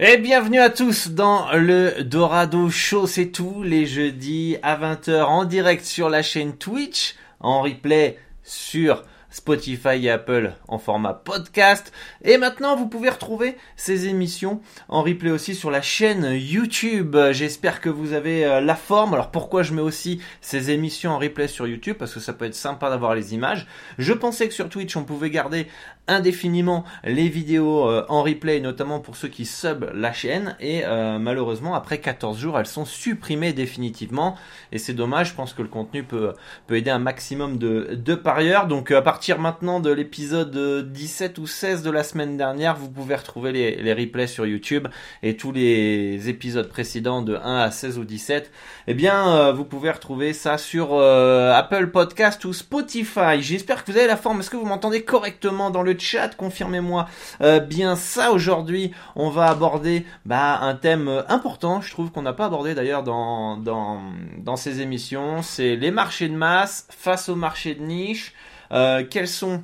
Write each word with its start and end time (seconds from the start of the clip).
Et 0.00 0.16
bienvenue 0.16 0.60
à 0.60 0.70
tous 0.70 1.08
dans 1.08 1.52
le 1.54 2.04
Dorado 2.04 2.70
Show, 2.70 3.08
c'est 3.08 3.32
tous 3.32 3.64
les 3.64 3.84
jeudis 3.84 4.56
à 4.62 4.76
20h 4.76 5.24
en 5.24 5.44
direct 5.44 5.84
sur 5.84 6.08
la 6.08 6.22
chaîne 6.22 6.56
Twitch, 6.56 7.16
en 7.40 7.62
replay 7.62 8.16
sur 8.44 9.02
Spotify 9.28 10.04
et 10.06 10.10
Apple 10.10 10.52
en 10.68 10.78
format 10.78 11.14
podcast. 11.14 11.92
Et 12.22 12.38
maintenant, 12.38 12.76
vous 12.76 12.86
pouvez 12.86 13.10
retrouver 13.10 13.56
ces 13.76 14.06
émissions 14.06 14.60
en 14.88 15.02
replay 15.02 15.30
aussi 15.30 15.56
sur 15.56 15.70
la 15.70 15.82
chaîne 15.82 16.30
YouTube. 16.32 17.16
J'espère 17.32 17.80
que 17.80 17.88
vous 17.88 18.12
avez 18.12 18.44
euh, 18.44 18.60
la 18.60 18.76
forme. 18.76 19.14
Alors 19.14 19.32
pourquoi 19.32 19.64
je 19.64 19.74
mets 19.74 19.82
aussi 19.82 20.22
ces 20.40 20.70
émissions 20.70 21.10
en 21.10 21.18
replay 21.18 21.48
sur 21.48 21.66
YouTube? 21.66 21.96
Parce 21.98 22.14
que 22.14 22.20
ça 22.20 22.32
peut 22.32 22.44
être 22.44 22.54
sympa 22.54 22.88
d'avoir 22.88 23.16
les 23.16 23.34
images. 23.34 23.66
Je 23.98 24.12
pensais 24.12 24.46
que 24.46 24.54
sur 24.54 24.68
Twitch, 24.68 24.96
on 24.96 25.02
pouvait 25.02 25.30
garder 25.30 25.66
indéfiniment 26.08 26.84
les 27.04 27.28
vidéos 27.28 27.88
euh, 27.88 28.04
en 28.08 28.22
replay, 28.22 28.60
notamment 28.60 28.98
pour 28.98 29.16
ceux 29.16 29.28
qui 29.28 29.44
sub 29.44 29.84
la 29.94 30.12
chaîne. 30.12 30.56
Et 30.60 30.84
euh, 30.84 31.18
malheureusement, 31.18 31.74
après 31.74 31.98
14 31.98 32.38
jours, 32.38 32.58
elles 32.58 32.66
sont 32.66 32.84
supprimées 32.84 33.52
définitivement. 33.52 34.36
Et 34.72 34.78
c'est 34.78 34.94
dommage, 34.94 35.30
je 35.30 35.34
pense 35.34 35.52
que 35.52 35.62
le 35.62 35.68
contenu 35.68 36.02
peut, 36.02 36.32
peut 36.66 36.76
aider 36.76 36.90
un 36.90 36.98
maximum 36.98 37.58
de, 37.58 37.94
de 37.94 38.14
parieurs. 38.14 38.66
Donc 38.66 38.90
à 38.90 39.02
partir 39.02 39.38
maintenant 39.38 39.80
de 39.80 39.90
l'épisode 39.90 40.90
17 40.90 41.38
ou 41.38 41.46
16 41.46 41.82
de 41.82 41.90
la 41.90 42.02
semaine 42.02 42.36
dernière, 42.36 42.76
vous 42.76 42.90
pouvez 42.90 43.14
retrouver 43.14 43.52
les, 43.52 43.76
les 43.76 43.92
replays 43.92 44.26
sur 44.26 44.46
YouTube 44.46 44.88
et 45.22 45.36
tous 45.36 45.52
les 45.52 46.28
épisodes 46.28 46.68
précédents 46.68 47.22
de 47.22 47.36
1 47.36 47.58
à 47.58 47.70
16 47.70 47.98
ou 47.98 48.04
17. 48.04 48.50
Eh 48.86 48.94
bien, 48.94 49.28
euh, 49.28 49.52
vous 49.52 49.64
pouvez 49.64 49.90
retrouver 49.90 50.32
ça 50.32 50.58
sur 50.58 50.98
Apple 50.98 51.88
Podcast 51.88 52.44
ou 52.44 52.52
Spotify. 52.52 53.40
J'espère 53.40 53.84
que 53.84 53.92
vous 53.92 53.98
avez 53.98 54.06
la 54.06 54.16
forme. 54.16 54.40
Est-ce 54.40 54.50
que 54.50 54.56
vous 54.56 54.66
m'entendez 54.66 55.02
correctement 55.02 55.70
dans 55.70 55.82
le 55.82 55.97
chat, 55.98 56.36
confirmez-moi 56.36 57.08
euh, 57.40 57.60
bien 57.60 57.96
ça. 57.96 58.32
Aujourd'hui, 58.32 58.92
on 59.16 59.30
va 59.30 59.46
aborder 59.46 60.06
bah, 60.24 60.58
un 60.60 60.74
thème 60.74 61.08
euh, 61.08 61.22
important, 61.28 61.80
je 61.80 61.90
trouve 61.90 62.10
qu'on 62.10 62.22
n'a 62.22 62.32
pas 62.32 62.46
abordé 62.46 62.74
d'ailleurs 62.74 63.02
dans, 63.02 63.56
dans, 63.56 64.00
dans 64.38 64.56
ces 64.56 64.80
émissions. 64.80 65.42
C'est 65.42 65.76
les 65.76 65.90
marchés 65.90 66.28
de 66.28 66.34
masse 66.34 66.86
face 66.90 67.28
aux 67.28 67.36
marchés 67.36 67.74
de 67.74 67.82
niche. 67.82 68.34
Euh, 68.72 69.04
quels 69.08 69.28
sont 69.28 69.62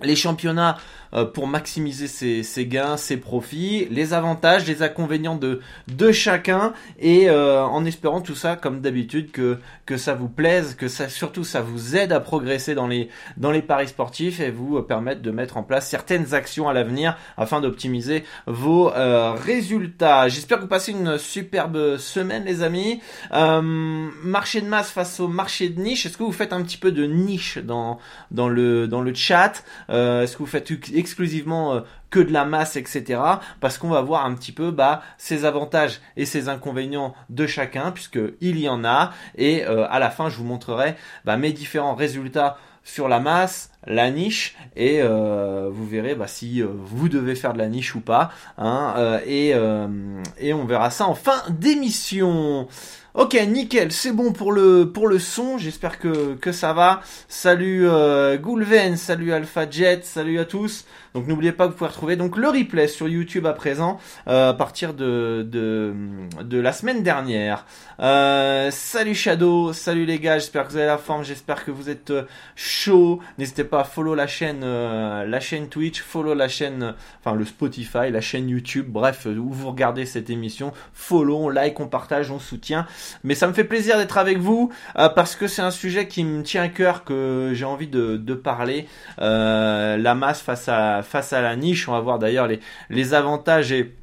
les 0.00 0.16
championnats 0.16 0.76
pour 1.24 1.46
maximiser 1.46 2.08
ses, 2.08 2.66
gains, 2.66 2.96
ses 2.96 3.16
profits, 3.16 3.86
les 3.90 4.12
avantages, 4.12 4.66
les 4.66 4.82
inconvénients 4.82 5.36
de, 5.36 5.60
de 5.88 6.12
chacun 6.12 6.74
et 6.98 7.30
euh, 7.30 7.62
en 7.64 7.84
espérant 7.84 8.20
tout 8.20 8.34
ça 8.34 8.56
comme 8.56 8.80
d'habitude 8.80 9.30
que, 9.30 9.58
que 9.86 9.96
ça 9.96 10.14
vous 10.14 10.28
plaise, 10.28 10.74
que 10.74 10.88
ça 10.88 11.08
surtout 11.08 11.44
ça 11.44 11.62
vous 11.62 11.96
aide 11.96 12.12
à 12.12 12.20
progresser 12.20 12.74
dans 12.74 12.86
les, 12.86 13.08
dans 13.36 13.50
les 13.50 13.62
paris 13.62 13.88
sportifs 13.88 14.40
et 14.40 14.50
vous 14.50 14.76
euh, 14.76 14.82
permettre 14.82 15.22
de 15.22 15.30
mettre 15.30 15.56
en 15.56 15.62
place 15.62 15.88
certaines 15.88 16.34
actions 16.34 16.68
à 16.68 16.74
l'avenir 16.74 17.16
afin 17.36 17.60
d'optimiser 17.60 18.24
vos 18.46 18.92
résultats. 19.36 20.28
J'espère 20.28 20.58
que 20.58 20.62
vous 20.62 20.68
passez 20.68 20.92
une 20.92 21.18
superbe 21.18 21.96
semaine 21.96 22.44
les 22.44 22.62
amis. 22.62 23.00
marché 23.32 24.60
de 24.60 24.66
masse 24.66 24.90
face 24.90 25.20
au 25.20 25.28
marché 25.28 25.68
de 25.68 25.80
niche, 25.80 26.06
est-ce 26.06 26.16
que 26.16 26.22
vous 26.22 26.32
faites 26.32 26.52
un 26.52 26.62
petit 26.62 26.76
peu 26.76 26.92
de 26.92 27.04
niche 27.04 27.58
dans, 27.58 27.98
dans, 28.30 28.48
le, 28.48 28.86
dans 28.88 29.00
le 29.00 29.14
chat? 29.14 29.64
Est-ce 29.88 30.32
que 30.32 30.38
vous 30.38 30.46
faites 30.46 30.70
exclusivement 31.06 31.74
euh, 31.74 31.80
que 32.10 32.18
de 32.18 32.32
la 32.32 32.44
masse, 32.44 32.76
etc. 32.76 33.20
Parce 33.60 33.78
qu'on 33.78 33.88
va 33.88 34.00
voir 34.00 34.24
un 34.24 34.34
petit 34.34 34.52
peu 34.52 34.72
bah, 34.72 35.02
ses 35.18 35.44
avantages 35.44 36.00
et 36.16 36.24
ses 36.24 36.48
inconvénients 36.48 37.14
de 37.30 37.46
chacun, 37.46 37.92
puisque 37.92 38.18
il 38.40 38.58
y 38.58 38.68
en 38.68 38.84
a. 38.84 39.12
Et 39.36 39.64
euh, 39.64 39.86
à 39.88 40.00
la 40.00 40.10
fin, 40.10 40.28
je 40.28 40.36
vous 40.36 40.44
montrerai 40.44 40.96
bah, 41.24 41.36
mes 41.36 41.52
différents 41.52 41.94
résultats 41.94 42.58
sur 42.82 43.08
la 43.08 43.18
masse, 43.18 43.70
la 43.86 44.10
niche, 44.10 44.56
et 44.76 45.02
euh, 45.02 45.68
vous 45.72 45.86
verrez 45.86 46.14
bah, 46.14 46.28
si 46.28 46.62
vous 46.62 47.08
devez 47.08 47.34
faire 47.34 47.52
de 47.52 47.58
la 47.58 47.68
niche 47.68 47.94
ou 47.96 48.00
pas. 48.00 48.30
Hein, 48.58 49.20
et 49.26 49.54
on 49.56 50.64
verra 50.64 50.90
ça 50.90 51.06
en 51.06 51.14
fin 51.14 51.42
d'émission. 51.50 52.68
Ok, 53.16 53.32
nickel, 53.48 53.92
c'est 53.92 54.12
bon 54.12 54.34
pour 54.34 54.52
le 54.52 54.92
pour 54.92 55.08
le 55.08 55.18
son. 55.18 55.56
J'espère 55.56 55.98
que, 55.98 56.34
que 56.34 56.52
ça 56.52 56.74
va. 56.74 57.00
Salut 57.28 57.88
euh, 57.88 58.36
Goulven, 58.36 58.98
salut 58.98 59.32
Alpha 59.32 59.70
Jet, 59.70 60.04
salut 60.04 60.38
à 60.38 60.44
tous. 60.44 60.84
Donc 61.16 61.26
n'oubliez 61.28 61.52
pas 61.52 61.64
que 61.64 61.70
vous 61.70 61.78
pouvez 61.78 61.88
retrouver 61.88 62.16
donc 62.16 62.36
le 62.36 62.46
replay 62.46 62.88
sur 62.88 63.08
YouTube 63.08 63.46
à 63.46 63.54
présent 63.54 63.98
euh, 64.28 64.50
à 64.50 64.52
partir 64.52 64.92
de, 64.92 65.48
de, 65.50 66.60
la 66.60 66.72
semaine 66.74 67.02
dernière. 67.02 67.64
Euh, 68.00 68.70
salut 68.70 69.14
Shadow, 69.14 69.72
salut 69.72 70.04
les 70.04 70.18
gars, 70.18 70.38
j'espère 70.38 70.66
que 70.66 70.72
vous 70.72 70.76
avez 70.76 70.84
la 70.84 70.98
forme, 70.98 71.24
j'espère 71.24 71.64
que 71.64 71.70
vous 71.70 71.88
êtes 71.88 72.10
euh, 72.10 72.24
chaud. 72.54 73.20
N'hésitez 73.38 73.64
pas 73.64 73.80
à 73.80 73.84
follow 73.84 74.14
la 74.14 74.26
chaîne 74.26 74.60
la 74.60 75.40
chaîne 75.40 75.70
Twitch, 75.70 76.02
follow 76.02 76.34
la 76.34 76.48
chaîne 76.48 76.94
enfin 77.20 77.34
le 77.34 77.46
Spotify, 77.46 78.10
la 78.10 78.20
chaîne 78.20 78.50
YouTube, 78.50 78.86
bref 78.86 79.24
où 79.24 79.50
vous 79.50 79.70
regardez 79.70 80.04
cette 80.04 80.28
émission, 80.28 80.74
follow, 80.92 81.46
on 81.46 81.48
like, 81.48 81.80
on 81.80 81.88
partage, 81.88 82.30
on 82.30 82.38
soutient. 82.38 82.86
Mais 83.24 83.34
ça 83.34 83.46
me 83.46 83.52
fait 83.52 83.64
plaisir 83.64 83.96
d'être 83.98 84.18
avec 84.18 84.38
vous 84.38 84.72
parce 84.94 85.36
que 85.36 85.46
c'est 85.46 85.62
un 85.62 85.70
sujet 85.70 86.08
qui 86.08 86.24
me 86.24 86.42
tient 86.42 86.62
à 86.62 86.68
cœur 86.68 87.04
que 87.04 87.52
j'ai 87.54 87.64
envie 87.64 87.88
de, 87.88 88.16
de 88.16 88.34
parler. 88.34 88.86
la 89.18 90.14
masse 90.14 90.40
face 90.40 90.68
à 90.68 91.02
face 91.02 91.32
à 91.32 91.40
la 91.40 91.56
niche. 91.56 91.88
On 91.88 91.92
va 91.92 92.00
voir 92.00 92.18
d'ailleurs 92.18 92.46
les, 92.46 92.60
les 92.90 93.14
avantages 93.14 93.72
et 93.72 93.94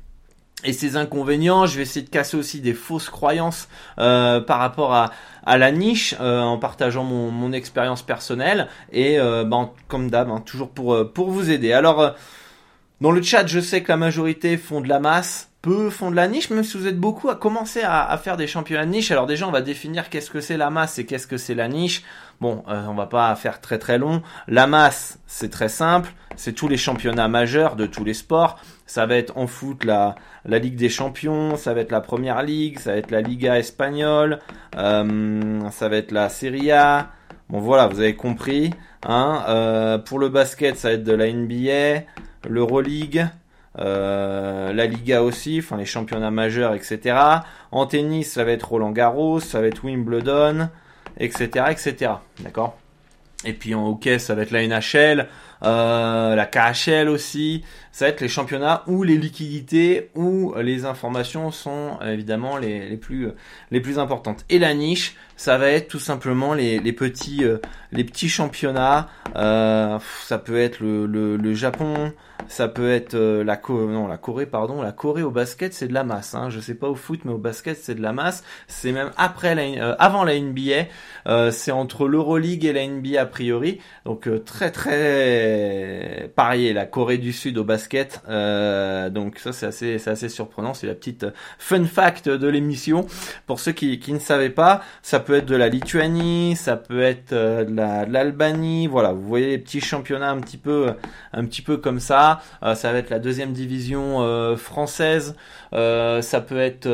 et 0.63 0.73
ses 0.73 0.97
inconvénients. 0.97 1.65
Je 1.65 1.77
vais 1.77 1.83
essayer 1.83 2.05
de 2.05 2.09
casser 2.09 2.37
aussi 2.37 2.61
des 2.61 2.73
fausses 2.73 3.09
croyances 3.09 3.67
euh, 3.99 4.39
par 4.39 4.59
rapport 4.59 4.93
à, 4.93 5.11
à 5.45 5.57
la 5.57 5.71
niche 5.71 6.15
euh, 6.19 6.39
en 6.39 6.57
partageant 6.57 7.03
mon, 7.03 7.31
mon 7.31 7.51
expérience 7.51 8.01
personnelle 8.01 8.67
et 8.91 9.19
euh, 9.19 9.43
ben, 9.43 9.71
comme 9.87 10.09
d'hab, 10.09 10.29
hein, 10.29 10.41
toujours 10.45 10.69
pour, 10.69 11.11
pour 11.11 11.29
vous 11.31 11.51
aider. 11.51 11.73
Alors, 11.73 12.15
dans 13.01 13.11
le 13.11 13.21
chat, 13.21 13.45
je 13.47 13.59
sais 13.59 13.83
que 13.83 13.91
la 13.91 13.97
majorité 13.97 14.57
font 14.57 14.81
de 14.81 14.89
la 14.89 14.99
masse 14.99 15.49
peu 15.63 15.89
font 15.89 16.11
de 16.11 16.15
la 16.17 16.27
niche, 16.27 16.49
même 16.49 16.63
si 16.63 16.77
vous 16.77 16.87
êtes 16.87 16.99
beaucoup 16.99 17.29
à 17.29 17.35
commencer 17.35 17.81
à, 17.83 18.15
faire 18.17 18.35
des 18.35 18.47
championnats 18.47 18.85
de 18.85 18.91
niche. 18.91 19.11
Alors 19.11 19.25
déjà, 19.25 19.47
on 19.47 19.51
va 19.51 19.61
définir 19.61 20.09
qu'est-ce 20.09 20.29
que 20.29 20.41
c'est 20.41 20.57
la 20.57 20.69
masse 20.69 20.99
et 20.99 21.05
qu'est-ce 21.05 21.25
que 21.25 21.37
c'est 21.37 21.55
la 21.55 21.69
niche. 21.69 22.03
Bon, 22.41 22.63
euh, 22.67 22.85
on 22.89 22.93
va 22.93 23.05
pas 23.05 23.33
faire 23.35 23.61
très 23.61 23.79
très 23.79 23.97
long. 23.97 24.21
La 24.49 24.67
masse, 24.67 25.19
c'est 25.25 25.49
très 25.49 25.69
simple. 25.69 26.11
C'est 26.35 26.51
tous 26.51 26.67
les 26.67 26.75
championnats 26.75 27.29
majeurs 27.29 27.77
de 27.77 27.85
tous 27.85 28.03
les 28.03 28.13
sports. 28.13 28.59
Ça 28.85 29.05
va 29.05 29.15
être 29.15 29.37
en 29.37 29.47
foot 29.47 29.85
la, 29.85 30.15
Ligue 30.45 30.75
des 30.75 30.89
Champions, 30.89 31.55
ça 31.55 31.73
va 31.73 31.79
être 31.79 31.93
la 31.93 32.01
Première 32.01 32.43
Ligue, 32.43 32.77
ça 32.79 32.91
va 32.91 32.97
être 32.97 33.11
la 33.11 33.21
Liga 33.21 33.57
espagnole, 33.57 34.39
euh, 34.75 35.69
ça 35.71 35.87
va 35.87 35.95
être 35.95 36.11
la 36.11 36.27
Serie 36.27 36.71
A. 36.73 37.09
Bon 37.49 37.59
voilà, 37.59 37.87
vous 37.87 38.01
avez 38.01 38.17
compris. 38.17 38.71
Hein. 39.07 39.43
Euh, 39.47 39.97
pour 39.97 40.19
le 40.19 40.27
basket, 40.27 40.75
ça 40.75 40.89
va 40.89 40.95
être 40.95 41.05
de 41.05 41.13
la 41.13 41.31
NBA, 41.31 42.03
l'Euroleague. 42.47 43.27
Euh, 43.79 44.71
la 44.71 44.85
Liga 44.85 45.23
aussi, 45.23 45.57
enfin 45.59 45.77
les 45.77 45.85
championnats 45.85 46.29
majeurs, 46.29 46.75
etc. 46.75 47.17
En 47.71 47.87
tennis, 47.87 48.31
ça 48.31 48.43
va 48.43 48.51
être 48.51 48.69
Roland 48.69 48.91
Garros, 48.91 49.39
ça 49.39 49.61
va 49.61 49.67
être 49.67 49.83
Wimbledon, 49.83 50.69
etc., 51.17 51.65
etc. 51.71 52.11
D'accord? 52.41 52.77
Et 53.45 53.53
puis 53.53 53.73
en 53.73 53.87
hockey, 53.87 54.19
ça 54.19 54.35
va 54.35 54.43
être 54.43 54.51
la 54.51 54.67
NHL, 54.67 55.27
la 55.63 56.49
KHL 56.51 57.09
aussi. 57.09 57.63
Ça 57.93 58.05
va 58.05 58.09
être 58.09 58.19
les 58.19 58.27
championnats 58.27 58.83
où 58.87 59.03
les 59.03 59.17
liquidités, 59.17 60.09
où 60.15 60.53
les 60.57 60.83
informations 60.83 61.51
sont 61.51 61.97
évidemment 62.05 62.57
les, 62.57 62.89
les 62.89 62.97
plus 62.97 63.29
les 63.71 63.79
plus 63.79 63.99
importantes. 63.99 64.43
Et 64.49 64.59
la 64.59 64.73
niche, 64.73 65.15
ça 65.37 65.57
va 65.57 65.69
être 65.69 65.87
tout 65.87 65.99
simplement 65.99 66.53
les, 66.53 66.79
les 66.79 66.93
petits 66.93 67.43
les 67.91 68.03
petits 68.03 68.29
championnats. 68.29 69.07
ça 69.33 70.37
peut 70.43 70.57
être 70.57 70.81
le, 70.81 71.05
le, 71.05 71.53
Japon, 71.53 72.11
ça 72.47 72.67
peut 72.67 72.91
être 72.91 73.15
euh, 73.15 73.43
la, 73.43 73.59
non, 73.69 74.07
la 74.07 74.17
Corée, 74.17 74.45
pardon. 74.45 74.81
La 74.81 74.91
Corée 74.91 75.23
au 75.23 75.31
basket, 75.31 75.73
c'est 75.73 75.87
de 75.87 75.93
la 75.93 76.03
masse. 76.03 76.35
Hein. 76.35 76.49
Je 76.49 76.59
sais 76.59 76.75
pas 76.75 76.87
au 76.89 76.95
foot, 76.95 77.21
mais 77.25 77.31
au 77.31 77.37
basket, 77.37 77.77
c'est 77.77 77.95
de 77.95 78.01
la 78.01 78.13
masse. 78.13 78.43
C'est 78.67 78.91
même 78.91 79.11
après 79.17 79.55
la, 79.55 79.63
euh, 79.63 79.95
avant 79.99 80.23
la 80.23 80.39
NBA. 80.39 80.87
Euh, 81.27 81.51
c'est 81.51 81.71
entre 81.71 82.07
l'Euroleague 82.07 82.65
et 82.65 82.73
la 82.73 82.87
NBA 82.87 83.21
a 83.21 83.25
priori. 83.25 83.79
Donc 84.05 84.29
très 84.45 84.71
très 84.71 86.31
parier 86.35 86.73
la 86.73 86.85
Corée 86.85 87.17
du 87.17 87.33
Sud 87.33 87.57
au 87.57 87.63
basket. 87.63 87.82
Donc 87.89 89.39
ça 89.39 89.53
c'est 89.53 89.65
assez 89.65 89.97
c'est 89.97 90.09
assez 90.09 90.29
surprenant. 90.29 90.73
C'est 90.73 90.87
la 90.87 90.95
petite 90.95 91.25
fun 91.57 91.85
fact 91.85 92.29
de 92.29 92.47
l'émission. 92.47 93.05
Pour 93.47 93.59
ceux 93.59 93.71
qui, 93.71 93.99
qui 93.99 94.13
ne 94.13 94.19
savaient 94.19 94.49
pas, 94.49 94.81
ça 95.01 95.19
peut 95.19 95.35
être 95.35 95.45
de 95.45 95.55
la 95.55 95.69
Lituanie, 95.69 96.55
ça 96.55 96.77
peut 96.77 97.01
être 97.01 97.33
de 97.33 98.11
l'Albanie. 98.11 98.87
voilà, 98.87 99.13
vous 99.13 99.27
voyez 99.27 99.47
les 99.47 99.57
petits 99.57 99.81
championnats 99.81 100.31
un 100.31 100.39
petit 100.39 100.57
peu 100.57 100.93
un 101.33 101.45
petit 101.45 101.61
peu 101.61 101.77
comme 101.77 101.99
ça. 101.99 102.41
Euh, 102.63 102.75
ça 102.75 102.91
va 102.91 102.99
être 102.99 103.09
la 103.09 103.19
deuxième 103.19 103.53
division 103.53 104.21
euh, 104.21 104.55
française. 104.55 105.35
Euh, 105.73 106.21
ça 106.21 106.41
peut 106.41 106.59
être 106.59 106.87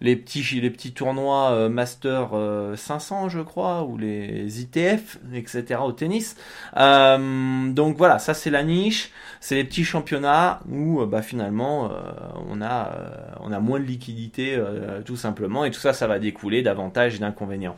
les 0.00 0.16
petits 0.16 0.42
les 0.60 0.70
petits 0.70 0.92
tournois 0.92 1.68
Master 1.68 2.30
500, 2.76 3.28
je 3.28 3.40
crois, 3.40 3.84
ou 3.84 3.96
les 3.96 4.60
ITF, 4.60 5.18
etc. 5.34 5.80
au 5.84 5.92
tennis. 5.92 6.36
donc 6.76 7.96
voilà, 7.96 8.18
ça 8.18 8.34
c'est 8.34 8.50
la 8.50 8.62
niche. 8.62 9.10
C'est 9.40 9.56
les 9.56 9.64
petits 9.64 9.84
championnats 9.84 10.60
où 10.70 11.04
bah, 11.04 11.22
finalement 11.22 11.90
on 12.48 12.62
a 12.62 12.92
on 13.40 13.52
a 13.52 13.60
moins 13.60 13.80
de 13.80 13.84
liquidité 13.84 14.60
tout 15.04 15.16
simplement 15.16 15.64
et 15.64 15.70
tout 15.70 15.80
ça 15.80 15.92
ça 15.92 16.06
va 16.06 16.18
découler 16.18 16.62
d'avantages 16.62 17.16
et 17.16 17.18
d'inconvénients. 17.18 17.76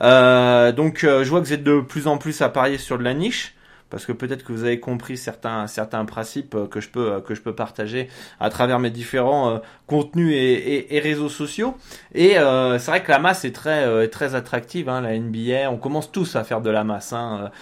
donc 0.00 1.00
je 1.02 1.28
vois 1.28 1.40
que 1.40 1.46
vous 1.46 1.52
êtes 1.52 1.64
de 1.64 1.80
plus 1.80 2.06
en 2.06 2.18
plus 2.18 2.40
à 2.42 2.48
parier 2.48 2.78
sur 2.78 2.98
de 2.98 3.02
la 3.04 3.14
niche 3.14 3.55
parce 3.90 4.06
que 4.06 4.12
peut-être 4.12 4.44
que 4.44 4.52
vous 4.52 4.64
avez 4.64 4.80
compris 4.80 5.16
certains 5.16 5.66
certains 5.66 6.04
principes 6.04 6.54
euh, 6.54 6.66
que 6.66 6.80
je 6.80 6.88
peux 6.88 7.12
euh, 7.12 7.20
que 7.20 7.34
je 7.34 7.40
peux 7.40 7.54
partager 7.54 8.08
à 8.40 8.50
travers 8.50 8.78
mes 8.78 8.90
différents 8.90 9.50
euh, 9.50 9.58
contenus 9.86 10.34
et, 10.34 10.98
réseaux 10.98 11.28
sociaux. 11.28 11.76
Et 12.12 12.34
c'est 12.34 12.86
vrai 12.86 13.02
que 13.02 13.10
la 13.10 13.20
masse 13.20 13.44
est 13.44 13.54
très 13.54 14.08
très 14.08 14.34
attractive. 14.34 14.88
Hein, 14.88 15.02
la 15.02 15.16
NBA, 15.16 15.70
on 15.70 15.76
commence 15.76 16.10
tous 16.10 16.34
à 16.34 16.42
faire 16.42 16.60
de 16.60 16.70
la 16.70 16.82
masse, 16.82 17.12
hein, 17.12 17.52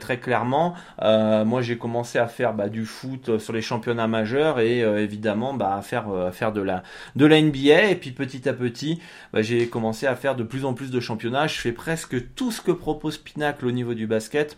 très 0.00 0.18
clairement. 0.18 0.74
moi, 1.02 1.60
j'ai 1.60 1.76
commencé 1.76 2.18
à 2.18 2.28
faire 2.28 2.54
bah, 2.54 2.70
du 2.70 2.86
foot 2.86 3.38
sur 3.38 3.52
les 3.52 3.60
championnats 3.60 4.06
majeurs 4.06 4.58
et 4.58 4.78
évidemment 4.80 5.52
bah, 5.52 5.74
à 5.76 5.82
faire 5.82 6.06
faire 6.32 6.52
de 6.52 6.62
la 6.62 6.82
de 7.14 7.26
la 7.26 7.42
NBA. 7.42 7.90
Et 7.90 7.96
puis 7.96 8.12
petit 8.12 8.48
à 8.48 8.54
petit, 8.54 9.02
bah, 9.34 9.42
j'ai 9.42 9.68
commencé 9.68 10.06
à 10.06 10.16
faire 10.16 10.34
de 10.34 10.44
plus 10.44 10.64
en 10.64 10.72
plus 10.72 10.90
de 10.90 11.00
championnats. 11.00 11.46
Je 11.46 11.60
fais 11.60 11.72
presque 11.72 12.34
tout 12.34 12.52
ce 12.52 12.62
que 12.62 12.72
propose 12.72 13.18
Pinacle 13.18 13.66
au 13.66 13.72
niveau 13.72 13.92
du 13.92 14.06
basket 14.06 14.56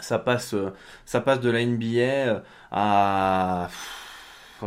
ça 0.00 0.18
passe, 0.18 0.54
euh, 0.54 0.72
ça 1.04 1.20
passe 1.20 1.40
de 1.40 1.50
la 1.50 1.64
NBA 1.64 2.00
euh, 2.00 2.40
à 2.70 3.68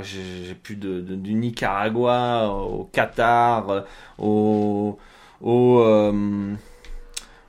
j'ai 0.01 0.55
plus 0.55 0.75
de, 0.75 0.99
du 0.99 1.33
Nicaragua 1.35 2.49
au 2.49 2.83
Qatar 2.91 3.69
euh, 3.69 3.81
au, 4.17 4.99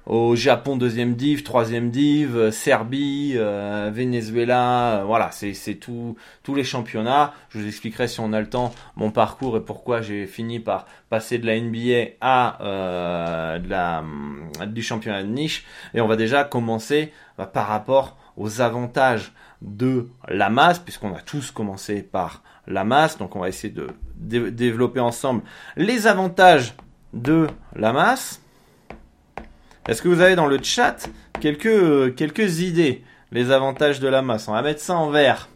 au 0.06 0.36
Japon 0.36 0.76
deuxième 0.76 1.16
div, 1.16 1.42
troisième 1.42 1.90
div, 1.90 2.36
euh, 2.36 2.50
Serbie, 2.52 3.32
euh, 3.34 3.90
Venezuela, 3.92 5.00
euh, 5.00 5.04
voilà, 5.04 5.30
c'est 5.32 5.74
tout 5.74 6.16
tous 6.44 6.54
les 6.54 6.62
championnats. 6.62 7.34
Je 7.50 7.58
vous 7.58 7.66
expliquerai 7.66 8.06
si 8.06 8.20
on 8.20 8.32
a 8.32 8.40
le 8.40 8.48
temps 8.48 8.72
mon 8.94 9.10
parcours 9.10 9.56
et 9.56 9.60
pourquoi 9.60 10.02
j'ai 10.02 10.26
fini 10.26 10.60
par 10.60 10.86
passer 11.10 11.38
de 11.38 11.46
la 11.46 11.60
NBA 11.60 12.14
à 12.20 13.58
la 13.68 14.04
du 14.66 14.82
championnat 14.82 15.24
de 15.24 15.28
niche. 15.28 15.64
Et 15.92 16.00
on 16.00 16.06
va 16.06 16.14
déjà 16.16 16.44
commencer 16.44 17.12
bah, 17.38 17.46
par 17.46 17.68
rapport 17.68 18.16
aux 18.36 18.60
avantages 18.60 19.32
de 19.62 20.08
la 20.28 20.50
masse, 20.50 20.78
puisqu'on 20.78 21.14
a 21.14 21.20
tous 21.20 21.50
commencé 21.50 22.02
par 22.02 22.42
la 22.66 22.84
masse. 22.84 23.18
Donc 23.18 23.36
on 23.36 23.40
va 23.40 23.48
essayer 23.48 23.72
de 23.72 23.88
développer 24.16 25.00
ensemble 25.00 25.42
les 25.76 26.06
avantages 26.06 26.74
de 27.12 27.46
la 27.74 27.92
masse. 27.92 28.40
Est-ce 29.88 30.02
que 30.02 30.08
vous 30.08 30.20
avez 30.20 30.36
dans 30.36 30.46
le 30.46 30.62
chat 30.62 31.08
quelques, 31.40 32.14
quelques 32.16 32.60
idées, 32.60 33.04
les 33.30 33.50
avantages 33.50 34.00
de 34.00 34.08
la 34.08 34.22
masse? 34.22 34.48
On 34.48 34.52
va 34.52 34.62
mettre 34.62 34.80
ça 34.80 34.94
en 34.94 35.10
vert. 35.10 35.48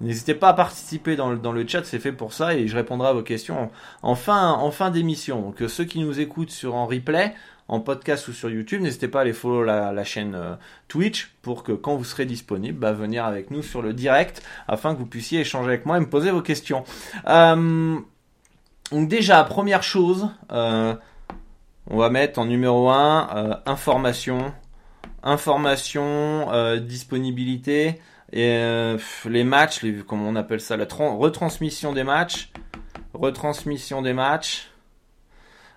N'hésitez 0.00 0.34
pas 0.34 0.48
à 0.48 0.54
participer 0.54 1.14
dans 1.14 1.30
le, 1.30 1.68
chat, 1.68 1.84
c'est 1.84 2.00
fait 2.00 2.12
pour 2.12 2.32
ça 2.32 2.54
et 2.54 2.66
je 2.66 2.74
répondrai 2.74 3.08
à 3.08 3.12
vos 3.12 3.22
questions 3.22 3.70
en, 4.02 4.14
fin, 4.16 4.90
d'émission. 4.90 5.40
Donc 5.40 5.62
ceux 5.68 5.84
qui 5.84 6.00
nous 6.00 6.18
écoutent 6.18 6.50
sur 6.50 6.74
en 6.74 6.86
replay, 6.86 7.32
en 7.68 7.80
podcast 7.80 8.28
ou 8.28 8.32
sur 8.32 8.50
YouTube, 8.50 8.82
n'hésitez 8.82 9.08
pas 9.08 9.20
à 9.20 9.22
aller 9.22 9.32
follow 9.32 9.64
la, 9.64 10.04
chaîne 10.04 10.34
euh, 10.34 10.54
Twitch 10.88 11.32
pour 11.42 11.62
que 11.62 11.72
quand 11.72 11.96
vous 11.96 12.04
serez 12.04 12.26
disponible, 12.26 12.78
bah, 12.78 12.92
venir 12.92 13.24
avec 13.24 13.50
nous 13.50 13.62
sur 13.62 13.80
le 13.80 13.92
direct 13.92 14.42
afin 14.68 14.94
que 14.94 14.98
vous 14.98 15.06
puissiez 15.06 15.40
échanger 15.40 15.68
avec 15.68 15.86
moi 15.86 15.96
et 15.96 16.00
me 16.00 16.08
poser 16.08 16.30
vos 16.30 16.42
questions. 16.42 16.84
Euh, 17.26 17.98
donc 18.92 19.08
déjà, 19.08 19.42
première 19.44 19.82
chose, 19.82 20.28
on 21.86 21.98
va 21.98 22.08
mettre 22.08 22.38
en 22.38 22.46
numéro 22.46 22.88
1 22.88 23.28
euh, 23.36 23.54
information, 23.66 24.54
information, 25.22 26.50
euh, 26.52 26.78
disponibilité 26.78 28.00
et 28.32 28.52
euh, 28.54 28.98
les 29.26 29.44
matchs, 29.44 29.84
comment 30.06 30.28
on 30.28 30.36
appelle 30.36 30.60
ça, 30.60 30.76
la 30.76 30.86
retransmission 30.86 31.92
des 31.92 32.04
matchs, 32.04 32.50
retransmission 33.12 34.00
des 34.00 34.14
matchs. 34.14 34.70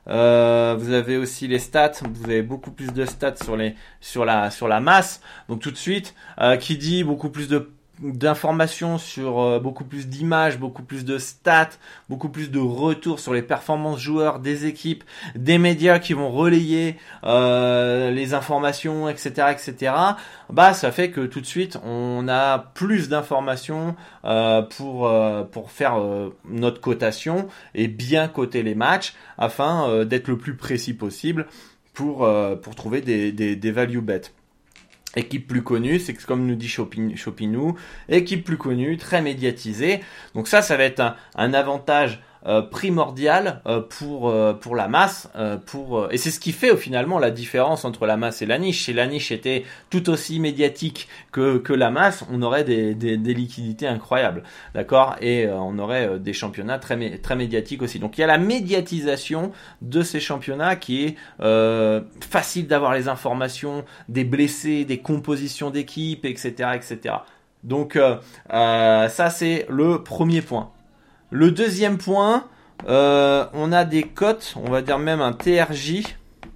Vous 0.07 0.91
avez 0.91 1.17
aussi 1.17 1.47
les 1.47 1.59
stats. 1.59 1.93
Vous 2.01 2.25
avez 2.25 2.41
beaucoup 2.41 2.71
plus 2.71 2.93
de 2.93 3.05
stats 3.05 3.35
sur 3.43 3.55
les 3.57 3.75
sur 4.01 4.25
la 4.25 4.51
sur 4.51 4.67
la 4.67 4.79
masse. 4.79 5.21
Donc 5.49 5.61
tout 5.61 5.71
de 5.71 5.77
suite, 5.77 6.15
qui 6.59 6.77
dit 6.77 7.03
beaucoup 7.03 7.29
plus 7.29 7.47
de 7.47 7.71
d'informations 7.99 8.97
sur 8.97 9.39
euh, 9.39 9.59
beaucoup 9.59 9.83
plus 9.83 10.07
d'images, 10.07 10.59
beaucoup 10.59 10.83
plus 10.83 11.05
de 11.05 11.17
stats, 11.17 11.69
beaucoup 12.09 12.29
plus 12.29 12.51
de 12.51 12.59
retours 12.59 13.19
sur 13.19 13.33
les 13.33 13.41
performances 13.41 13.99
joueurs 13.99 14.39
des 14.39 14.65
équipes, 14.65 15.03
des 15.35 15.57
médias 15.57 15.99
qui 15.99 16.13
vont 16.13 16.31
relayer 16.31 16.97
euh, 17.23 18.11
les 18.11 18.33
informations, 18.33 19.09
etc., 19.09 19.47
etc. 19.51 19.93
Bah, 20.49 20.73
ça 20.73 20.91
fait 20.91 21.11
que 21.11 21.21
tout 21.21 21.41
de 21.41 21.45
suite 21.45 21.77
on 21.83 22.27
a 22.27 22.59
plus 22.59 23.09
d'informations 23.09 23.95
euh, 24.25 24.61
pour 24.61 25.11
pour 25.51 25.71
faire 25.71 25.99
notre 26.49 26.81
cotation 26.81 27.47
et 27.75 27.87
bien 27.87 28.27
coter 28.27 28.63
les 28.63 28.75
matchs 28.75 29.13
afin 29.37 30.05
d'être 30.05 30.27
le 30.27 30.37
plus 30.37 30.55
précis 30.55 30.93
possible 30.93 31.47
pour 31.93 32.27
pour 32.61 32.75
trouver 32.75 33.01
des 33.01 33.31
des, 33.31 33.55
des 33.55 33.71
value 33.71 33.99
bets. 33.99 34.31
Équipe 35.15 35.47
plus 35.47 35.63
connue, 35.63 35.99
c'est 35.99 36.13
comme 36.25 36.45
nous 36.45 36.55
dit 36.55 36.67
Chopinou, 36.67 37.77
équipe 38.09 38.43
plus 38.43 38.57
connue, 38.57 38.97
très 38.97 39.21
médiatisée. 39.21 40.01
Donc 40.35 40.47
ça, 40.47 40.61
ça 40.61 40.77
va 40.77 40.83
être 40.83 41.15
un 41.35 41.53
avantage 41.53 42.21
euh, 42.47 42.61
primordial 42.61 43.61
euh, 43.67 43.81
pour 43.81 44.29
euh, 44.29 44.53
pour 44.53 44.77
la 44.77 44.87
masse 44.87 45.29
pour 45.65 46.07
et 46.11 46.17
c'est 46.17 46.31
ce 46.31 46.39
qui 46.39 46.53
fait 46.53 46.75
finalement 46.77 47.19
la 47.19 47.29
différence 47.29 47.83
entre 47.83 48.05
la 48.05 48.15
masse 48.15 48.41
et 48.41 48.45
la 48.45 48.57
niche. 48.57 48.85
Si 48.85 48.93
la 48.93 49.05
niche 49.05 49.31
était 49.31 49.65
tout 49.89 50.09
aussi 50.09 50.39
médiatique 50.39 51.09
que, 51.31 51.73
la 51.73 51.91
masse 51.91 52.23
on 52.31 52.41
aurait 52.41 52.63
des, 52.63 52.93
liquidités 53.17 53.87
incroyables 53.87 54.43
d'accord? 54.73 55.17
Et 55.21 55.47
on 55.47 55.77
aurait 55.77 56.19
des 56.19 56.33
championnats 56.33 56.79
très 56.79 57.35
médiatiques 57.35 57.81
aussi. 57.81 57.99
Donc 57.99 58.17
il 58.17 58.21
y 58.21 58.23
a 58.23 58.27
la 58.27 58.37
médiatisation 58.37 59.51
de 59.81 60.01
ces 60.01 60.19
championnats 60.19 60.75
qui 60.75 61.03
est 61.03 61.15
facile 62.21 62.67
d'avoir 62.67 62.93
les 62.93 63.09
informations 63.09 63.83
des 64.07 64.23
blessés 64.23 64.85
des 64.85 64.99
compositions 64.99 65.69
d'équipe 65.69 66.25
etc 66.25 66.71
etc 66.75 67.15
donc 67.63 67.99
ça 68.49 69.29
c'est 69.29 69.65
le 69.69 70.03
premier 70.03 70.41
point 70.41 70.71
le 71.29 71.51
deuxième 71.51 71.97
point, 71.97 72.47
euh, 72.87 73.45
on 73.53 73.71
a 73.71 73.83
des 73.85 74.03
cotes, 74.03 74.53
on 74.55 74.69
va 74.69 74.81
dire 74.81 74.99
même 74.99 75.21
un 75.21 75.33
TRJ, 75.33 76.03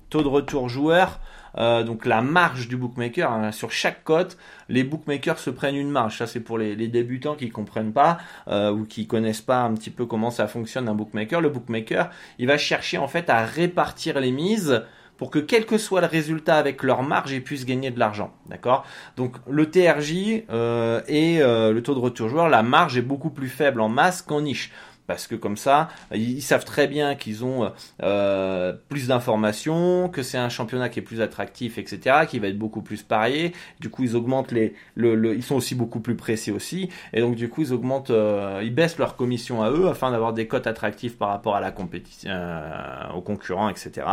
taux 0.09 0.23
de 0.23 0.27
retour 0.27 0.69
joueur. 0.69 1.19
Euh, 1.57 1.83
donc 1.83 2.05
la 2.05 2.21
marge 2.21 2.69
du 2.69 2.77
bookmaker 2.77 3.29
hein, 3.29 3.51
sur 3.51 3.71
chaque 3.73 4.05
cote, 4.05 4.37
les 4.69 4.85
bookmakers 4.85 5.37
se 5.37 5.49
prennent 5.49 5.75
une 5.75 5.89
marge. 5.89 6.17
Ça 6.17 6.27
c'est 6.27 6.39
pour 6.39 6.57
les, 6.57 6.75
débutants 6.87 7.35
qui 7.35 7.49
comprennent 7.49 7.91
pas 7.91 8.19
euh, 8.47 8.71
ou 8.71 8.85
qui 8.85 9.07
connaissent 9.07 9.41
pas 9.41 9.61
un 9.61 9.73
petit 9.73 9.89
peu 9.89 10.05
comment 10.05 10.31
ça 10.31 10.47
fonctionne 10.47 10.87
un 10.87 10.95
bookmaker. 10.95 11.41
Le 11.41 11.49
bookmaker, 11.49 12.09
il 12.39 12.47
va 12.47 12.57
chercher 12.57 12.97
en 12.97 13.09
fait 13.09 13.29
à 13.29 13.43
répartir 13.43 14.21
les 14.21 14.31
mises 14.31 14.83
pour 15.21 15.29
que 15.29 15.37
quel 15.37 15.67
que 15.67 15.77
soit 15.77 16.01
le 16.01 16.07
résultat 16.07 16.55
avec 16.55 16.81
leur 16.81 17.03
marge, 17.03 17.31
ils 17.31 17.43
puissent 17.43 17.67
gagner 17.67 17.91
de 17.91 17.99
l'argent. 17.99 18.33
D'accord? 18.47 18.87
Donc 19.17 19.35
le 19.47 19.69
TRJ 19.69 20.45
euh, 20.49 20.99
et 21.07 21.43
euh, 21.43 21.71
le 21.71 21.83
taux 21.83 21.93
de 21.93 21.99
retour 21.99 22.27
joueur, 22.27 22.49
la 22.49 22.63
marge 22.63 22.97
est 22.97 23.03
beaucoup 23.03 23.29
plus 23.29 23.47
faible 23.47 23.81
en 23.81 23.87
masse 23.87 24.23
qu'en 24.23 24.41
niche. 24.41 24.71
Parce 25.11 25.27
que 25.27 25.35
comme 25.35 25.57
ça, 25.57 25.89
ils, 26.13 26.41
savent 26.41 26.65
très 26.65 26.87
bien 26.87 27.15
qu'ils 27.15 27.43
ont 27.43 27.71
euh, 28.01 28.73
plus 28.89 29.07
d'informations, 29.07 30.09
que 30.09 30.23
c'est 30.23 30.37
un 30.37 30.49
championnat 30.49 30.89
qui 30.89 30.99
est 30.99 31.03
plus 31.03 31.21
attractif, 31.21 31.77
etc., 31.77 32.25
qui 32.27 32.39
va 32.39 32.47
être 32.47 32.57
beaucoup 32.57 32.81
plus 32.81 33.03
parié. 33.03 33.53
Du 33.79 33.89
coup, 33.89 34.03
ils 34.03 34.15
augmentent 34.15 34.51
les, 34.51 34.73
le, 34.95 35.35
ils 35.35 35.43
sont 35.43 35.55
aussi 35.55 35.75
beaucoup 35.75 35.99
plus 35.99 36.15
précis 36.15 36.51
aussi, 36.51 36.89
et 37.13 37.21
donc 37.21 37.35
du 37.35 37.49
coup, 37.49 37.61
ils 37.61 37.73
augmentent, 37.73 38.11
euh, 38.11 38.61
ils 38.63 38.73
baissent 38.73 38.97
leur 38.97 39.15
commission 39.15 39.61
à 39.61 39.69
eux 39.69 39.87
afin 39.87 40.11
d'avoir 40.11 40.33
des 40.33 40.47
cotes 40.47 40.67
attractives 40.67 41.17
par 41.17 41.29
rapport 41.29 41.55
à 41.55 41.61
la 41.61 41.71
compétition, 41.71 42.29
euh, 42.31 43.09
aux 43.15 43.21
concurrents, 43.21 43.69
etc. 43.69 44.07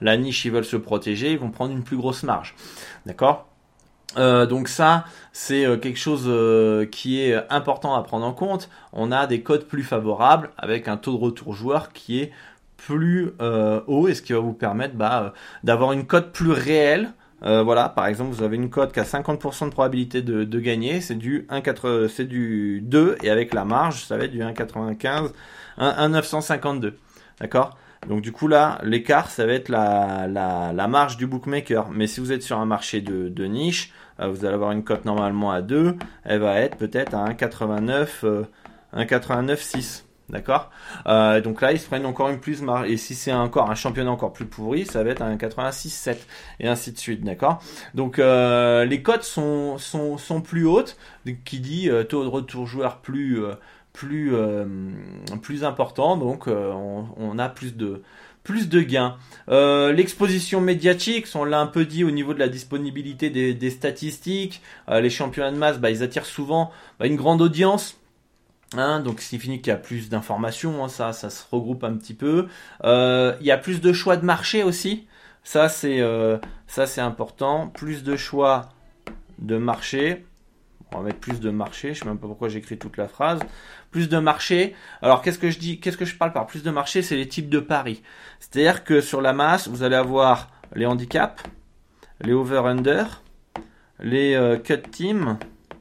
La 0.00 0.16
niche, 0.16 0.44
ils 0.44 0.50
veulent 0.50 0.64
se 0.64 0.76
protéger, 0.76 1.32
ils 1.32 1.38
vont 1.38 1.50
prendre 1.50 1.72
une 1.72 1.84
plus 1.84 1.96
grosse 1.96 2.22
marge, 2.22 2.54
d'accord? 3.06 3.49
Euh, 4.16 4.46
donc 4.46 4.68
ça, 4.68 5.04
c'est 5.32 5.64
euh, 5.64 5.76
quelque 5.76 5.98
chose 5.98 6.24
euh, 6.26 6.84
qui 6.86 7.20
est 7.20 7.36
important 7.50 7.94
à 7.94 8.02
prendre 8.02 8.26
en 8.26 8.32
compte. 8.32 8.68
On 8.92 9.12
a 9.12 9.26
des 9.26 9.42
codes 9.42 9.66
plus 9.66 9.82
favorables 9.82 10.50
avec 10.58 10.88
un 10.88 10.96
taux 10.96 11.12
de 11.12 11.18
retour 11.22 11.54
joueur 11.54 11.92
qui 11.92 12.20
est 12.20 12.32
plus 12.76 13.32
haut 13.86 14.08
et 14.08 14.14
ce 14.14 14.22
qui 14.22 14.32
va 14.32 14.38
vous 14.38 14.54
permettre 14.54 14.94
bah, 14.94 15.34
d'avoir 15.64 15.92
une 15.92 16.06
cote 16.06 16.32
plus 16.32 16.50
réelle. 16.50 17.12
voilà, 17.42 17.90
par 17.90 18.06
exemple, 18.06 18.34
vous 18.34 18.42
avez 18.42 18.56
une 18.56 18.70
cote 18.70 18.92
qui 18.92 19.00
a 19.00 19.04
50% 19.04 19.66
de 19.66 19.70
probabilité 19.70 20.22
de, 20.22 20.60
gagner, 20.60 21.02
c'est 21.02 21.14
du 21.14 21.46
1,4, 21.50 22.08
c'est 22.08 22.24
du 22.24 22.80
2 22.80 23.18
et 23.22 23.28
avec 23.28 23.52
la 23.52 23.66
marge, 23.66 24.04
ça 24.06 24.16
va 24.16 24.24
être 24.24 24.30
du 24.30 24.40
1,95, 24.40 25.30
1,952. 25.78 26.96
D'accord? 27.38 27.76
Donc 28.08 28.22
du 28.22 28.32
coup 28.32 28.48
là, 28.48 28.80
l'écart, 28.82 29.30
ça 29.30 29.46
va 29.46 29.52
être 29.52 29.68
la, 29.68 30.26
la, 30.26 30.88
marge 30.88 31.16
du 31.16 31.26
bookmaker. 31.26 31.90
Mais 31.90 32.06
si 32.06 32.20
vous 32.20 32.32
êtes 32.32 32.42
sur 32.42 32.58
un 32.58 32.66
marché 32.66 33.00
de, 33.00 33.28
de 33.28 33.44
niche, 33.44 33.92
euh, 34.20 34.28
vous 34.28 34.44
allez 34.44 34.54
avoir 34.54 34.72
une 34.72 34.84
cote 34.84 35.04
normalement 35.04 35.50
à 35.50 35.60
2, 35.60 35.96
elle 36.24 36.40
va 36.40 36.58
être 36.60 36.76
peut-être 36.76 37.14
à 37.14 37.28
1,89, 37.30 38.46
1,89,6. 38.94 40.00
Euh, 40.02 40.06
D'accord? 40.30 40.70
Euh, 41.06 41.40
Donc 41.40 41.60
là, 41.60 41.72
ils 41.72 41.80
se 41.80 41.88
prennent 41.88 42.06
encore 42.06 42.28
une 42.28 42.38
plus 42.38 42.62
marge. 42.62 42.88
Et 42.88 42.96
si 42.96 43.16
c'est 43.16 43.32
encore 43.32 43.68
un 43.68 43.74
championnat 43.74 44.12
encore 44.12 44.32
plus 44.32 44.46
pourri, 44.46 44.86
ça 44.86 45.02
va 45.02 45.10
être 45.10 45.22
un 45.22 45.34
86,7 45.34 46.18
et 46.60 46.68
ainsi 46.68 46.92
de 46.92 46.98
suite. 46.98 47.24
D'accord? 47.24 47.60
Donc 47.94 48.18
les 48.18 49.02
cotes 49.02 49.24
sont, 49.24 49.76
sont, 49.76 50.18
sont 50.18 50.40
plus 50.40 50.66
hautes, 50.66 50.96
qui 51.44 51.58
dit 51.58 51.90
taux 52.08 52.22
de 52.22 52.28
retour 52.28 52.66
joueur 52.66 52.98
plus 52.98 53.42
plus, 53.92 54.34
euh, 54.34 54.64
plus 55.42 55.64
important, 55.64 56.16
donc 56.16 56.48
euh, 56.48 56.72
on, 57.16 57.38
a 57.38 57.48
plus 57.48 57.76
de, 57.76 58.02
plus 58.42 58.68
de 58.68 58.80
gains. 58.80 59.16
Euh, 59.48 59.92
l'exposition 59.92 60.60
médiatique, 60.60 61.26
on 61.34 61.44
l'a 61.44 61.60
un 61.60 61.66
peu 61.66 61.84
dit 61.84 62.04
au 62.04 62.10
niveau 62.10 62.34
de 62.34 62.38
la 62.38 62.48
disponibilité 62.48 63.30
des, 63.30 63.70
statistiques, 63.70 64.62
les 64.88 65.10
championnats 65.10 65.52
de 65.52 65.56
masse, 65.56 65.78
bah, 65.78 65.90
ils 65.90 66.02
attirent 66.02 66.26
souvent 66.26 66.70
bah, 66.98 67.06
une 67.06 67.16
grande 67.16 67.42
audience. 67.42 67.96
Hein, 68.76 69.00
donc 69.00 69.20
c'est 69.20 69.38
fini 69.38 69.60
qu'il 69.60 69.72
y 69.72 69.74
a 69.74 69.76
plus 69.76 70.08
d'informations, 70.10 70.84
hein, 70.84 70.88
ça, 70.88 71.12
ça 71.12 71.28
se 71.28 71.42
regroupe 71.50 71.82
un 71.82 71.94
petit 71.94 72.14
peu. 72.14 72.46
il 72.84 73.46
y 73.46 73.50
a 73.50 73.58
plus 73.58 73.80
de 73.80 73.92
choix 73.92 74.16
de 74.16 74.24
marché 74.24 74.62
aussi, 74.62 75.06
ça 75.42 75.68
c'est 75.68 76.00
important. 77.00 77.66
Plus 77.68 78.04
de 78.04 78.16
choix 78.16 78.68
de 79.40 79.56
marché. 79.56 80.24
On 80.92 80.98
va 80.98 81.04
mettre 81.04 81.20
plus 81.20 81.40
de 81.40 81.50
marché. 81.50 81.94
Je 81.94 82.00
sais 82.00 82.06
même 82.06 82.18
pas 82.18 82.26
pourquoi 82.26 82.48
j'écris 82.48 82.78
toute 82.78 82.96
la 82.96 83.08
phrase 83.08 83.40
plus 83.90 84.08
de 84.08 84.18
marché. 84.18 84.74
Alors 85.02 85.22
qu'est-ce 85.22 85.38
que 85.38 85.50
je 85.50 85.58
dis 85.58 85.80
Qu'est-ce 85.80 85.96
que 85.96 86.04
je 86.04 86.16
parle 86.16 86.32
par 86.32 86.46
plus 86.46 86.62
de 86.62 86.70
marché? 86.70 87.02
C'est 87.02 87.16
les 87.16 87.28
types 87.28 87.48
de 87.48 87.60
paris. 87.60 88.02
C'est-à-dire 88.38 88.84
que 88.84 89.00
sur 89.00 89.20
la 89.20 89.32
masse, 89.32 89.68
vous 89.68 89.82
allez 89.82 89.96
avoir 89.96 90.50
les 90.74 90.86
handicaps, 90.86 91.42
les 92.20 92.32
over/under, 92.32 93.22
les 93.98 94.34
euh, 94.34 94.56
cut 94.58 94.82
teams 94.90 95.38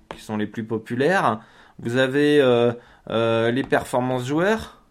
qui 0.09 0.21
sont 0.21 0.37
les 0.37 0.47
plus 0.47 0.63
populaires. 0.63 1.41
Vous 1.79 1.97
avez 1.97 2.41
euh, 2.41 2.73
euh, 3.09 3.51
les 3.51 3.63
performances 3.63 4.25
joueurs. 4.25 4.81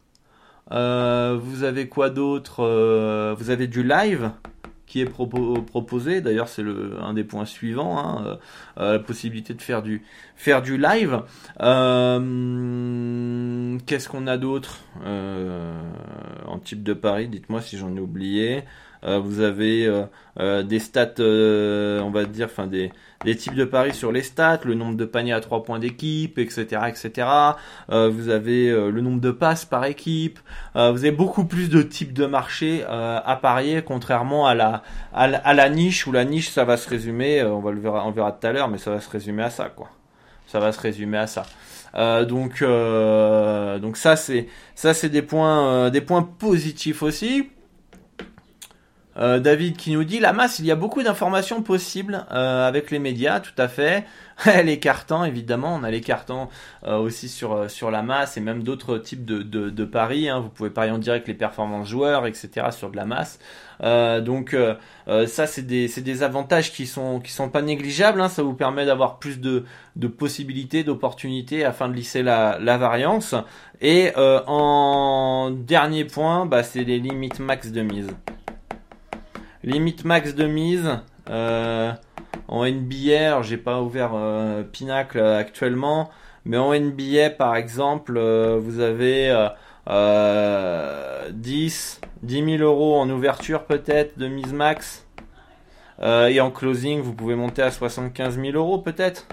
vous 0.71 1.65
avez 1.65 1.89
quoi 1.89 2.11
d'autre? 2.11 3.35
Vous 3.37 3.51
avez 3.51 3.67
du 3.67 3.83
live 3.83 4.31
qui 4.89 5.01
est 5.03 5.05
proposé. 5.05 6.21
D'ailleurs, 6.23 6.49
c'est 6.49 6.65
un 7.01 7.13
des 7.13 7.23
points 7.23 7.45
suivants, 7.45 7.99
hein, 7.99 8.25
euh, 8.27 8.37
euh, 8.79 8.93
la 8.95 8.99
possibilité 8.99 9.53
de 9.55 9.61
faire 9.63 9.83
du, 9.83 10.03
faire 10.35 10.63
du 10.63 10.79
live. 10.79 11.23
Euh, 11.61 12.19
qu'est-ce 13.87 14.09
qu'on 14.09 14.27
a 14.27 14.39
d'autre 14.39 14.81
en 15.05 16.59
type 16.59 16.83
de 16.83 16.95
pari? 16.95 17.29
Dites-moi 17.29 17.61
si 17.61 17.77
j'en 17.77 17.95
ai 17.95 18.01
oublié. 18.01 18.65
vous 19.03 19.41
avez 19.41 19.89
des 20.39 20.79
stats, 20.79 21.15
on 21.21 22.11
va 22.11 22.25
dire, 22.25 22.47
enfin 22.47 22.67
des, 22.67 22.91
des 23.25 23.37
types 23.37 23.55
de 23.55 23.65
paris 23.65 23.95
sur 23.95 24.13
les 24.13 24.23
stats, 24.23 24.61
le 24.65 24.75
nombre 24.75 24.97
de 24.97 25.05
paniers 25.05 25.33
à 25.33 25.41
3 25.41 25.65
points 25.65 25.79
d'équipe, 25.79 26.39
etc., 26.39 26.83
etc. 26.89 27.29
Euh, 27.91 28.09
vous 28.09 28.29
avez 28.29 28.69
euh, 28.69 28.91
le 28.91 29.01
nombre 29.01 29.21
de 29.21 29.33
passes 29.33 29.65
par 29.65 29.85
équipe. 29.85 30.39
Euh, 30.77 30.93
vous 30.93 30.99
avez 30.99 31.11
beaucoup 31.11 31.45
plus 31.45 31.69
de 31.69 31.83
types 31.83 32.13
de 32.13 32.27
marchés 32.27 32.85
à 32.89 33.39
parier, 33.41 33.83
contrairement 33.83 34.47
à 34.47 34.55
la, 34.55 34.83
à 35.13 35.55
la, 35.55 35.69
niche 35.69 36.07
où 36.07 36.13
la 36.13 36.25
niche 36.25 36.51
ça 36.51 36.65
va 36.65 36.77
se 36.77 36.89
résumer, 36.89 37.43
on 37.43 37.61
va 37.61 37.73
le 37.73 37.81
verra, 37.81 38.07
on 38.07 38.13
verra 38.13 38.33
tout 38.33 38.47
à 38.47 38.53
l'heure, 38.53 38.69
mais 38.69 38.79
ça 38.79 38.91
va 38.91 39.01
se 39.01 39.11
résumer 39.11 39.43
à 39.43 39.51
ça, 39.51 39.69
quoi. 39.69 39.91
Ça 40.47 40.61
va 40.61 40.73
se 40.73 40.81
résumer 40.81 41.19
à 41.19 41.27
ça. 41.27 41.45
donc, 42.25 42.63
donc 42.63 43.97
ça 43.97 44.17
c'est 44.17 44.49
ça 44.75 44.95
c'est 44.95 45.09
des 45.09 45.23
points 45.23 45.91
des 45.91 46.01
points 46.01 46.23
positifs 46.23 47.03
aussi. 47.03 47.51
Euh, 49.19 49.41
David 49.41 49.77
qui 49.77 49.93
nous 49.93 50.05
dit 50.05 50.21
la 50.21 50.33
masse, 50.33 50.59
il 50.59 50.67
y 50.67 50.71
a 50.71 50.77
beaucoup 50.77 51.03
d'informations 51.03 51.63
possibles 51.63 52.25
euh, 52.31 52.69
avec 52.69 52.91
les 52.91 52.99
médias, 52.99 53.41
tout 53.41 53.53
à 53.59 53.69
fait. 53.69 54.05
les 54.65 54.79
cartons, 54.79 55.25
évidemment, 55.25 55.75
on 55.75 55.83
a 55.83 55.91
les 55.91 56.01
cartons 56.01 56.49
euh, 56.87 56.97
aussi 56.97 57.29
sur 57.29 57.69
sur 57.69 57.91
la 57.91 58.03
masse 58.03 58.37
et 58.37 58.41
même 58.41 58.63
d'autres 58.63 58.99
types 58.99 59.25
de, 59.25 59.43
de, 59.43 59.85
paris. 59.85 60.29
Hein. 60.29 60.39
Vous 60.39 60.49
pouvez 60.49 60.71
parier 60.71 60.93
en 60.93 60.99
direct 60.99 61.27
les 61.27 61.35
performances 61.35 61.89
joueurs, 61.89 62.27
etc. 62.27 62.69
sur 62.71 62.91
de 62.91 62.97
la 62.97 63.05
masse. 63.05 63.41
donc 63.81 64.57
ça, 65.27 65.47
c'est 65.47 65.63
des 65.63 65.89
des 65.89 66.23
avantages 66.23 66.73
qui 66.73 66.87
sont 66.87 67.21
qui 67.21 67.33
sont 67.33 67.49
pas 67.49 67.63
négligeables. 67.63 68.21
Hein. 68.21 68.29
Ça 68.29 68.43
vous 68.45 68.55
permet 68.55 68.87
d'avoir 68.87 69.19
plus 69.19 69.41
de 69.41 69.65
de 69.97 70.07
possibilités, 70.07 70.85
d'opportunités 70.85 71.65
afin 71.65 71.89
de 71.89 71.95
lisser 71.95 72.23
la 72.23 72.59
la 72.61 72.79
variance. 72.79 73.35
Et 73.81 74.13
en 74.17 75.51
dernier 75.51 76.05
point, 76.05 76.47
bah, 76.47 76.63
c'est 76.63 76.85
les 76.85 77.01
limites 77.01 77.41
max 77.41 77.73
de 77.73 77.83
mise. 77.83 78.09
Limite 79.65 80.05
max 80.05 80.37
de 80.37 80.47
mise. 80.47 80.89
Euh, 81.29 81.93
en 82.47 82.65
NBA, 82.65 83.43
j'ai 83.43 83.57
pas 83.57 83.81
ouvert 83.81 84.13
euh, 84.15 84.63
Pinacle 84.63 85.21
actuellement, 85.21 86.11
mais 86.45 86.57
en 86.57 86.73
NBA 86.73 87.31
par 87.31 87.57
exemple, 87.57 88.17
euh, 88.17 88.59
vous 88.61 88.79
avez 88.79 89.35
10, 91.33 92.01
10 92.23 92.45
000 92.59 92.63
euros 92.63 93.01
en 93.01 93.11
ouverture 93.11 93.65
peut-être 93.65 94.17
de 94.17 94.29
mise 94.29 94.53
max. 94.53 95.07
et 96.01 96.41
en 96.41 96.51
closing, 96.53 97.01
vous 97.01 97.15
pouvez 97.15 97.35
monter 97.35 97.63
à 97.63 97.73
75 97.73 98.37
000 98.41 98.57
euros 98.57 98.79
peut-être. 98.79 99.27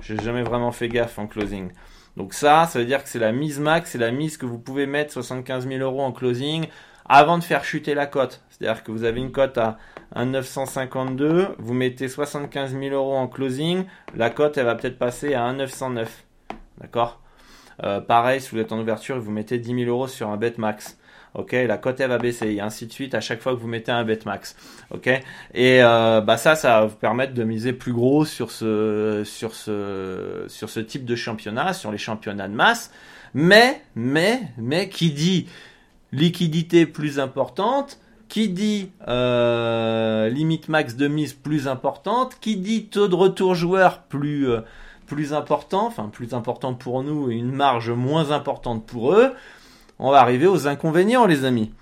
J'ai 0.00 0.16
jamais 0.16 0.42
vraiment 0.42 0.72
fait 0.72 0.88
gaffe 0.88 1.18
en 1.18 1.28
closing. 1.28 1.70
Donc 2.16 2.34
ça, 2.34 2.66
ça 2.66 2.80
veut 2.80 2.84
dire 2.84 3.04
que 3.04 3.08
c'est 3.08 3.20
la 3.20 3.30
mise 3.30 3.60
max, 3.60 3.90
c'est 3.92 3.98
la 3.98 4.10
mise 4.10 4.36
que 4.38 4.46
vous 4.46 4.58
pouvez 4.58 4.86
mettre 4.86 5.12
75 5.12 5.68
000 5.68 5.80
euros 5.80 6.02
en 6.02 6.10
closing 6.10 6.66
avant 7.08 7.38
de 7.38 7.44
faire 7.44 7.64
chuter 7.64 7.94
la 7.94 8.06
cote. 8.06 8.42
C'est-à-dire 8.60 8.82
que 8.82 8.90
vous 8.90 9.04
avez 9.04 9.20
une 9.20 9.30
cote 9.30 9.56
à 9.58 9.78
1,952, 10.16 11.48
vous 11.58 11.74
mettez 11.74 12.08
75 12.08 12.72
000 12.72 12.94
euros 12.94 13.16
en 13.16 13.28
closing, 13.28 13.84
la 14.16 14.30
cote 14.30 14.58
elle 14.58 14.66
va 14.66 14.74
peut-être 14.74 14.98
passer 14.98 15.34
à 15.34 15.44
1,909. 15.44 16.24
D'accord? 16.80 17.20
Euh, 17.84 18.00
Pareil, 18.00 18.40
si 18.40 18.50
vous 18.50 18.58
êtes 18.58 18.72
en 18.72 18.80
ouverture, 18.80 19.18
vous 19.20 19.30
mettez 19.30 19.58
10 19.58 19.84
000 19.84 19.90
euros 19.90 20.08
sur 20.08 20.30
un 20.30 20.36
bet 20.36 20.54
max. 20.58 20.98
Ok, 21.34 21.52
la 21.52 21.76
cote 21.76 22.00
elle 22.00 22.08
va 22.08 22.18
baisser 22.18 22.48
et 22.48 22.60
ainsi 22.60 22.86
de 22.86 22.92
suite 22.92 23.14
à 23.14 23.20
chaque 23.20 23.40
fois 23.40 23.52
que 23.54 23.60
vous 23.60 23.68
mettez 23.68 23.92
un 23.92 24.02
bet 24.02 24.18
max. 24.24 24.56
Ok, 24.90 25.06
et 25.06 25.22
euh, 25.82 26.20
bah 26.20 26.36
ça, 26.36 26.56
ça 26.56 26.80
va 26.80 26.86
vous 26.86 26.96
permettre 26.96 27.34
de 27.34 27.44
miser 27.44 27.72
plus 27.72 27.92
gros 27.92 28.24
sur 28.24 28.50
ce 28.50 29.22
sur 29.24 29.54
ce 29.54 30.46
sur 30.48 30.70
ce 30.70 30.80
type 30.80 31.04
de 31.04 31.14
championnat, 31.14 31.74
sur 31.74 31.92
les 31.92 31.98
championnats 31.98 32.48
de 32.48 32.54
masse. 32.54 32.90
Mais 33.34 33.82
mais 33.94 34.40
mais 34.56 34.88
qui 34.88 35.12
dit 35.12 35.48
liquidité 36.12 36.86
plus 36.86 37.20
importante, 37.20 38.00
qui 38.28 38.48
dit 38.48 38.90
euh, 39.08 40.28
limite 40.28 40.68
max 40.68 40.96
de 40.96 41.08
mise 41.08 41.32
plus 41.32 41.66
importante, 41.68 42.36
qui 42.40 42.56
dit 42.56 42.86
taux 42.86 43.08
de 43.08 43.14
retour 43.14 43.54
joueur 43.54 44.02
plus 44.02 44.50
euh, 44.50 44.60
plus 45.06 45.32
important, 45.32 45.86
enfin 45.86 46.10
plus 46.12 46.34
important 46.34 46.74
pour 46.74 47.02
nous 47.02 47.30
et 47.30 47.34
une 47.34 47.52
marge 47.52 47.90
moins 47.90 48.30
importante 48.30 48.84
pour 48.84 49.14
eux, 49.14 49.32
on 49.98 50.10
va 50.10 50.20
arriver 50.20 50.46
aux 50.46 50.68
inconvénients, 50.68 51.24
les 51.24 51.44
amis. 51.46 51.72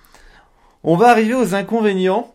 On 0.84 0.94
va 0.94 1.08
arriver 1.08 1.34
aux 1.34 1.56
inconvénients 1.56 2.32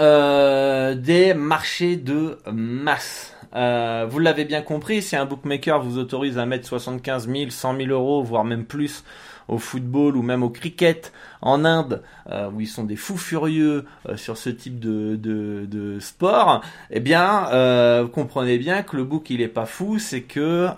euh, 0.00 0.94
des 0.94 1.34
marchés 1.34 1.96
de 1.96 2.38
masse. 2.52 3.34
vous 3.52 4.18
l'avez 4.20 4.44
bien 4.44 4.62
compris, 4.62 5.02
si 5.02 5.16
un 5.16 5.24
bookmaker 5.24 5.82
vous 5.82 5.98
autorise 5.98 6.38
à 6.38 6.46
mettre 6.46 6.68
75 6.68 7.28
000, 7.28 7.50
100 7.50 7.76
000 7.76 7.88
euros, 7.88 8.22
voire 8.22 8.44
même 8.44 8.64
plus 8.64 9.02
au 9.48 9.58
football 9.58 10.16
ou 10.16 10.22
même 10.22 10.42
au 10.42 10.50
cricket 10.50 11.12
en 11.42 11.64
Inde, 11.64 12.02
euh, 12.30 12.50
où 12.50 12.60
ils 12.60 12.66
sont 12.66 12.84
des 12.84 12.96
fous 12.96 13.16
furieux 13.16 13.84
euh, 14.08 14.16
sur 14.16 14.36
ce 14.36 14.50
type 14.50 14.78
de, 14.80 15.16
de, 15.16 15.98
sport, 16.00 16.62
eh 16.90 17.00
bien, 17.00 17.48
euh, 17.52 18.02
vous 18.04 18.08
comprenez 18.08 18.58
bien 18.58 18.82
que 18.82 18.96
le 18.96 19.04
book 19.04 19.30
il 19.30 19.40
est 19.40 19.48
pas 19.48 19.66
fou, 19.66 19.98
c'est 19.98 20.22
que 20.22 20.68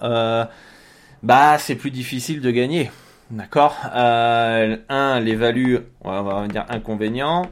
bah 1.23 1.59
c'est 1.59 1.75
plus 1.75 1.91
difficile 1.91 2.41
de 2.41 2.51
gagner. 2.51 2.91
D'accord? 3.31 3.77
Un, 3.93 5.21
les 5.21 5.35
values, 5.35 5.81
on 6.03 6.23
va 6.23 6.47
dire 6.47 6.65
inconvénient. 6.69 7.51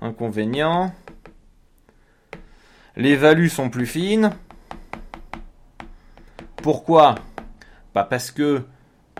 Inconvénient. 0.00 0.92
Les 2.96 3.16
values 3.16 3.48
sont 3.48 3.70
plus 3.70 3.86
fines. 3.86 4.30
Pourquoi? 6.56 7.16
Pas 7.92 8.04
parce 8.04 8.30
que, 8.30 8.62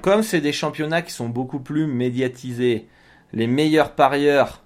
comme 0.05 0.23
c'est 0.23 0.43
des 0.43 0.53
championnats 0.53 1.01
qui 1.01 1.13
sont 1.13 1.31
beaucoup 1.31 1.61
plus 1.61 1.87
médiatisés, 1.87 2.89
les 3.33 3.47
meilleurs 3.47 3.95
parieurs 3.95 4.63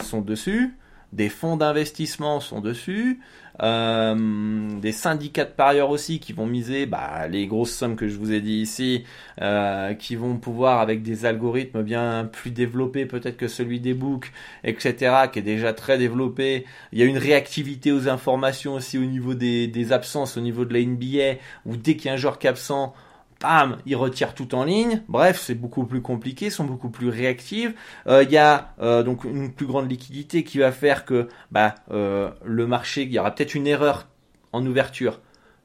sont 0.00 0.20
dessus, 0.20 0.76
des 1.12 1.28
fonds 1.28 1.56
d'investissement 1.56 2.38
sont 2.38 2.60
dessus, 2.60 3.18
euh, 3.60 4.78
des 4.78 4.92
syndicats 4.92 5.44
de 5.44 5.50
parieurs 5.50 5.90
aussi 5.90 6.20
qui 6.20 6.32
vont 6.32 6.46
miser 6.46 6.86
bah, 6.86 7.26
les 7.26 7.48
grosses 7.48 7.72
sommes 7.72 7.96
que 7.96 8.06
je 8.06 8.16
vous 8.16 8.30
ai 8.32 8.40
dit 8.40 8.60
ici, 8.60 9.02
euh, 9.40 9.92
qui 9.94 10.14
vont 10.14 10.36
pouvoir 10.36 10.78
avec 10.78 11.02
des 11.02 11.24
algorithmes 11.24 11.82
bien 11.82 12.30
plus 12.30 12.52
développés 12.52 13.06
peut-être 13.06 13.36
que 13.36 13.48
celui 13.48 13.80
des 13.80 13.92
books, 13.92 14.30
etc., 14.62 15.16
qui 15.32 15.40
est 15.40 15.42
déjà 15.42 15.72
très 15.72 15.98
développé. 15.98 16.64
Il 16.92 17.00
y 17.00 17.02
a 17.02 17.06
une 17.06 17.18
réactivité 17.18 17.90
aux 17.90 18.08
informations 18.08 18.74
aussi 18.74 18.98
au 18.98 19.04
niveau 19.04 19.34
des, 19.34 19.92
absences, 19.92 20.36
au 20.36 20.40
niveau 20.40 20.64
de 20.64 20.72
la 20.74 20.80
NBA, 20.80 21.40
où 21.66 21.76
dès 21.76 21.96
qu'il 21.96 22.06
y 22.06 22.10
a 22.10 22.12
un 22.12 22.16
joueur 22.16 22.38
qui 22.38 22.46
est 22.46 22.50
absent, 22.50 22.94
bam, 23.42 23.76
ils 23.84 23.96
retirent 23.96 24.34
tout 24.34 24.54
en 24.54 24.64
ligne. 24.64 25.02
Bref, 25.08 25.40
c'est 25.40 25.54
beaucoup 25.54 25.84
plus 25.84 26.00
compliqué, 26.00 26.48
sont 26.48 26.64
beaucoup 26.64 26.90
plus 26.90 27.08
réactives. 27.08 27.74
Euh, 28.06 28.22
il 28.22 28.30
y 28.30 28.38
a 28.38 28.74
euh, 28.80 29.02
donc 29.02 29.24
une 29.24 29.52
plus 29.52 29.66
grande 29.66 29.90
liquidité 29.90 30.44
qui 30.44 30.58
va 30.58 30.72
faire 30.72 31.04
que 31.04 31.28
bah, 31.50 31.74
euh, 31.90 32.30
le 32.44 32.66
marché, 32.66 33.02
il 33.02 33.12
y 33.12 33.18
aura 33.18 33.34
peut-être 33.34 33.54
une 33.54 33.66
erreur 33.66 34.06
en 34.52 34.64
ouverture. 34.64 35.20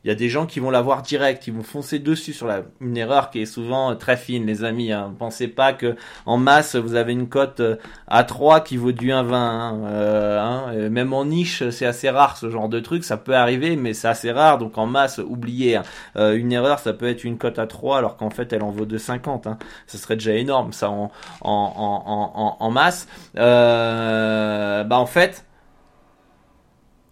Il 0.07 0.09
y 0.09 0.13
a 0.13 0.15
des 0.15 0.29
gens 0.29 0.45
qui 0.45 0.61
vont 0.61 0.69
la 0.69 0.79
voir 0.79 1.01
direct, 1.01 1.47
ils 1.47 1.53
vont 1.53 1.63
foncer 1.63 1.99
dessus 1.99 2.31
sur 2.31 2.49
une 2.79 2.95
erreur 2.95 3.29
qui 3.29 3.41
est 3.41 3.45
souvent 3.45 3.93
très 3.97 4.15
fine, 4.15 4.45
les 4.45 4.63
amis. 4.63 4.93
Hein. 4.93 5.13
Pensez 5.19 5.49
pas 5.49 5.73
que 5.73 5.97
en 6.25 6.37
masse 6.37 6.77
vous 6.77 6.95
avez 6.95 7.11
une 7.11 7.27
cote 7.27 7.61
à 8.07 8.23
3 8.23 8.61
qui 8.61 8.77
vaut 8.77 8.93
du 8.93 9.09
1,20. 9.09 9.33
Hein. 9.33 9.81
Euh, 9.87 10.39
hein. 10.39 10.89
Même 10.89 11.11
en 11.11 11.25
niche, 11.25 11.67
c'est 11.71 11.85
assez 11.85 12.09
rare 12.09 12.37
ce 12.37 12.49
genre 12.49 12.69
de 12.69 12.79
truc. 12.79 13.03
Ça 13.03 13.17
peut 13.17 13.35
arriver, 13.35 13.75
mais 13.75 13.93
c'est 13.93 14.07
assez 14.07 14.31
rare. 14.31 14.59
Donc 14.59 14.77
en 14.77 14.85
masse, 14.85 15.17
oubliez. 15.17 15.75
Hein. 15.75 15.83
Euh, 16.15 16.37
une 16.37 16.53
erreur, 16.53 16.79
ça 16.79 16.93
peut 16.93 17.09
être 17.09 17.25
une 17.25 17.37
cote 17.37 17.59
à 17.59 17.67
3 17.67 17.97
alors 17.97 18.15
qu'en 18.15 18.29
fait 18.29 18.53
elle 18.53 18.63
en 18.63 18.71
vaut 18.71 18.85
2,50. 18.85 19.49
Hein. 19.49 19.57
Ce 19.87 19.97
serait 19.97 20.15
déjà 20.15 20.31
énorme 20.31 20.71
ça 20.71 20.89
en, 20.89 21.11
en, 21.41 21.51
en, 21.51 22.31
en, 22.33 22.57
en 22.57 22.71
masse. 22.71 23.09
Euh, 23.35 24.85
bah 24.85 24.99
en 24.99 25.05
fait 25.05 25.43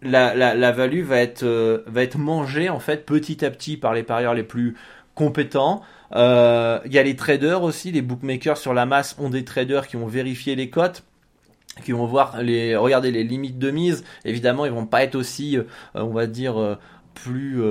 la, 0.05 0.55
la, 0.55 0.71
value 0.71 1.03
va 1.03 1.19
être, 1.19 1.43
euh, 1.43 1.83
va 1.87 2.03
être 2.03 2.17
mangée 2.17 2.69
en 2.69 2.79
fait 2.79 3.05
petit 3.05 3.43
à 3.43 3.51
petit 3.51 3.77
par 3.77 3.93
les 3.93 4.03
parieurs 4.03 4.33
les 4.33 4.43
plus 4.43 4.75
compétents. 5.15 5.81
Euh, 6.13 6.79
il 6.85 6.93
y 6.93 6.99
a 6.99 7.03
les 7.03 7.15
traders 7.15 7.63
aussi, 7.63 7.91
les 7.91 8.01
bookmakers 8.01 8.57
sur 8.57 8.73
la 8.73 8.85
masse 8.85 9.15
ont 9.19 9.29
des 9.29 9.43
traders 9.43 9.87
qui 9.87 9.97
vont 9.97 10.07
vérifier 10.07 10.55
les 10.55 10.69
cotes 10.69 11.03
qui 11.83 11.91
vont 11.91 12.05
voir 12.05 12.41
les 12.41 12.77
regarder 12.77 13.11
les 13.11 13.25
limites 13.25 13.59
de 13.59 13.69
mise 13.69 14.05
évidemment 14.23 14.65
ils 14.65 14.71
vont 14.71 14.85
pas 14.85 15.03
être 15.03 15.15
aussi 15.15 15.57
euh, 15.57 15.63
on 15.93 16.13
va 16.13 16.25
dire 16.25 16.77
plus 17.13 17.61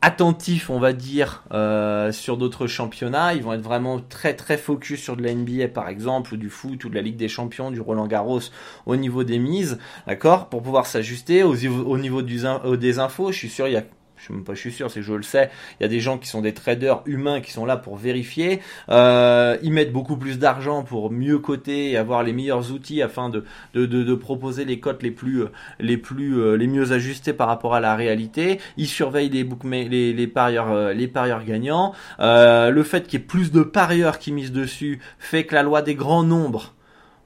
attentifs, 0.00 0.70
on 0.70 0.78
va 0.78 0.92
dire, 0.92 1.42
euh, 1.52 2.12
sur 2.12 2.36
d'autres 2.36 2.66
championnats. 2.66 3.34
Ils 3.34 3.42
vont 3.42 3.52
être 3.52 3.62
vraiment 3.62 4.00
très 4.00 4.34
très 4.34 4.56
focus 4.56 5.00
sur 5.00 5.16
de 5.16 5.22
la 5.22 5.34
NBA 5.34 5.68
par 5.68 5.88
exemple, 5.88 6.34
ou 6.34 6.36
du 6.36 6.50
foot, 6.50 6.84
ou 6.84 6.88
de 6.88 6.94
la 6.94 7.02
Ligue 7.02 7.16
des 7.16 7.28
Champions, 7.28 7.70
du 7.70 7.80
Roland 7.80 8.06
Garros 8.06 8.40
au 8.86 8.96
niveau 8.96 9.24
des 9.24 9.38
mises, 9.38 9.78
d'accord, 10.06 10.48
pour 10.48 10.62
pouvoir 10.62 10.86
s'ajuster 10.86 11.42
au, 11.42 11.54
au, 11.54 11.98
niveau 11.98 12.22
du, 12.22 12.40
des 12.78 12.98
infos. 12.98 13.32
Je 13.32 13.38
suis 13.38 13.50
sûr 13.50 13.66
il 13.66 13.74
y 13.74 13.76
a 13.76 13.84
je 14.18 14.24
suis 14.24 14.34
même 14.34 14.44
pas 14.44 14.54
je 14.54 14.60
suis 14.60 14.72
sûr, 14.72 14.90
c'est 14.90 15.02
je 15.02 15.12
le 15.12 15.22
sais. 15.22 15.50
Il 15.78 15.82
y 15.82 15.86
a 15.86 15.88
des 15.88 16.00
gens 16.00 16.18
qui 16.18 16.28
sont 16.28 16.42
des 16.42 16.52
traders 16.52 17.02
humains 17.06 17.40
qui 17.40 17.52
sont 17.52 17.64
là 17.64 17.76
pour 17.76 17.96
vérifier. 17.96 18.60
Euh, 18.88 19.56
ils 19.62 19.72
mettent 19.72 19.92
beaucoup 19.92 20.16
plus 20.16 20.38
d'argent 20.38 20.82
pour 20.82 21.10
mieux 21.10 21.38
coter 21.38 21.92
et 21.92 21.96
avoir 21.96 22.22
les 22.22 22.32
meilleurs 22.32 22.72
outils 22.72 23.02
afin 23.02 23.28
de, 23.28 23.44
de, 23.74 23.86
de, 23.86 24.14
proposer 24.14 24.64
les 24.64 24.80
cotes 24.80 25.02
les 25.02 25.10
plus 25.10 25.44
les 25.78 25.96
plus 25.96 26.40
euh, 26.40 26.56
les 26.56 26.66
mieux 26.66 26.92
ajustées 26.92 27.32
par 27.32 27.48
rapport 27.48 27.74
à 27.74 27.80
la 27.80 27.94
réalité. 27.94 28.60
Ils 28.76 28.88
surveillent 28.88 29.30
les 29.30 29.48
les, 29.88 30.12
les 30.12 30.26
parieurs 30.26 30.72
euh, 30.72 30.92
les 30.92 31.08
parieurs 31.08 31.44
gagnants. 31.44 31.94
Euh, 32.20 32.70
le 32.70 32.82
fait 32.82 33.06
qu'il 33.06 33.20
y 33.20 33.22
ait 33.22 33.26
plus 33.26 33.52
de 33.52 33.62
parieurs 33.62 34.18
qui 34.18 34.32
misent 34.32 34.52
dessus 34.52 35.00
fait 35.18 35.44
que 35.44 35.54
la 35.54 35.62
loi 35.62 35.82
des 35.82 35.94
grands 35.94 36.24
nombres 36.24 36.74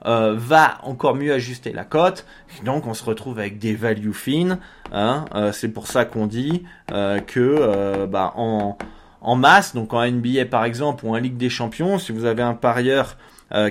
euh, 0.04 0.34
va 0.36 0.78
encore 0.82 1.14
mieux 1.14 1.32
ajuster 1.32 1.72
la 1.72 1.84
cote. 1.84 2.26
Donc 2.64 2.86
on 2.86 2.94
se 2.94 3.04
retrouve 3.04 3.38
avec 3.38 3.58
des 3.58 3.74
value 3.74 4.12
fines. 4.12 4.58
Hein, 4.90 5.26
euh, 5.34 5.52
c'est 5.52 5.68
pour 5.68 5.86
ça 5.86 6.04
qu'on 6.04 6.26
dit 6.26 6.64
euh, 6.90 7.20
que 7.20 8.06
bah, 8.06 8.32
en, 8.36 8.76
en 9.20 9.36
masse, 9.36 9.74
donc 9.74 9.92
en 9.94 10.04
NBA 10.04 10.46
par 10.46 10.64
exemple 10.64 11.06
ou 11.06 11.14
en 11.14 11.16
Ligue 11.16 11.36
des 11.36 11.50
Champions, 11.50 11.98
si 11.98 12.12
vous 12.12 12.24
avez 12.24 12.42
un 12.42 12.54
parieur 12.54 13.16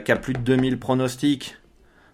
qui 0.06 0.12
a 0.12 0.16
plus 0.16 0.34
de 0.34 0.40
2000 0.40 0.78
pronostics 0.78 1.58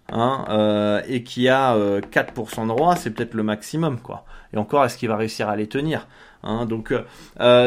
hein, 0.09 1.01
et 1.05 1.23
qui 1.23 1.49
a 1.49 1.75
4% 1.75 2.63
de 2.63 2.67
droit, 2.69 2.95
c'est 2.95 3.11
peut-être 3.11 3.33
le 3.33 3.43
maximum 3.43 3.99
quoi. 3.99 4.23
Et 4.53 4.57
encore, 4.57 4.85
est-ce 4.85 4.97
qu'il 4.97 5.09
va 5.09 5.17
réussir 5.17 5.49
à 5.49 5.57
les 5.57 5.67
tenir 5.67 6.07
hein, 6.43 6.65
Donc 6.65 6.93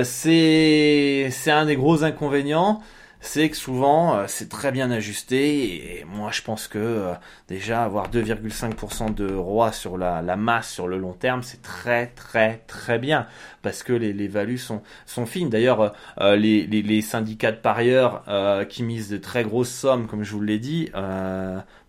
c'est 0.05 1.29
c'est 1.31 1.51
un 1.51 1.67
des 1.67 1.77
gros 1.77 2.03
inconvénients 2.03 2.81
c'est 3.21 3.51
que 3.51 3.57
souvent 3.57 4.17
euh, 4.17 4.25
c'est 4.29 4.49
très 4.49 4.73
bien 4.73 4.91
ajusté 4.91 5.99
et 6.01 6.05
moi 6.05 6.31
je 6.33 6.41
pense 6.41 6.69
que 6.69 6.79
euh, 6.79 7.13
déjà 7.49 7.85
avoir 7.85 8.11
2,5% 8.11 9.15
de 9.15 9.35
roi 9.35 9.73
sur 9.73 9.99
la, 9.99 10.23
masse 10.37 10.71
sur 10.71 10.89
le 10.89 10.97
long 10.97 11.13
terme 11.13 11.43
c'est 11.43 11.61
très 11.61 12.07
très 12.09 12.63
très 12.67 12.99
bien 12.99 13.27
parce 13.61 13.83
que 13.83 13.93
les, 13.93 14.15
les 14.15 14.29
values 14.29 14.59
sont, 14.59 14.83
sont 15.05 15.27
fines. 15.27 15.51
D'ailleurs 15.51 15.93
euh, 16.21 16.37
les, 16.37 16.67
les, 16.67 17.03
syndicats 17.03 17.53
de 17.53 17.59
parieurs 17.59 18.25
qui 18.69 18.83
misent 18.83 19.11
de 19.11 19.19
très 19.19 19.45
grosses 19.45 19.71
sommes 19.71 20.07
comme 20.07 20.23
je 20.23 20.33
vous 20.33 20.41
l'ai 20.41 20.59
dit 20.59 20.91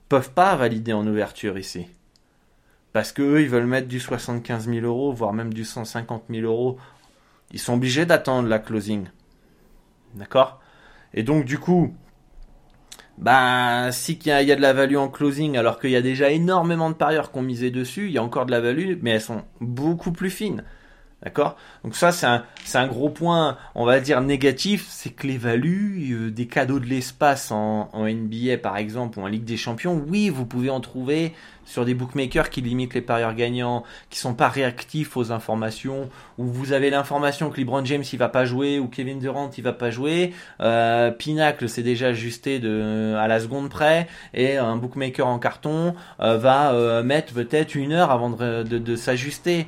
peuvent 0.10 0.32
pas 0.32 0.56
valider 0.56 0.94
en 0.94 1.08
ouverture 1.08 1.58
ici. 1.58 1.88
Parce 2.92 3.14
que 3.14 3.22
eux 3.22 3.42
ils 3.42 3.50
veulent 3.50 3.68
mettre 3.68 3.88
du 3.88 4.00
75 4.00 4.68
000 4.68 4.86
euros 4.86 5.14
voire 5.14 5.34
même 5.34 5.54
du 5.54 5.64
150 5.64 6.26
000 6.30 6.46
euros. 6.46 6.78
Ils 7.52 7.60
sont 7.60 7.74
obligés 7.74 8.06
d'attendre 8.06 8.50
la 8.50 8.60
closing. 8.60 9.08
D'accord? 10.16 10.61
Et 11.14 11.24
donc 11.24 11.46
du 11.46 11.60
coup, 11.60 11.94
bah 13.18 13.92
si 13.92 14.14
il 14.14 14.28
y, 14.28 14.32
a 14.32 14.56
de 14.56 14.62
la 14.62 14.74
value 14.74 14.96
en 14.96 15.10
closing 15.10 15.58
alors 15.58 15.80
qu'il 15.80 15.92
y 15.92 15.96
a 15.96 16.02
déjà 16.02 16.32
énormément 16.32 16.90
de 16.90 16.96
parieurs 16.96 17.32
qui 17.32 17.38
ont 17.38 17.44
misé 17.44 17.70
dessus, 17.70 18.08
il 18.08 18.12
y 18.12 18.18
a 18.18 18.24
encore 18.24 18.46
de 18.46 18.52
la 18.52 18.62
value, 18.62 18.98
mais 19.02 19.12
elles 19.12 19.22
sont 19.22 19.44
beaucoup 19.60 20.12
plus 20.12 20.30
fines. 20.30 20.64
D'accord? 21.24 21.56
Donc 21.84 21.96
ça, 21.96 22.12
c'est 22.12 22.26
un, 22.78 22.88
gros 22.88 23.10
point, 23.10 23.58
on 23.76 23.86
va 23.86 24.00
dire, 24.00 24.22
négatif, 24.22 24.88
c'est 24.90 25.12
que 25.12 25.28
les 25.28 25.38
values, 25.38 26.14
euh, 26.14 26.32
des 26.32 26.48
cadeaux 26.48 26.80
de 26.80 26.88
l'espace 26.88 27.52
en, 27.52 27.90
en, 27.94 28.08
NBA 28.08 28.58
par 28.58 28.78
exemple, 28.78 29.20
ou 29.20 29.24
en 29.24 29.28
Ligue 29.28 29.44
des 29.44 29.58
Champions, 29.58 30.04
oui, 30.08 30.30
vous 30.30 30.46
pouvez 30.46 30.72
en 30.72 30.80
trouver 30.80 31.34
sur 31.66 31.86
des 31.86 31.94
bookmakers 31.94 32.50
qui 32.50 32.62
limitent 32.62 32.94
les 32.94 33.02
parieurs 33.02 33.34
gagnants, 33.34 33.84
qui 34.10 34.20
sont 34.20 34.34
pas 34.34 34.50
réactifs 34.50 35.16
aux 35.16 35.32
informations, 35.32 36.10
où 36.38 36.46
vous 36.46 36.74
avez 36.74 36.90
l'information 36.90 37.50
que 37.50 37.58
LeBron 37.58 37.86
James 37.86 38.04
il 38.12 38.20
va 38.20 38.30
pas 38.30 38.46
jouer, 38.46 38.80
ou 38.80 38.88
Kevin 38.88 39.20
Durant 39.20 39.50
il 39.58 39.64
va 39.64 39.74
pas 39.74 39.90
jouer, 39.90 40.34
euh, 40.60 41.12
Pinacle 41.12 41.70
c'est 41.70 41.84
déjà 41.84 42.08
ajusté 42.08 42.60
de, 42.60 43.16
à 43.18 43.28
la 43.28 43.40
seconde 43.40 43.70
près, 43.70 44.08
et 44.34 44.58
un 44.58 44.76
bookmaker 44.76 45.28
en 45.28 45.40
carton 45.40 45.96
euh, 46.20 46.38
va 46.38 46.74
euh, 46.74 47.04
mettre 47.04 47.34
peut-être 47.34 47.76
une 47.76 47.94
heure 47.94 48.12
avant 48.12 48.32
de 48.32 48.96
s'ajuster. 48.96 49.68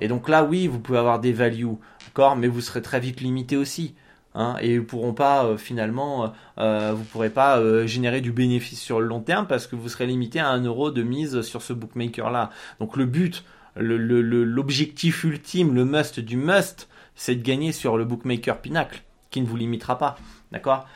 Et 0.00 0.08
donc 0.08 0.28
là, 0.28 0.44
oui, 0.44 0.66
vous 0.66 0.80
pouvez 0.80 0.98
avoir 0.98 1.20
des 1.20 1.32
values, 1.32 1.68
d'accord, 2.06 2.36
mais 2.36 2.48
vous 2.48 2.60
serez 2.60 2.82
très 2.82 2.98
vite 3.00 3.20
limité 3.20 3.56
aussi. 3.56 3.94
Hein, 4.34 4.56
et 4.60 4.78
vous 4.78 4.84
pourront 4.84 5.12
pas 5.12 5.44
euh, 5.44 5.56
finalement, 5.56 6.24
euh, 6.24 6.28
euh, 6.58 6.92
vous 6.94 7.02
pourrez 7.02 7.30
pas 7.30 7.60
générer 7.86 8.20
du 8.20 8.30
bénéfice 8.30 8.80
sur 8.80 9.00
le 9.00 9.06
long 9.06 9.20
terme 9.20 9.46
parce 9.48 9.66
que 9.66 9.74
vous 9.74 9.88
serez 9.88 10.06
limité 10.06 10.38
à 10.38 10.48
un 10.48 10.62
euro 10.62 10.92
de 10.92 11.02
mise 11.02 11.42
sur 11.42 11.62
ce 11.62 11.72
bookmaker 11.72 12.30
là. 12.30 12.50
Donc 12.78 12.96
le 12.96 13.06
but, 13.06 13.44
l'objectif 13.76 15.24
le, 15.24 15.30
ultime, 15.30 15.74
le 15.74 15.84
must 15.84 16.20
du 16.20 16.36
must, 16.36 16.88
c'est 17.16 17.34
de 17.34 17.42
gagner 17.42 17.72
sur 17.72 17.96
le 17.96 18.04
bookmaker 18.04 18.60
Pinacle 18.60 19.02
qui 19.30 19.40
ne 19.40 19.46
vous 19.46 19.56
limitera 19.56 19.98
pas. 19.98 20.16
D'accord? 20.52 20.86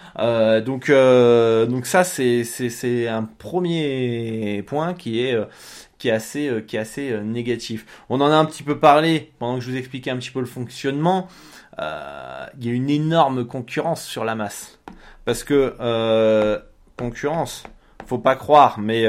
Donc 0.65 0.91
donc 0.91 1.87
ça 1.87 2.05
c'est 2.05 2.45
c'est 2.45 3.09
un 3.09 3.25
premier 3.25 4.63
point 4.67 4.95
qui 4.95 5.21
est 5.21 5.37
qui 6.05 6.09
est 6.09 6.13
assez, 6.13 6.49
euh, 6.49 7.17
euh, 7.17 7.23
négatif. 7.23 7.87
On 8.11 8.21
en 8.21 8.31
a 8.31 8.35
un 8.35 8.45
petit 8.45 8.63
peu 8.63 8.79
parlé 8.79 9.33
pendant 9.39 9.57
que 9.57 9.65
je 9.65 9.71
vous 9.71 9.77
expliquais 9.79 10.11
un 10.11 10.19
petit 10.19 10.31
peu 10.31 10.41
le 10.41 10.47
fonctionnement. 10.47 11.29
Euh, 11.79 12.47
il 12.59 12.67
y 12.67 12.69
a 12.69 12.75
une 12.75 12.91
énorme 12.91 13.47
concurrence 13.47 14.05
sur 14.05 14.23
la 14.23 14.35
masse. 14.35 14.79
Parce 15.25 15.45
que 15.45 16.63
concurrence, 16.99 17.65
faut 18.07 18.19
pas 18.19 18.37
croire, 18.37 18.79
mais 18.79 19.07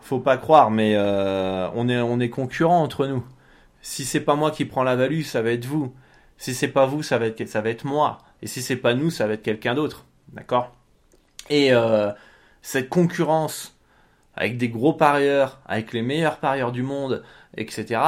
faut 0.00 0.18
pas 0.18 0.36
croire, 0.36 0.72
mais 0.72 0.98
on 0.98 1.88
est 1.88 2.00
on 2.00 2.28
concurrent 2.28 2.82
entre 2.82 3.06
nous. 3.06 3.24
Si 3.80 4.04
c'est 4.04 4.20
pas 4.20 4.34
moi 4.34 4.50
qui 4.50 4.64
prends 4.64 4.82
la 4.82 4.96
value, 4.96 5.22
ça 5.22 5.42
va 5.42 5.52
être 5.52 5.66
vous. 5.66 5.94
Si 6.38 6.54
c'est 6.54 6.68
pas 6.68 6.86
vous, 6.86 7.04
ça 7.04 7.18
va 7.18 7.26
être 7.26 7.48
ça 7.48 7.62
moi. 7.84 8.18
Et 8.42 8.48
si 8.48 8.60
c'est 8.62 8.74
pas 8.74 8.94
nous, 8.94 9.10
ça 9.10 9.28
va 9.28 9.34
être 9.34 9.42
quelqu'un 9.42 9.76
d'autre. 9.76 10.06
D'accord? 10.32 10.74
Et 11.50 11.70
cette 12.62 12.88
concurrence 12.88 13.73
avec 14.36 14.56
des 14.58 14.68
gros 14.68 14.92
parieurs, 14.92 15.60
avec 15.66 15.92
les 15.92 16.02
meilleurs 16.02 16.38
parieurs 16.38 16.72
du 16.72 16.82
monde, 16.82 17.22
etc., 17.56 18.00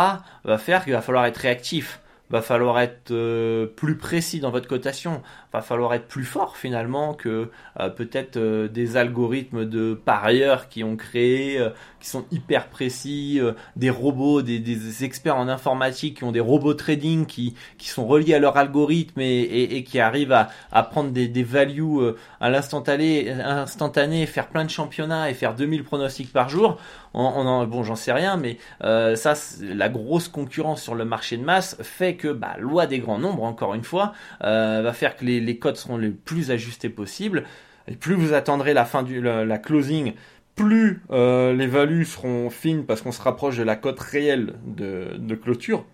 va 0.45 0.59
faire 0.59 0.85
qu'il 0.85 0.93
va 0.93 1.03
falloir 1.03 1.27
être 1.27 1.39
réactif 1.39 2.01
va 2.31 2.43
falloir 2.43 2.81
être 2.81 3.13
euh, 3.13 3.67
plus 3.67 3.97
précis 3.97 4.41
dans 4.41 4.51
votre 4.51 4.69
cotation, 4.69 5.23
va 5.57 5.63
falloir 5.63 5.95
être 5.95 6.07
plus 6.07 6.25
fort 6.25 6.57
finalement 6.57 7.15
que 7.15 7.51
euh, 7.81 7.89
peut-être 7.89 8.37
euh, 8.37 8.69
des 8.69 8.97
algorithmes 8.97 9.65
de 9.65 9.95
parieurs 9.95 10.69
qui 10.69 10.85
ont 10.85 10.97
créé, 10.97 11.61
qui 12.01 12.09
sont 12.09 12.25
hyper 12.31 12.69
précis, 12.69 13.41
des 13.75 13.91
robots, 13.91 14.43
des, 14.43 15.05
experts 15.05 15.37
en 15.37 15.49
informatique 15.49 16.19
qui 16.19 16.25
ont 16.25 16.33
des 16.33 16.41
robots 16.41 16.75
trading 16.75 17.27
qui, 17.27 17.55
qui 17.79 17.89
sont 17.89 18.07
reliés 18.07 18.35
à 18.35 18.39
leur 18.39 18.57
algorithme 18.57 19.21
et, 19.21 19.85
qui 19.87 19.99
arrivent 19.99 20.33
à, 20.33 20.83
prendre 20.83 21.11
des, 21.11 21.43
values 21.43 22.13
à 22.41 22.51
l'instantané, 22.51 23.31
instantané, 23.31 24.27
faire 24.27 24.49
plein 24.49 24.65
de 24.65 24.71
championnats 24.71 25.31
et 25.31 25.35
faire 25.35 25.55
2000 25.55 25.85
pronostics 25.85 26.33
par 26.33 26.49
jour. 26.49 26.79
On, 27.15 27.67
bon, 27.67 27.83
j'en 27.83 27.97
sais 27.97 28.13
rien, 28.13 28.37
mais 28.37 28.59
ça, 28.81 29.35
la 29.61 29.89
grosse 29.89 30.29
concurrence 30.29 30.83
sur 30.83 30.95
le 30.95 31.05
marché 31.05 31.37
de 31.37 31.45
masse 31.45 31.77
fait 31.83 32.17
que 32.17 32.29
bah, 32.29 32.57
loi 32.59 32.87
des 32.87 32.99
grands 32.99 33.19
nombres, 33.19 33.45
encore 33.45 33.75
une 33.75 33.85
fois, 33.85 34.13
euh, 34.45 34.83
va 34.83 34.93
faire 34.93 35.17
que 35.17 35.25
les, 35.25 35.46
codes 35.55 35.77
seront 35.77 35.97
les 35.97 36.11
plus 36.11 36.51
ajustés 36.51 36.89
possibles. 36.89 37.45
Et 37.89 37.95
plus 37.95 38.15
vous 38.15 38.33
attendrez 38.33 38.75
la 38.75 38.85
fin 38.85 39.03
du 39.03 39.21
la, 39.21 39.59
closing, 39.59 40.15
plus 40.55 41.03
euh, 41.11 41.53
les 41.53 41.67
values 41.67 42.05
seront 42.05 42.51
fines 42.51 42.85
parce 42.85 43.03
qu'on 43.03 43.13
se 43.13 43.23
rapproche 43.23 43.57
de 43.57 43.63
la 43.63 43.77
cote 43.77 44.01
réelle 44.01 44.55
de, 44.67 45.35
clôture 45.35 45.85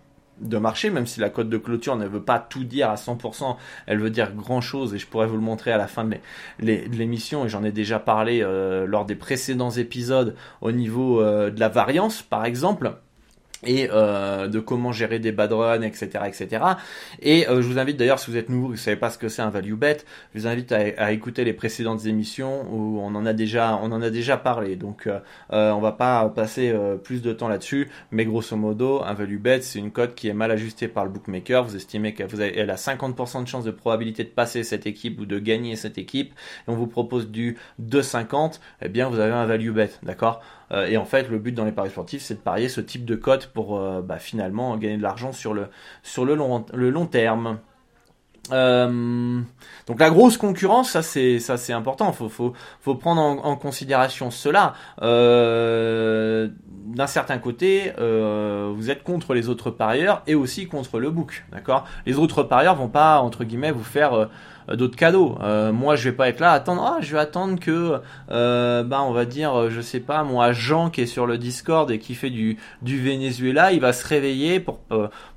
de 0.41 0.57
marché, 0.57 0.89
même 0.89 1.05
si 1.05 1.19
la 1.19 1.29
cote 1.29 1.49
de 1.49 1.57
clôture 1.57 1.95
ne 1.95 2.07
veut 2.07 2.23
pas 2.23 2.39
tout 2.39 2.63
dire 2.63 2.89
à 2.89 2.95
100%, 2.95 3.55
elle 3.85 3.99
veut 3.99 4.09
dire 4.09 4.33
grand 4.33 4.61
chose 4.61 4.95
et 4.95 4.97
je 4.97 5.05
pourrais 5.05 5.27
vous 5.27 5.35
le 5.35 5.43
montrer 5.43 5.71
à 5.71 5.77
la 5.77 5.87
fin 5.87 6.03
de 6.03 6.17
l'émission. 6.59 7.45
Et 7.45 7.49
j'en 7.49 7.63
ai 7.63 7.71
déjà 7.71 7.99
parlé 7.99 8.41
euh, 8.41 8.87
lors 8.87 9.05
des 9.05 9.15
précédents 9.15 9.69
épisodes 9.69 10.35
au 10.61 10.71
niveau 10.71 11.21
de 11.21 11.59
la 11.59 11.69
variance 11.69 12.23
par 12.23 12.45
exemple 12.45 12.95
et 13.65 13.89
euh, 13.91 14.47
de 14.47 14.59
comment 14.59 14.91
gérer 14.91 15.19
des 15.19 15.31
bad 15.31 15.53
runs, 15.53 15.81
etc., 15.81 16.09
etc. 16.27 16.63
Et 17.21 17.47
euh, 17.47 17.61
je 17.61 17.67
vous 17.67 17.79
invite 17.79 17.97
d'ailleurs, 17.97 18.19
si 18.19 18.31
vous 18.31 18.37
êtes 18.37 18.49
nouveau, 18.49 18.69
vous 18.69 18.77
savez 18.77 18.97
pas 18.97 19.09
ce 19.09 19.17
que 19.17 19.29
c'est 19.29 19.41
un 19.41 19.49
value 19.49 19.73
bet, 19.73 19.97
je 20.33 20.39
vous 20.39 20.47
invite 20.47 20.71
à, 20.71 21.11
écouter 21.11 21.43
les 21.43 21.53
précédentes 21.53 22.05
émissions 22.05 22.65
où 22.71 22.99
on 22.99 23.15
en 23.15 23.25
a 23.25 23.33
déjà, 23.33 23.79
on 23.81 23.91
en 23.91 24.01
a 24.01 24.09
déjà 24.09 24.37
parlé. 24.37 24.75
Donc, 24.75 25.07
euh, 25.07 25.19
euh 25.51 25.71
on 25.71 25.79
va 25.79 25.91
pas 25.91 26.27
passer 26.29 26.69
euh, 26.69 26.95
plus 26.95 27.21
de 27.21 27.33
temps 27.33 27.47
là-dessus, 27.47 27.89
mais 28.11 28.25
grosso 28.25 28.55
modo, 28.55 29.01
un 29.03 29.13
value 29.13 29.37
bet, 29.37 29.61
c'est 29.61 29.79
une 29.79 29.91
cote 29.91 30.15
qui 30.15 30.27
est 30.27 30.33
mal 30.33 30.51
ajustée 30.51 30.87
par 30.87 31.05
le 31.05 31.11
bookmaker. 31.11 31.63
Vous 31.63 31.75
estimez 31.75 32.13
qu'elle 32.13 32.69
a 32.69 32.75
50% 32.75 33.43
de 33.43 33.47
chance 33.47 33.63
de 33.63 33.71
probabilité 33.71 34.23
de 34.23 34.29
passer 34.29 34.63
cette 34.63 34.85
équipe 34.87 35.19
ou 35.19 35.25
de 35.25 35.39
gagner 35.39 35.75
cette 35.75 35.97
équipe, 35.97 36.33
et 36.67 36.71
on 36.71 36.75
vous 36.75 36.87
propose 36.87 37.29
du 37.29 37.57
2,50, 37.81 38.59
eh 38.81 38.89
bien, 38.89 39.09
vous 39.09 39.19
avez 39.19 39.33
un 39.33 39.45
value 39.45 39.71
bet, 39.71 39.91
d'accord? 40.03 40.41
Euh, 40.71 40.87
et 40.87 40.97
en 40.97 41.05
fait, 41.05 41.29
le 41.29 41.39
but 41.39 41.51
dans 41.51 41.65
les 41.65 41.71
paris 41.71 41.89
sportifs, 41.89 42.23
c'est 42.23 42.35
de 42.35 42.39
parier 42.39 42.69
ce 42.69 42.81
type 42.81 43.05
de 43.05 43.15
cote 43.15 43.47
pour 43.47 43.79
euh, 43.79 44.01
bah, 44.01 44.17
finalement 44.17 44.75
gagner 44.77 44.97
de 44.97 45.03
l'argent 45.03 45.31
sur 45.31 45.53
le, 45.53 45.67
sur 46.01 46.25
le, 46.25 46.35
long, 46.35 46.65
le 46.73 46.89
long 46.89 47.05
terme. 47.05 47.59
Euh, 48.51 49.39
donc 49.87 50.01
la 50.01 50.09
grosse 50.09 50.35
concurrence, 50.35 50.91
ça 50.91 51.01
c'est 51.01 51.39
ça 51.39 51.55
c'est 51.55 51.71
important. 51.71 52.11
Faut 52.11 52.27
faut 52.27 52.51
faut 52.81 52.95
prendre 52.95 53.21
en, 53.21 53.55
considération 53.55 54.31
cela. 54.31 54.73
D'un 54.99 57.07
certain 57.07 57.37
côté, 57.37 57.93
vous 57.97 58.91
êtes 58.91 59.03
contre 59.03 59.33
les 59.33 59.47
autres 59.47 59.71
parieurs 59.71 60.23
et 60.27 60.35
aussi 60.35 60.67
contre 60.67 60.99
le 60.99 61.09
book, 61.09 61.45
d'accord? 61.53 61.85
Les 62.05 62.19
autres 62.19 62.43
parieurs 62.43 62.75
vont 62.75 62.89
pas 62.89 63.21
entre 63.21 63.45
guillemets 63.45 63.71
vous 63.71 63.81
faire 63.81 64.27
d'autres 64.69 64.95
cadeaux. 64.95 65.37
Euh, 65.41 65.71
moi, 65.71 65.95
je 65.95 66.09
vais 66.09 66.15
pas 66.15 66.29
être 66.29 66.39
là, 66.39 66.51
attendre. 66.51 66.83
Ah, 66.83 66.97
je 67.01 67.13
vais 67.13 67.19
attendre 67.19 67.59
que, 67.59 67.99
euh, 68.31 68.83
bah, 68.83 69.01
on 69.03 69.11
va 69.11 69.25
dire, 69.25 69.69
je 69.69 69.81
sais 69.81 69.99
pas, 69.99 70.23
moi, 70.23 70.51
Jean 70.51 70.89
qui 70.89 71.01
est 71.01 71.05
sur 71.05 71.25
le 71.25 71.37
Discord 71.37 71.89
et 71.91 71.99
qui 71.99 72.15
fait 72.15 72.29
du 72.29 72.57
du 72.81 73.01
Venezuela, 73.01 73.71
il 73.71 73.79
va 73.79 73.93
se 73.93 74.07
réveiller 74.07 74.59
pour 74.59 74.79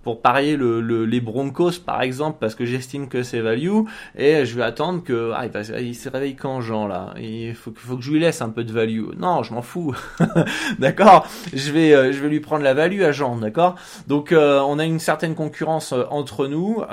pour 0.07 0.23
parier 0.23 0.57
le, 0.57 1.05
les 1.05 1.21
Broncos 1.21 1.81
par 1.85 2.01
exemple 2.01 2.38
parce 2.38 2.55
que 2.55 2.64
j'estime 2.64 3.09
que 3.09 3.25
c'est 3.25 3.40
value 3.40 3.81
et 4.16 4.47
je 4.47 4.55
vais 4.55 4.62
attendre 4.62 5.03
que 5.03 5.33
ah, 5.35 5.47
il, 5.81 5.97
se 5.97 6.09
réveille 6.09 6.37
quand 6.37 6.61
Jean 6.61 6.87
là? 6.87 7.12
Il 7.19 7.57
faut 7.57 7.73
faut 7.75 7.97
que 7.97 8.03
je 8.05 8.12
lui 8.12 8.21
laisse 8.21 8.40
un 8.40 8.51
peu 8.51 8.62
de 8.62 8.73
value. 8.73 9.09
Non, 9.19 9.42
je 9.42 9.53
m'en 9.53 9.62
fous. 9.62 9.97
d'accord? 10.79 11.27
Je 11.53 11.73
vais 11.73 12.12
je 12.12 12.23
vais 12.23 12.29
lui 12.29 12.38
prendre 12.38 12.62
la 12.62 12.73
value 12.73 13.03
à 13.03 13.11
Jean, 13.11 13.37
d'accord? 13.37 13.75
Donc 14.07 14.33
on 14.33 14.79
a 14.79 14.85
une 14.85 15.01
certaine 15.01 15.35
concurrence 15.35 15.92
entre 15.92 16.47
nous. 16.47 16.85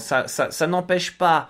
ça 0.00 0.26
ça, 0.26 0.66
n'empêche 0.66 1.16
pas 1.16 1.48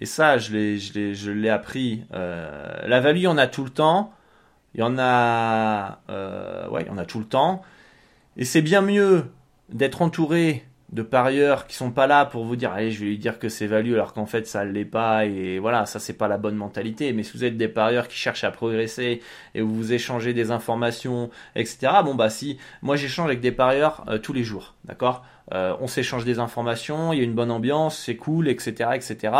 et 0.00 0.06
ça, 0.06 0.38
je 0.38 0.52
l'ai, 0.52 0.78
je 0.78 1.14
je 1.14 1.30
l'ai 1.30 1.48
appris. 1.48 2.04
Euh, 2.14 2.86
la 2.86 3.00
value, 3.00 3.26
on 3.26 3.38
a 3.38 3.46
tout 3.46 3.64
le 3.64 3.70
temps. 3.70 4.12
Il 4.74 4.80
y 4.80 4.82
en 4.82 4.98
a, 4.98 6.00
euh, 6.10 6.68
ouais, 6.68 6.82
il 6.82 6.88
y 6.88 6.90
en 6.90 6.98
a 6.98 7.06
tout 7.06 7.18
le 7.18 7.24
temps. 7.24 7.62
Et 8.36 8.44
c'est 8.44 8.62
bien 8.62 8.82
mieux 8.82 9.24
d'être 9.68 10.02
entouré 10.02 10.64
de 10.92 11.02
parieurs 11.02 11.66
qui 11.66 11.76
sont 11.76 11.90
pas 11.90 12.06
là 12.06 12.24
pour 12.24 12.44
vous 12.44 12.56
dire 12.56 12.72
allez 12.72 12.90
je 12.90 13.00
vais 13.00 13.06
lui 13.06 13.18
dire 13.18 13.38
que 13.38 13.50
c'est 13.50 13.66
value 13.66 13.92
alors 13.92 14.14
qu'en 14.14 14.24
fait 14.24 14.46
ça 14.46 14.64
l'est 14.64 14.86
pas 14.86 15.26
et 15.26 15.58
voilà 15.58 15.84
ça 15.84 15.98
c'est 15.98 16.14
pas 16.14 16.28
la 16.28 16.38
bonne 16.38 16.56
mentalité. 16.56 17.12
Mais 17.12 17.22
si 17.22 17.36
vous 17.36 17.44
êtes 17.44 17.58
des 17.58 17.68
parieurs 17.68 18.08
qui 18.08 18.16
cherchent 18.16 18.44
à 18.44 18.50
progresser 18.50 19.20
et 19.54 19.60
vous 19.60 19.74
vous 19.74 19.92
échangez 19.92 20.32
des 20.32 20.50
informations 20.50 21.30
etc 21.54 21.92
bon 22.04 22.14
bah 22.14 22.30
si 22.30 22.58
moi 22.80 22.96
j'échange 22.96 23.26
avec 23.26 23.40
des 23.40 23.52
parieurs 23.52 24.04
euh, 24.08 24.18
tous 24.18 24.32
les 24.32 24.44
jours 24.44 24.74
d'accord? 24.84 25.24
Euh, 25.52 25.74
on 25.80 25.86
s'échange 25.86 26.24
des 26.24 26.38
informations, 26.38 27.12
il 27.12 27.18
y 27.18 27.20
a 27.22 27.24
une 27.24 27.34
bonne 27.34 27.50
ambiance, 27.50 27.98
c'est 27.98 28.16
cool, 28.16 28.48
etc., 28.48 28.90
etc. 28.94 29.32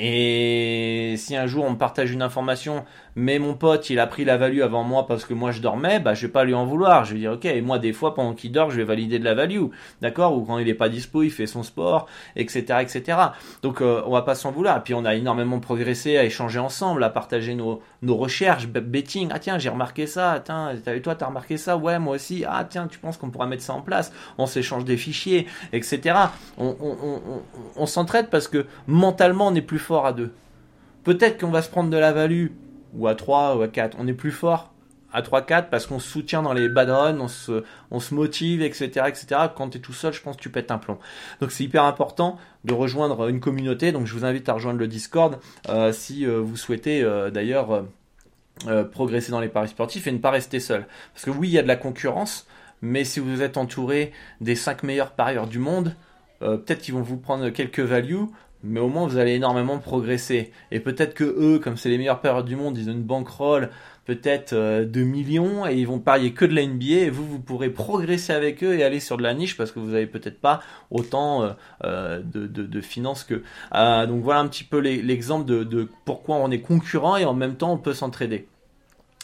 Et 0.00 1.14
si 1.16 1.34
un 1.34 1.46
jour 1.46 1.64
on 1.64 1.70
me 1.70 1.76
partage 1.76 2.12
une 2.12 2.22
information, 2.22 2.84
mais 3.16 3.40
mon 3.40 3.54
pote 3.54 3.90
il 3.90 3.98
a 3.98 4.06
pris 4.06 4.24
la 4.24 4.36
value 4.36 4.60
avant 4.60 4.84
moi 4.84 5.08
parce 5.08 5.24
que 5.24 5.34
moi 5.34 5.50
je 5.50 5.60
dormais, 5.60 5.98
bah 5.98 6.14
je 6.14 6.26
vais 6.26 6.32
pas 6.32 6.44
lui 6.44 6.54
en 6.54 6.64
vouloir. 6.66 7.04
Je 7.04 7.14
vais 7.14 7.18
dire 7.18 7.32
ok, 7.32 7.46
et 7.46 7.60
moi 7.62 7.80
des 7.80 7.92
fois 7.92 8.14
pendant 8.14 8.32
qu'il 8.34 8.52
dort, 8.52 8.70
je 8.70 8.76
vais 8.76 8.84
valider 8.84 9.18
de 9.18 9.24
la 9.24 9.34
value, 9.34 9.64
d'accord? 10.00 10.36
Ou 10.36 10.44
quand 10.44 10.58
il 10.58 10.68
est 10.68 10.74
pas 10.74 10.88
dispo, 10.88 11.24
il 11.24 11.30
fait 11.30 11.46
son 11.48 11.64
sport, 11.64 12.06
etc., 12.36 12.78
etc. 12.80 13.18
Donc 13.62 13.80
euh, 13.80 14.02
on 14.06 14.12
va 14.12 14.22
pas 14.22 14.36
s'en 14.36 14.52
vouloir. 14.52 14.76
Et 14.76 14.80
puis 14.80 14.94
on 14.94 15.04
a 15.04 15.16
énormément 15.16 15.58
progressé 15.58 16.16
à 16.16 16.24
échanger 16.24 16.60
ensemble, 16.60 17.02
à 17.02 17.10
partager 17.10 17.54
nos, 17.54 17.80
nos 18.02 18.16
recherches, 18.16 18.68
betting. 18.68 19.30
Ah 19.32 19.40
tiens, 19.40 19.58
j'ai 19.58 19.68
remarqué 19.68 20.06
ça. 20.06 20.40
Tiens, 20.44 20.74
toi 21.02 21.16
t'as 21.16 21.26
remarqué 21.26 21.56
ça? 21.56 21.76
Ouais, 21.76 21.98
moi 21.98 22.14
aussi. 22.14 22.44
Ah 22.46 22.64
tiens, 22.68 22.86
tu 22.86 23.00
penses 23.00 23.16
qu'on 23.16 23.30
pourra 23.30 23.46
mettre 23.46 23.64
ça 23.64 23.72
en 23.74 23.80
place? 23.80 24.12
On 24.38 24.46
s'échange 24.46 24.84
des 24.84 24.96
fichiers 24.96 25.37
etc. 25.72 26.16
On, 26.56 27.86
s'entraide 27.86 28.28
parce 28.30 28.48
que 28.48 28.66
mentalement, 28.86 29.48
on 29.48 29.54
est 29.54 29.62
plus 29.62 29.78
fort 29.78 30.06
à 30.06 30.12
deux. 30.12 30.32
Peut-être 31.04 31.40
qu'on 31.40 31.50
va 31.50 31.62
se 31.62 31.70
prendre 31.70 31.90
de 31.90 31.96
la 31.96 32.12
value, 32.12 32.48
ou 32.94 33.06
à 33.06 33.14
3 33.14 33.56
ou 33.56 33.62
à 33.62 33.68
4. 33.68 33.96
On 33.98 34.06
est 34.06 34.14
plus 34.14 34.32
fort 34.32 34.72
à 35.12 35.22
3-4 35.22 35.68
parce 35.70 35.86
qu'on 35.86 35.98
se 35.98 36.08
soutient 36.08 36.42
dans 36.42 36.52
les 36.52 36.68
bad 36.68 36.90
runs, 36.90 37.18
on 37.20 37.28
se, 37.28 37.64
on 37.90 38.00
se 38.00 38.14
motive, 38.14 38.62
etc., 38.62 39.06
etc. 39.06 39.26
Quand 39.56 39.70
tu 39.70 39.78
es 39.78 39.80
tout 39.80 39.92
seul, 39.92 40.12
je 40.12 40.20
pense 40.20 40.36
que 40.36 40.42
tu 40.42 40.50
pètes 40.50 40.70
un 40.70 40.78
plomb. 40.78 40.98
Donc 41.40 41.50
c'est 41.50 41.64
hyper 41.64 41.84
important 41.84 42.38
de 42.64 42.74
rejoindre 42.74 43.28
une 43.28 43.40
communauté. 43.40 43.92
Donc 43.92 44.06
je 44.06 44.14
vous 44.14 44.24
invite 44.24 44.48
à 44.48 44.52
rejoindre 44.52 44.78
le 44.78 44.88
Discord 44.88 45.38
euh, 45.68 45.92
si 45.92 46.26
euh, 46.26 46.40
vous 46.40 46.56
souhaitez 46.56 47.02
euh, 47.02 47.30
d'ailleurs 47.30 47.84
progresser 48.90 49.30
dans 49.30 49.38
les 49.38 49.48
paris 49.48 49.68
sportifs 49.68 50.08
et 50.08 50.12
ne 50.12 50.18
pas 50.18 50.32
rester 50.32 50.58
seul. 50.58 50.84
Parce 51.14 51.24
que 51.24 51.30
oui, 51.30 51.48
il 51.48 51.52
y 51.52 51.58
a 51.60 51.62
de 51.62 51.68
la 51.68 51.76
concurrence, 51.76 52.48
mais 52.82 53.04
si 53.04 53.20
vous 53.20 53.42
êtes 53.42 53.56
entouré 53.56 54.12
des 54.40 54.54
5 54.54 54.82
meilleurs 54.82 55.12
parieurs 55.12 55.46
du 55.46 55.58
monde, 55.58 55.94
euh, 56.42 56.56
peut-être 56.56 56.82
qu'ils 56.82 56.94
vont 56.94 57.02
vous 57.02 57.16
prendre 57.16 57.48
quelques 57.50 57.80
values, 57.80 58.26
mais 58.62 58.80
au 58.80 58.88
moins 58.88 59.06
vous 59.06 59.18
allez 59.18 59.34
énormément 59.34 59.78
progresser. 59.78 60.52
Et 60.70 60.80
peut-être 60.80 61.14
que 61.14 61.24
eux, 61.24 61.58
comme 61.58 61.76
c'est 61.76 61.88
les 61.88 61.98
meilleurs 61.98 62.20
parieurs 62.20 62.44
du 62.44 62.56
monde, 62.56 62.76
ils 62.78 62.88
ont 62.88 62.92
une 62.92 63.02
bankroll 63.02 63.70
peut-être 64.04 64.54
euh, 64.54 64.86
de 64.86 65.02
millions 65.02 65.66
et 65.66 65.74
ils 65.74 65.86
vont 65.86 65.98
parier 65.98 66.32
que 66.32 66.46
de 66.46 66.54
la 66.54 66.64
NBA 66.64 66.84
et 66.84 67.10
vous, 67.10 67.26
vous 67.26 67.40
pourrez 67.40 67.68
progresser 67.68 68.32
avec 68.32 68.64
eux 68.64 68.74
et 68.74 68.82
aller 68.82 69.00
sur 69.00 69.18
de 69.18 69.22
la 69.22 69.34
niche 69.34 69.54
parce 69.56 69.70
que 69.70 69.80
vous 69.80 69.92
avez 69.92 70.06
peut-être 70.06 70.40
pas 70.40 70.62
autant 70.90 71.54
euh, 71.84 72.22
de, 72.24 72.80
finances 72.80 73.24
que. 73.24 73.42
donc 74.06 74.22
voilà 74.22 74.40
un 74.40 74.48
petit 74.48 74.64
peu 74.64 74.78
l'exemple 74.78 75.44
de, 75.44 75.62
de 75.62 75.90
pourquoi 76.06 76.36
on 76.36 76.50
est 76.50 76.60
concurrent 76.60 77.18
et 77.18 77.26
en 77.26 77.34
même 77.34 77.56
temps 77.56 77.72
on 77.72 77.76
peut 77.76 77.92
s'entraider. 77.92 78.48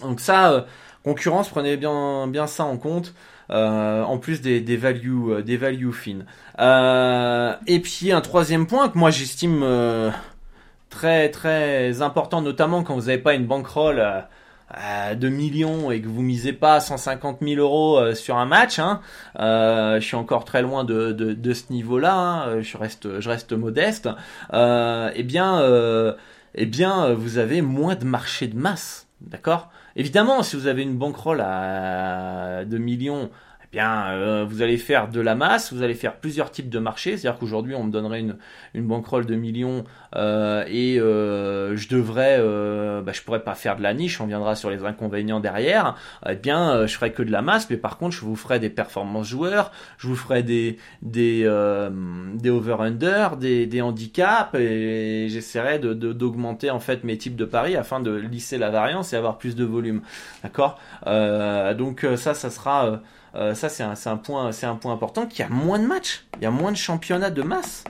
Donc 0.03 0.21
ça, 0.21 0.67
concurrence, 1.03 1.49
prenez 1.49 1.77
bien, 1.77 2.27
bien 2.27 2.47
ça 2.47 2.65
en 2.65 2.77
compte. 2.77 3.15
Euh, 3.55 4.03
en 4.03 4.19
plus 4.19 4.41
des, 4.41 4.61
des 4.61 4.77
values 4.77 5.31
euh, 5.31 5.43
des 5.43 5.57
values 5.57 5.93
fines. 5.93 6.27
Euh, 6.59 7.55
et 7.69 7.79
puis 7.79 8.11
un 8.11 8.21
troisième 8.21 8.67
point 8.67 8.89
que 8.89 8.99
moi 8.99 9.11
j'estime 9.11 9.65
très 10.91 11.31
très 11.31 12.03
important, 12.03 12.43
notamment 12.43 12.83
quand 12.83 12.95
vous 12.95 13.07
n'avez 13.07 13.19
pas 13.19 13.35
une 13.35 13.47
bankroll 13.47 14.03
de 15.17 15.29
millions 15.29 15.93
et 15.93 16.01
que 16.01 16.09
vous 16.09 16.23
misez 16.23 16.53
pas 16.53 16.81
150 16.81 17.39
000 17.43 17.61
euros 17.61 18.13
sur 18.15 18.37
un 18.39 18.47
match. 18.47 18.81
Hein. 18.81 19.01
je 19.39 20.01
suis 20.01 20.17
encore 20.17 20.45
très 20.45 20.63
loin 20.63 20.83
de, 20.83 21.13
de, 21.13 21.53
ce 21.53 21.73
niveau-là. 21.73 22.17
Hein. 22.17 22.61
Je 22.61 22.77
reste 22.77 23.21
je 23.21 23.29
reste 23.29 23.53
modeste. 23.53 24.09
eh 24.53 25.23
bien 25.23 26.17
eh 26.57 26.67
bien 26.67 27.15
vous 27.15 27.39
avez 27.39 27.63
moins 27.63 27.95
de 27.95 28.05
marché 28.05 28.49
de 28.49 28.57
masse, 28.57 29.07
d'accord? 29.21 29.71
Évidemment, 29.97 30.43
si 30.43 30.57
vous 30.57 30.67
avez 30.67 30.83
une 30.83 30.99
bankroll 30.99 31.41
à 31.41 32.65
2 32.65 32.79
millions, 32.79 33.31
bien, 33.75 34.07
euh, 34.07 34.47
vous 34.49 34.63
allez 34.63 34.79
faire 34.79 35.09
de 35.09 35.21
la 35.21 35.35
masse, 35.35 35.73
vous 35.73 35.83
allez 35.83 35.95
faire 35.95 36.17
plusieurs 36.17 36.51
types 36.51 36.71
de 36.71 36.79
marchés. 36.79 37.17
C'est-à-dire 37.17 37.39
qu'aujourd'hui, 37.39 37.75
on 37.75 37.83
me 37.83 37.91
donnerait 37.91 38.21
une, 38.21 38.37
une 38.73 38.87
banquerolle 38.87 39.27
de 39.27 39.35
millions 39.35 39.85
euh, 40.15 40.65
et 40.69 41.01
euh, 41.01 41.77
je 41.77 41.89
devrais, 41.89 42.39
bah, 43.03 43.13
je 43.13 43.23
pourrais 43.23 43.43
pas 43.43 43.55
faire 43.55 43.77
de 43.77 43.83
la 43.83 43.93
niche. 43.93 44.21
On 44.21 44.27
viendra 44.27 44.55
sur 44.55 44.71
les 44.71 44.85
inconvénients 44.85 45.41
derrière. 45.41 45.97
Eh 46.29 46.37
bien, 46.37 46.87
je 46.87 46.95
ferai 46.95 47.13
que 47.13 47.23
de 47.23 47.33
la 47.33 47.43
masse, 47.43 47.69
mais 47.69 47.77
par 47.77 47.99
contre, 47.99 48.15
je 48.15 48.21
vous 48.21 48.37
ferai 48.37 48.61
des 48.61 48.71
performances 48.71 49.27
joueurs, 49.27 49.73
je 49.99 50.07
vous 50.07 50.17
ferai 50.17 50.43
des 50.45 50.79
des 51.03 51.43
des 52.35 52.51
over/under, 52.51 53.37
des, 53.37 53.67
des 53.67 53.83
handicaps 53.83 54.55
et 54.55 55.27
j'essaierai 55.29 55.81
de 55.81 55.93
d'augmenter 56.13 56.71
en 56.71 56.81
fait 56.81 57.03
mes 57.03 57.19
types 57.19 57.37
de 57.37 57.45
paris 57.45 57.75
afin 57.75 57.99
de 57.99 58.13
lisser 58.13 58.57
la 58.57 58.71
variance 58.71 59.13
et 59.13 59.17
avoir 59.17 59.37
plus 59.37 59.57
de 59.57 59.65
volume. 59.65 60.03
D'accord? 60.45 60.79
Donc 61.05 62.07
ça, 62.17 62.35
ça 62.35 62.51
sera 62.51 63.01
euh, 63.35 63.55
ça, 63.55 63.69
c'est 63.69 63.83
un, 63.83 64.17
point, 64.17 64.51
un 64.63 64.77
point 64.77 64.93
important 64.93 65.27
qu'il 65.27 65.41
y 65.41 65.43
a 65.43 65.49
moins 65.49 65.79
de 65.79 65.87
matchs, 65.87 66.27
il 66.37 66.43
y 66.43 66.47
a 66.47 66.51
moins 66.51 66.71
de 66.71 66.77
championnats 66.77 67.31
de 67.31 67.43
masse. 67.43 67.85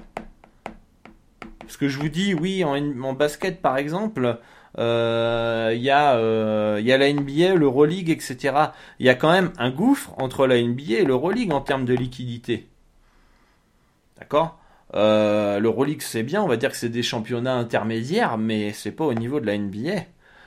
Parce 1.60 1.76
que 1.76 1.88
je 1.88 1.98
vous 1.98 2.08
dis, 2.08 2.34
oui, 2.34 2.64
en, 2.64 3.12
basket 3.14 3.60
par 3.60 3.76
exemple, 3.76 4.38
euh, 4.78 5.72
il 5.74 5.82
y, 5.82 5.90
euh, 5.90 6.80
y, 6.80 6.92
a 6.92 6.98
la 6.98 7.12
NBA, 7.12 7.54
l'Euroleague, 7.54 8.10
etc. 8.10 8.54
Il 8.98 9.06
y 9.06 9.08
a 9.08 9.14
quand 9.14 9.32
même 9.32 9.52
un 9.58 9.70
gouffre 9.70 10.12
entre 10.18 10.46
la 10.46 10.60
NBA 10.60 11.00
et 11.00 11.04
l'Euroleague 11.04 11.52
en 11.52 11.60
termes 11.60 11.84
de 11.84 11.94
liquidité. 11.94 12.68
D'accord? 14.18 14.58
Euh, 14.94 15.58
L'Euroleague 15.58 16.02
c'est 16.02 16.22
bien, 16.22 16.42
on 16.42 16.46
va 16.46 16.56
dire 16.56 16.70
que 16.70 16.76
c'est 16.76 16.88
des 16.88 17.02
championnats 17.02 17.56
intermédiaires, 17.56 18.38
mais 18.38 18.72
c'est 18.72 18.92
pas 18.92 19.04
au 19.04 19.14
niveau 19.14 19.40
de 19.40 19.46
la 19.46 19.58
NBA. 19.58 19.96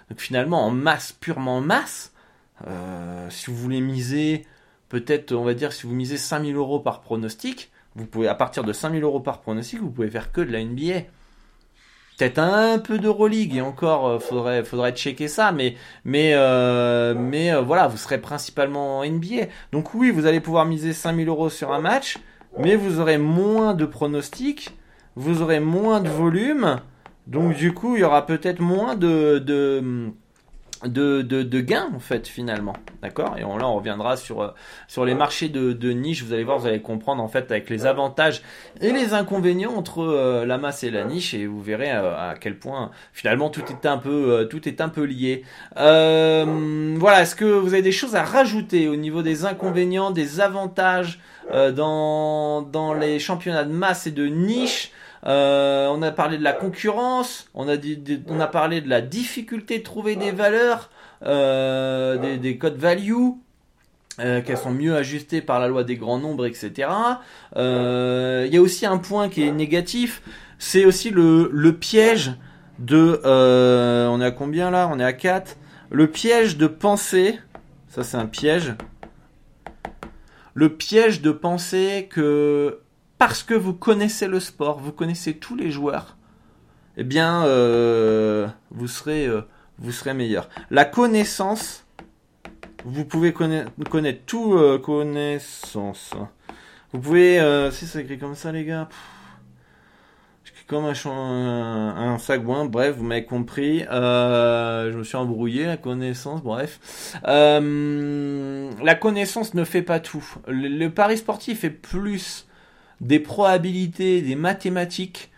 Donc 0.10 0.19
finalement, 0.19 0.65
en 0.65 0.71
masse, 0.71 1.12
purement 1.12 1.62
masse, 1.62 2.13
si 3.29 3.51
vous 3.51 3.55
voulez 3.55 3.81
miser 3.81 4.45
peut-être, 4.89 5.34
on 5.34 5.43
va 5.43 5.54
dire, 5.54 5.73
si 5.73 5.88
vous 5.88 5.93
misez 5.93 6.17
5000 6.17 6.56
euros 6.56 6.80
par 6.80 7.02
pronostic, 7.02 7.71
vous 7.95 8.06
pouvez, 8.06 8.28
à 8.28 8.36
partir 8.36 8.63
de 8.63 8.73
5000 8.73 9.04
euros 9.04 9.19
par 9.19 9.41
pronostic, 9.41 9.80
vous 9.80 9.89
pouvez 9.89 10.10
faire 10.10 10.32
que 10.32 10.41
de 10.41 10.52
la 10.52 10.63
NBA. 10.63 11.08
Peut-être 12.17 12.39
un 12.39 12.80
peu 12.80 12.97
d'Euroleague 12.97 13.56
et 13.56 13.62
encore, 13.62 14.08
euh, 14.08 14.19
faudrait, 14.19 14.63
faudrait 14.63 14.91
checker 14.93 15.28
ça, 15.28 15.52
mais, 15.52 15.76
mais, 16.04 16.34
euh, 16.34 17.13
euh, 17.15 17.62
voilà, 17.62 17.88
vous 17.88 17.97
serez 17.97 18.19
principalement 18.19 19.00
en 19.00 19.06
NBA. 19.06 19.47
Donc 19.71 19.93
oui, 19.93 20.10
vous 20.10 20.26
allez 20.26 20.39
pouvoir 20.39 20.65
miser 20.65 20.93
5000 20.93 21.28
euros 21.28 21.50
sur 21.50 21.71
un 21.73 21.80
match, 21.80 22.17
mais 22.58 22.76
vous 22.76 23.00
aurez 23.00 23.19
moins 23.19 23.76
de 23.76 23.86
pronostics, 23.86 24.71
vous 25.15 25.41
aurez 25.41 25.60
moins 25.60 26.00
de 26.00 26.10
volume, 26.10 26.82
donc 27.28 27.56
du 27.56 27.73
coup, 27.73 27.95
il 27.95 28.02
y 28.02 28.04
aura 28.04 28.26
peut-être 28.26 28.62
moins 28.62 28.95
de, 28.95 29.39
de 29.39 30.12
de, 30.85 31.21
de, 31.21 31.61
gains 31.61 31.89
en 31.95 31.99
fait 31.99 32.27
finalement. 32.27 32.73
D'accord? 33.01 33.35
Et 33.37 33.43
on, 33.43 33.57
là 33.57 33.67
on 33.67 33.75
reviendra 33.75 34.17
sur 34.17 34.41
euh, 34.41 34.49
sur 34.87 35.05
les 35.05 35.15
marchés 35.15 35.49
de, 35.49 35.73
de, 35.73 35.91
niche. 35.91 36.23
Vous 36.23 36.33
allez 36.33 36.43
voir 36.43 36.59
vous 36.59 36.67
allez 36.67 36.81
comprendre 36.81 37.23
en 37.23 37.27
fait 37.27 37.51
avec 37.51 37.69
les 37.69 37.85
avantages 37.85 38.41
et 38.81 38.91
les 38.91 39.13
inconvénients 39.13 39.73
entre 39.75 40.03
euh, 40.03 40.45
la 40.45 40.57
masse 40.57 40.83
et 40.83 40.91
la 40.91 41.03
niche. 41.03 41.33
Et 41.33 41.47
vous 41.47 41.61
verrez 41.61 41.91
euh, 41.91 42.15
à 42.15 42.35
quel 42.39 42.57
point 42.57 42.91
finalement 43.13 43.49
tout 43.49 43.63
est 43.69 43.85
un 43.87 43.97
peu 43.97 44.47
tout 44.49 44.67
est 44.67 44.81
un 44.81 44.89
peu 44.89 45.03
lié. 45.03 45.43
Voilà. 45.75 47.21
Est-ce 47.21 47.35
que 47.35 47.45
vous 47.45 47.73
avez 47.73 47.81
des 47.81 47.91
choses 47.91 48.15
à 48.15 48.23
rajouter 48.23 48.87
au 48.87 48.95
niveau 48.95 49.21
des 49.21 49.45
inconvénients 49.45 50.11
des 50.11 50.39
avantages 50.39 51.19
dans 51.51 52.61
dans 52.61 52.93
les 52.93 53.19
championnats 53.19 53.63
de 53.63 53.73
masse 53.73 54.07
et 54.07 54.11
de 54.11 54.27
niche? 54.27 54.91
Euh, 55.25 55.88
on 55.88 56.01
a 56.01 56.12
parlé 56.12 56.38
de 56.38 56.43
la 56.43 56.53
concurrence, 56.53 57.49
on 57.53 57.67
a, 57.67 57.75
on 58.27 58.39
a 58.39 58.47
parlé 58.47 58.82
de 58.82 58.89
la 58.89 59.01
difficulté 59.01 59.80
de 59.80 59.84
trouver 59.84 60.15
des 60.15 60.32
valeurs, 60.32 60.89
euh, 61.25 62.38
des, 62.38 62.58
codes 62.58 62.77
value, 62.77 63.32
euh, 64.19 64.41
qu'elles 64.41 64.58
sont 64.58 64.71
mieux 64.71 64.95
ajustées 64.95 65.41
par 65.41 65.60
la 65.60 65.67
loi 65.67 65.84
des 65.84 65.95
grands 65.95 66.19
nombres, 66.19 66.45
etc. 66.45 66.89
Il 67.56 68.53
y 68.53 68.58
a 68.58 68.62
aussi 68.62 68.86
un 68.86 68.97
point 68.97 69.30
qui 69.30 69.43
est 69.43 69.51
négatif, 69.51 70.21
c'est 70.60 70.86
aussi 70.86 71.10
le, 71.10 71.49
le, 71.51 71.73
piège 71.73 72.34
de... 72.80 73.19
on 73.25 74.21
est 74.21 74.25
à 74.25 74.32
combien 74.32 74.69
là? 74.71 74.89
On 74.91 74.99
est 74.99 75.03
à 75.03 75.13
4. 75.13 75.58
Le 75.89 76.08
piège 76.08 76.58
de 76.58 76.67
penser, 76.67 77.39
ça 77.88 78.03
c'est 78.03 78.17
un 78.17 78.25
piège, 78.25 78.73
le 80.53 80.69
piège 80.69 81.21
de 81.21 81.32
penser 81.32 82.10
que 82.12 82.80
parce 83.17 83.43
que 83.43 83.53
vous 83.53 83.73
connaissez 83.73 84.27
le 84.27 84.39
sport, 84.39 84.80
vous 84.80 84.91
connaissez 84.91 85.38
tous 85.38 85.56
les 85.56 85.71
joueurs, 85.71 86.17
eh 86.97 87.03
bien, 87.03 87.45
euh, 87.45 88.47
vous 88.71 88.88
serez, 88.88 89.27
euh, 89.27 89.41
vous 89.77 89.91
serez 89.91 90.13
meilleur. 90.13 90.49
La 90.71 90.84
connaissance, 90.86 91.86
vous 92.86 93.06
pouvez 93.06 93.34
connaître, 93.34 93.71
tout 94.25 94.56
euh, 94.56 94.80
connaissance. 94.80 96.13
Vous 96.93 96.99
pouvez, 96.99 97.69
si 97.71 97.86
c'est 97.86 98.01
écrit 98.01 98.17
comme 98.17 98.36
ça, 98.36 98.51
les 98.51 98.65
gars. 98.65 98.89
comme 100.67 100.86
un, 100.86 100.93
un, 101.06 102.13
un 102.13 102.17
sagouin, 102.17 102.65
bref, 102.65 102.95
vous 102.97 103.03
m'avez 103.03 103.25
compris. 103.25 103.82
je 103.82 104.97
me 104.97 105.03
suis 105.03 105.17
embrouillé, 105.17 105.65
la 105.65 105.77
connaissance, 105.77 106.41
bref. 106.41 107.13
la 107.23 108.95
connaissance 108.95 109.53
ne 109.53 109.63
fait 109.63 109.84
pas 109.84 109.99
tout. 109.99 110.25
Le, 110.47 110.67
le 110.67 110.89
pari 110.89 111.17
sportif 111.17 111.63
est 111.63 111.69
plus 111.69 112.46
des 113.01 113.19
probabilités, 113.19 114.21
des 114.21 114.36
mathématiques 114.36 115.31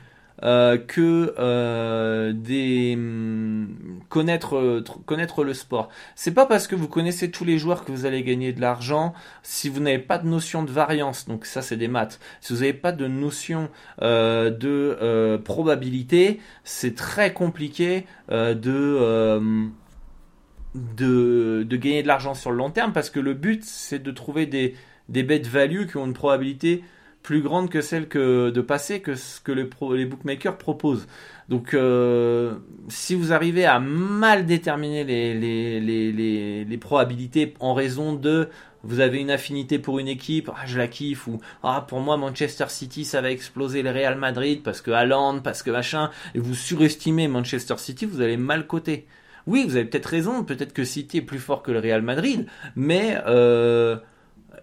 euh, 0.43 0.77
que 0.77 1.35
euh, 1.37 2.31
des 2.33 2.93
hum, 2.95 3.99
connaître 4.07 4.81
connaître 5.05 5.43
le 5.43 5.53
sport. 5.53 5.89
C'est 6.15 6.33
pas 6.33 6.45
parce 6.45 6.65
que 6.65 6.75
vous 6.75 6.87
connaissez 6.87 7.29
tous 7.29 7.43
les 7.43 7.57
joueurs 7.57 7.83
que 7.83 7.91
vous 7.91 8.05
allez 8.05 8.23
gagner 8.23 8.53
de 8.53 8.61
l'argent. 8.61 9.13
Si 9.43 9.67
vous 9.67 9.81
n'avez 9.81 9.99
pas 9.99 10.17
de 10.17 10.27
notion 10.27 10.63
de 10.63 10.71
variance, 10.71 11.27
donc 11.27 11.45
ça 11.45 11.61
c'est 11.61 11.75
des 11.75 11.89
maths. 11.89 12.21
Si 12.39 12.53
vous 12.53 12.59
n'avez 12.59 12.73
pas 12.73 12.93
de 12.93 13.05
notion 13.07 13.69
euh, 14.01 14.49
de 14.49 15.37
probabilité, 15.43 16.39
c'est 16.63 16.95
très 16.95 17.33
compliqué 17.33 18.05
de 18.29 19.69
de, 20.75 21.63
gagner 21.69 22.01
de 22.01 22.07
l'argent 22.07 22.33
sur 22.33 22.51
le 22.51 22.57
long 22.57 22.69
terme 22.69 22.93
parce 22.93 23.09
que 23.09 23.19
le 23.19 23.33
but 23.33 23.65
c'est 23.65 23.99
de 23.99 24.11
trouver 24.11 24.45
des 24.45 24.75
des 25.09 25.23
bet 25.23 25.39
value 25.39 25.87
qui 25.87 25.97
ont 25.97 26.05
une 26.05 26.13
probabilité 26.13 26.83
plus 27.23 27.41
grande 27.41 27.69
que 27.69 27.81
celle 27.81 28.07
que 28.07 28.49
de 28.49 28.61
passer 28.61 29.01
que 29.01 29.15
ce 29.15 29.39
que 29.41 29.51
les 29.51 30.05
bookmakers 30.05 30.57
proposent. 30.57 31.07
Donc, 31.49 31.73
euh, 31.73 32.55
si 32.89 33.15
vous 33.15 33.33
arrivez 33.33 33.65
à 33.65 33.79
mal 33.79 34.45
déterminer 34.45 35.03
les, 35.03 35.33
les, 35.33 35.79
les, 35.79 36.63
les, 36.63 36.77
probabilités 36.77 37.55
en 37.59 37.73
raison 37.73 38.13
de 38.13 38.49
vous 38.83 38.99
avez 38.99 39.19
une 39.19 39.31
affinité 39.31 39.79
pour 39.79 39.99
une 39.99 40.07
équipe, 40.07 40.49
ah, 40.55 40.65
je 40.65 40.77
la 40.77 40.87
kiffe, 40.87 41.27
ou 41.27 41.39
ah, 41.63 41.85
pour 41.87 41.99
moi 41.99 42.17
Manchester 42.17 42.65
City 42.69 43.03
ça 43.03 43.21
va 43.21 43.31
exploser 43.31 43.81
le 43.81 43.89
Real 43.89 44.17
Madrid 44.17 44.61
parce 44.63 44.81
que 44.81 44.91
Haaland, 44.91 45.39
parce 45.39 45.63
que 45.63 45.71
machin, 45.71 46.11
et 46.35 46.39
vous 46.39 46.55
surestimez 46.55 47.27
Manchester 47.27 47.75
City, 47.77 48.05
vous 48.05 48.21
allez 48.21 48.37
mal 48.37 48.67
coter. 48.67 49.07
Oui, 49.47 49.65
vous 49.67 49.75
avez 49.75 49.85
peut-être 49.85 50.05
raison, 50.05 50.43
peut-être 50.43 50.73
que 50.73 50.83
City 50.83 51.17
est 51.17 51.21
plus 51.21 51.39
fort 51.39 51.63
que 51.63 51.71
le 51.71 51.79
Real 51.79 52.03
Madrid, 52.03 52.45
mais 52.75 53.17
euh, 53.25 53.97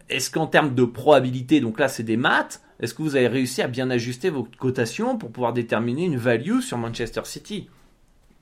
est-ce 0.09 0.31
qu'en 0.31 0.47
termes 0.47 0.75
de 0.75 0.85
probabilité, 0.85 1.61
donc 1.61 1.79
là 1.79 1.89
c'est 1.89 2.03
des 2.03 2.17
maths, 2.17 2.63
est-ce 2.81 2.95
que 2.95 3.03
vous 3.03 3.17
avez 3.17 3.29
réussi 3.29 3.63
à 3.63 3.69
bien 3.69 3.91
ajuster 3.91 4.31
vos 4.31 4.47
cotations 4.59 5.17
pour 5.17 5.31
pouvoir 5.31 5.53
déterminer 5.53 6.05
une 6.05 6.19
value 6.19 6.61
sur 6.61 6.79
Manchester 6.79 7.23
City? 7.25 7.69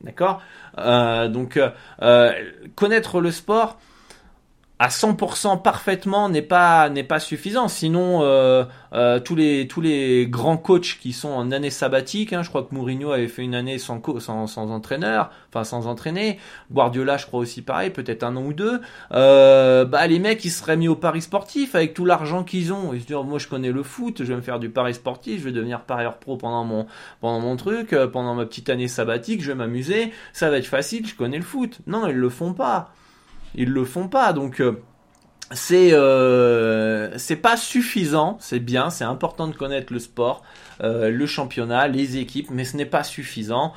D'accord? 0.01 0.43
Euh, 0.79 1.29
Donc 1.29 1.57
euh, 1.57 1.71
euh, 2.03 2.33
connaître 2.75 3.21
le 3.21 3.31
sport, 3.31 3.79
à 4.81 4.89
100% 4.89 5.63
parfaitement 5.63 6.29
n'est 6.29 6.43
pas 6.43 6.91
n'est 6.91 7.05
pas 7.05 7.21
suffisant. 7.21 7.69
Sinon, 7.69 8.23
euh, 8.23 8.65
euh, 8.93 9.21
tous 9.21 9.37
les 9.37 9.69
tous 9.69 9.81
les 9.81 10.27
grands 10.27 10.57
coachs 10.57 10.99
qui 11.01 11.13
sont 11.13 11.29
en 11.29 11.53
année 11.53 11.71
sabbatique, 11.71 12.33
hein, 12.33 12.43
je 12.43 12.49
crois 12.49 12.65
que 12.65 12.75
Mourinho 12.75 13.13
avait 13.13 13.29
fait 13.29 13.43
une 13.43 13.55
année 13.55 13.79
sans 13.79 14.03
sans, 14.19 14.49
sans 14.49 14.71
entraîneur, 14.73 15.31
enfin 15.49 15.63
sans 15.63 15.87
entraîner. 15.87 16.41
Guardiola, 16.73 17.19
je 17.19 17.27
crois 17.27 17.39
aussi 17.39 17.63
pareil, 17.63 17.91
peut-être 17.91 18.25
un 18.25 18.35
an 18.35 18.43
ou 18.43 18.53
deux. 18.53 18.81
Euh, 19.13 19.85
bah 19.85 20.07
les 20.09 20.19
mecs, 20.19 20.45
ils 20.45 20.51
seraient 20.51 20.77
mis 20.77 20.89
au 20.89 20.97
paris 20.97 21.23
sportif 21.23 21.77
avec 21.77 21.95
tout 21.95 22.05
l'argent 22.05 22.43
qu'ils 22.43 22.73
ont. 22.73 22.93
Ils 22.95 23.03
se 23.03 23.07
disent, 23.07 23.17
moi 23.25 23.39
je 23.39 23.47
connais 23.47 23.71
le 23.71 23.85
foot, 23.85 24.19
je 24.19 24.25
vais 24.25 24.37
me 24.37 24.43
faire 24.43 24.59
du 24.59 24.71
pari 24.71 24.93
sportif, 24.93 25.39
je 25.39 25.45
vais 25.45 25.53
devenir 25.53 25.83
parieur 25.83 26.19
pro 26.19 26.37
pendant 26.37 26.65
mon 26.65 26.87
pendant 27.21 27.39
mon 27.39 27.55
truc, 27.55 27.95
pendant 28.13 28.35
ma 28.35 28.45
petite 28.45 28.69
année 28.71 28.89
sabbatique, 28.89 29.41
je 29.41 29.49
vais 29.49 29.55
m'amuser, 29.55 30.13
ça 30.33 30.51
va 30.51 30.59
être 30.59 30.67
facile, 30.67 31.07
je 31.07 31.15
connais 31.15 31.39
le 31.39 31.45
foot. 31.45 31.79
Non, 31.87 32.09
ils 32.09 32.17
le 32.17 32.29
font 32.29 32.55
pas 32.55 32.93
ils 33.55 33.71
le 33.71 33.85
font 33.85 34.09
pas. 34.09 34.33
Donc 34.33 34.61
euh, 34.61 34.83
c'est 35.53 35.93
euh, 35.93 37.17
c'est 37.19 37.37
pas 37.37 37.57
suffisant. 37.57 38.37
C'est 38.41 38.61
bien, 38.61 38.91
c'est 38.91 39.05
important 39.05 39.49
de 39.49 39.55
connaître 39.55 39.93
le 39.93 39.99
sport, 39.99 40.43
euh, 40.83 41.11
le 41.11 41.27
championnat, 41.27 41.89
les 41.89 42.17
équipes, 42.19 42.51
mais 42.51 42.65
ce 42.65 42.77
n'est 42.77 42.87
pas 42.87 43.05
suffisant 43.05 43.73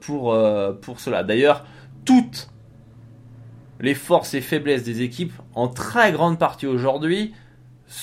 pour 0.00 0.36
pour 0.80 1.00
cela. 1.00 1.22
D'ailleurs, 1.22 1.64
toutes 2.04 2.48
les 3.80 3.94
forces 3.94 4.34
et 4.34 4.40
faiblesses 4.40 4.84
des 4.84 5.02
équipes, 5.02 5.32
en 5.54 5.68
très 5.68 6.12
grande 6.12 6.38
partie 6.38 6.66
aujourd'hui, 6.66 7.34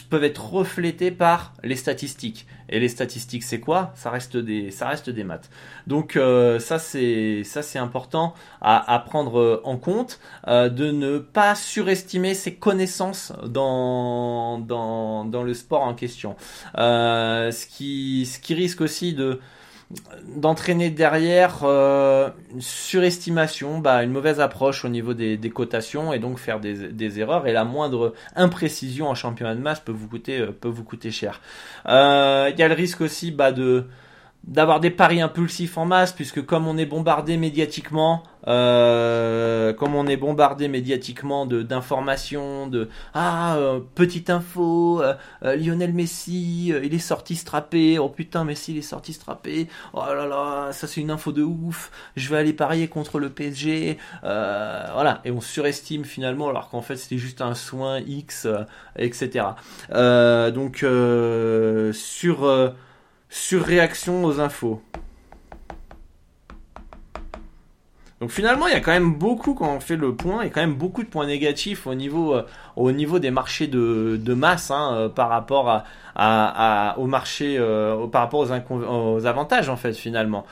peuvent 0.09 0.23
être 0.23 0.53
reflétées 0.53 1.11
par 1.11 1.53
les 1.63 1.75
statistiques. 1.75 2.45
Et 2.69 2.79
les 2.79 2.89
statistiques, 2.89 3.43
c'est 3.43 3.59
quoi? 3.59 3.91
Ça 3.95 4.09
reste 4.09 4.37
des, 4.37 4.71
ça 4.71 4.87
reste 4.87 5.09
des 5.09 5.23
maths. 5.23 5.49
Donc 5.87 6.15
euh, 6.15 6.59
ça 6.59 6.79
c'est, 6.79 7.43
ça 7.43 7.61
c'est 7.63 7.79
important 7.79 8.33
à, 8.61 9.03
prendre 9.05 9.61
en 9.63 9.77
compte, 9.77 10.19
euh, 10.47 10.69
de 10.69 10.91
ne 10.91 11.17
pas 11.17 11.55
surestimer 11.55 12.33
ses 12.33 12.55
connaissances 12.55 13.33
dans 13.45 14.59
dans, 14.59 15.25
dans 15.25 15.43
le 15.43 15.53
sport 15.53 15.83
en 15.83 15.93
question. 15.93 16.35
Euh, 16.77 17.51
ce 17.51 17.65
qui, 17.65 18.25
ce 18.25 18.39
qui 18.39 18.53
risque 18.53 18.81
aussi 18.81 19.13
de 19.13 19.39
d'entraîner 20.35 20.91
derrière 20.91 21.61
euh, 21.63 22.29
une 22.53 22.61
surestimation, 22.61 23.79
bah, 23.79 24.03
une 24.03 24.11
mauvaise 24.11 24.39
approche 24.39 24.85
au 24.85 24.89
niveau 24.89 25.15
des, 25.15 25.35
des 25.35 25.49
cotations 25.49 26.13
et 26.13 26.19
donc 26.19 26.37
faire 26.37 26.59
des, 26.59 26.89
des, 26.89 27.19
erreurs. 27.19 27.47
Et 27.47 27.53
la 27.53 27.63
moindre 27.63 28.13
imprécision 28.35 29.07
en 29.07 29.15
championnat 29.15 29.55
de 29.55 29.61
masse 29.61 29.79
peut 29.79 29.91
vous 29.91 30.07
coûter, 30.07 30.41
euh, 30.41 30.51
peut 30.51 30.67
vous 30.67 30.83
coûter 30.83 31.09
cher. 31.09 31.41
Euh, 31.87 32.51
il 32.53 32.59
y 32.59 32.63
a 32.63 32.67
le 32.67 32.75
risque 32.75 33.01
aussi 33.01 33.31
bah, 33.31 33.51
de 33.51 33.87
d'avoir 34.45 34.79
des 34.79 34.89
paris 34.89 35.21
impulsifs 35.21 35.77
en 35.77 35.85
masse 35.85 36.13
puisque 36.13 36.43
comme 36.45 36.67
on 36.67 36.77
est 36.77 36.85
bombardé 36.85 37.37
médiatiquement 37.37 38.23
euh, 38.47 39.73
comme 39.73 39.95
on 39.95 40.07
est 40.07 40.15
bombardé 40.15 40.69
médiatiquement 40.69 41.45
de 41.45 41.61
d'informations 41.61 42.67
de 42.67 42.89
ah 43.13 43.57
euh, 43.57 43.81
petite 43.95 44.29
info 44.29 45.01
euh, 45.01 45.13
euh, 45.43 45.57
Lionel 45.57 45.93
Messi 45.93 46.69
il 46.69 46.93
est 46.93 46.99
sorti 46.99 47.35
strappé 47.35 47.99
oh 47.99 48.07
putain 48.07 48.45
Messi 48.45 48.71
il 48.71 48.77
est 48.77 48.81
sorti 48.81 49.11
strappé 49.11 49.67
oh 49.93 49.99
là 50.07 50.25
là 50.25 50.71
ça 50.71 50.87
c'est 50.87 51.01
une 51.01 51.11
info 51.11 51.33
de 51.33 51.43
ouf 51.43 51.91
je 52.15 52.29
vais 52.29 52.37
aller 52.37 52.53
parier 52.53 52.87
contre 52.87 53.19
le 53.19 53.29
PSG 53.29 53.97
voilà. 54.21 55.21
Et 55.25 55.31
on 55.31 55.41
surestime 55.41 56.05
finalement 56.05 56.49
alors 56.49 56.69
qu'en 56.69 56.81
fait 56.81 56.95
c'était 56.95 57.17
juste 57.17 57.41
un 57.41 57.55
soin 57.55 57.99
X 57.99 58.47
etc 58.95 59.45
donc 59.91 60.85
sur 61.93 62.73
surréaction 63.29 64.25
aux 64.25 64.39
infos. 64.39 64.81
Donc 68.19 68.31
finalement, 68.31 68.67
il 68.67 68.73
y 68.73 68.75
a 68.75 68.81
quand 68.81 68.91
même 68.91 69.13
beaucoup, 69.13 69.53
quand 69.53 69.73
on 69.73 69.79
fait 69.79 69.95
le 69.95 70.13
point, 70.13 70.43
il 70.43 70.47
y 70.47 70.49
a 70.49 70.53
quand 70.53 70.59
même 70.59 70.75
beaucoup 70.75 71.03
de 71.03 71.07
points 71.07 71.25
négatifs 71.25 71.87
au 71.87 71.95
niveau, 71.95 72.35
euh, 72.35 73.19
des 73.19 73.31
marchés 73.31 73.67
de, 73.67 74.33
masse 74.33 74.71
hein, 74.71 74.93
euh, 74.93 75.09
par 75.09 75.29
rapport 75.29 75.83
au 76.97 77.07
marché, 77.07 77.55
euh, 77.57 78.07
par 78.07 78.23
rapport 78.23 78.41
aux, 78.41 78.51
aux, 78.51 79.25
avantages 79.25 79.69
en 79.69 79.77
fait 79.77 79.93
finalement. 79.93 80.45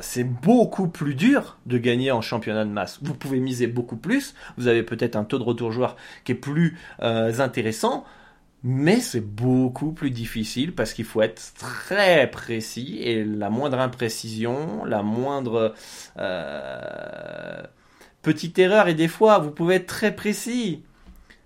c'est 0.00 0.24
beaucoup 0.24 0.88
plus 0.88 1.14
dur 1.14 1.56
de 1.64 1.78
gagner 1.78 2.10
en 2.10 2.20
championnat 2.20 2.66
de 2.66 2.70
masse. 2.70 2.98
Vous 3.00 3.14
pouvez 3.14 3.40
miser 3.40 3.68
beaucoup 3.68 3.96
plus, 3.96 4.34
vous 4.58 4.68
avez 4.68 4.82
peut-être 4.82 5.16
un 5.16 5.24
taux 5.24 5.38
de 5.38 5.44
retour 5.44 5.72
joueur 5.72 5.96
qui 6.24 6.32
est 6.32 6.34
plus 6.34 6.76
intéressant, 7.00 8.04
mais 8.68 8.98
c'est 8.98 9.20
beaucoup 9.20 9.92
plus 9.92 10.10
difficile 10.10 10.74
parce 10.74 10.92
qu'il 10.92 11.04
faut 11.04 11.22
être 11.22 11.40
très 11.56 12.28
précis 12.28 12.98
et 13.00 13.24
la 13.24 13.48
moindre 13.48 13.78
imprécision, 13.78 14.84
la 14.84 15.04
moindre 15.04 15.72
euh, 16.18 17.62
petite 18.22 18.58
erreur 18.58 18.88
et 18.88 18.94
des 18.94 19.06
fois 19.06 19.38
vous 19.38 19.52
pouvez 19.52 19.76
être 19.76 19.86
très 19.86 20.16
précis. 20.16 20.82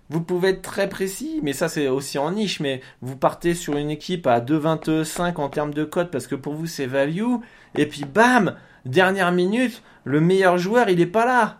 Vous 0.09 0.21
pouvez 0.21 0.49
être 0.49 0.63
très 0.63 0.89
précis, 0.89 1.41
mais 1.43 1.53
ça 1.53 1.69
c'est 1.69 1.87
aussi 1.89 2.17
en 2.17 2.31
niche, 2.31 2.59
mais 2.59 2.81
vous 3.03 3.15
partez 3.15 3.53
sur 3.53 3.77
une 3.77 3.91
équipe 3.91 4.25
à 4.25 4.41
2,25 4.41 5.35
en 5.35 5.49
termes 5.49 5.75
de 5.75 5.83
code 5.83 6.09
parce 6.09 6.25
que 6.25 6.33
pour 6.33 6.55
vous 6.55 6.65
c'est 6.65 6.87
value, 6.87 7.35
et 7.75 7.85
puis 7.85 8.03
bam, 8.03 8.55
dernière 8.85 9.31
minute, 9.31 9.83
le 10.05 10.21
meilleur 10.21 10.57
joueur 10.57 10.89
il 10.89 10.99
est 10.99 11.05
pas 11.05 11.27
là. 11.27 11.59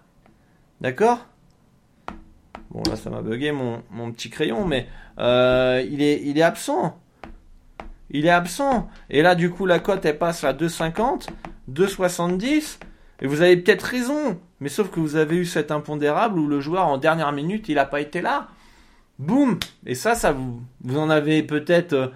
D'accord? 0.81 1.27
Bon 2.71 2.81
là 2.89 2.95
ça 2.95 3.11
m'a 3.11 3.21
bugué 3.21 3.51
mon, 3.51 3.83
mon 3.91 4.11
petit 4.11 4.31
crayon, 4.31 4.65
mais 4.65 4.87
euh, 5.19 5.83
il, 5.89 6.01
est, 6.01 6.21
il 6.23 6.37
est 6.37 6.43
absent. 6.43 6.97
Il 8.09 8.25
est 8.25 8.31
absent. 8.31 8.89
Et 9.09 9.21
là, 9.21 9.35
du 9.35 9.49
coup, 9.49 9.65
la 9.65 9.79
cote, 9.79 10.05
elle 10.05 10.17
passe 10.17 10.43
à 10.43 10.53
2,50, 10.53 11.27
2,70. 11.71 12.79
Et 13.21 13.27
vous 13.27 13.41
avez 13.41 13.57
peut-être 13.57 13.83
raison. 13.83 14.39
Mais 14.59 14.69
sauf 14.69 14.89
que 14.91 14.99
vous 14.99 15.15
avez 15.15 15.37
eu 15.37 15.45
cet 15.45 15.71
impondérable 15.71 16.39
où 16.39 16.47
le 16.47 16.59
joueur, 16.59 16.87
en 16.87 16.97
dernière 16.97 17.31
minute, 17.31 17.69
il 17.69 17.75
n'a 17.75 17.85
pas 17.85 18.01
été 18.01 18.21
là. 18.21 18.47
Boum 19.19 19.59
Et 19.85 19.95
ça, 19.95 20.15
ça 20.15 20.31
vous, 20.31 20.61
vous 20.83 20.97
en 20.97 21.09
avez 21.09 21.43
peut-être 21.43 21.93
euh, 21.93 22.07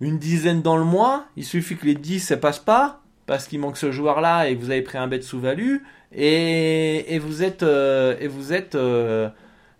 une 0.00 0.18
dizaine 0.18 0.62
dans 0.62 0.76
le 0.76 0.84
mois. 0.84 1.26
Il 1.36 1.44
suffit 1.44 1.76
que 1.76 1.86
les 1.86 1.94
10 1.94 2.30
ne 2.30 2.36
passent 2.36 2.58
pas. 2.58 3.00
Parce 3.26 3.46
qu'il 3.46 3.58
manque 3.58 3.78
ce 3.78 3.90
joueur-là 3.90 4.48
et 4.48 4.54
vous 4.54 4.70
avez 4.70 4.82
pris 4.82 4.98
un 4.98 5.08
bet 5.08 5.22
sous-value. 5.22 5.78
Et, 6.12 7.14
et, 7.14 7.18
vous 7.18 7.42
êtes, 7.42 7.62
euh, 7.62 8.16
et 8.20 8.28
vous 8.28 8.52
êtes 8.52 8.76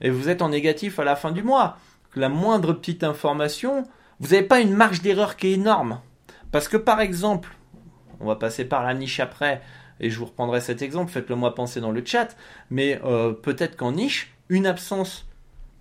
et 0.01 0.11
vous 0.11 0.29
êtes 0.29 0.43
en 0.43 0.49
négatif 0.49 0.99
à 0.99 1.05
la 1.05 1.17
fin 1.17 1.33
du 1.33 1.43
mois. 1.43 1.79
La 2.17 2.29
moindre 2.29 2.73
petite 2.73 3.05
information, 3.05 3.85
vous 4.21 4.29
n'avez 4.29 4.47
pas 4.47 4.61
une 4.61 4.75
marge 4.75 5.03
d'erreur 5.03 5.37
qui 5.37 5.49
est 5.49 5.53
énorme. 5.53 6.01
Parce 6.53 6.69
que 6.69 6.77
par 6.77 7.01
exemple, 7.01 7.57
on 8.21 8.27
va 8.27 8.37
passer 8.37 8.65
par 8.65 8.85
la 8.85 8.95
niche 8.95 9.21
après, 9.21 9.61
et 10.01 10.11
je 10.11 10.19
vous 10.19 10.27
reprendrai 10.27 10.61
cet 10.61 10.83
exemple, 10.83 11.11
faites-le 11.11 11.37
moi 11.37 11.55
penser 11.55 11.81
dans 11.81 11.91
le 11.91 12.05
chat, 12.05 12.37
mais 12.71 13.01
euh, 13.05 13.33
peut-être 13.33 13.77
qu'en 13.77 13.93
niche, 13.93 14.35
une 14.49 14.67
absence, 14.67 15.27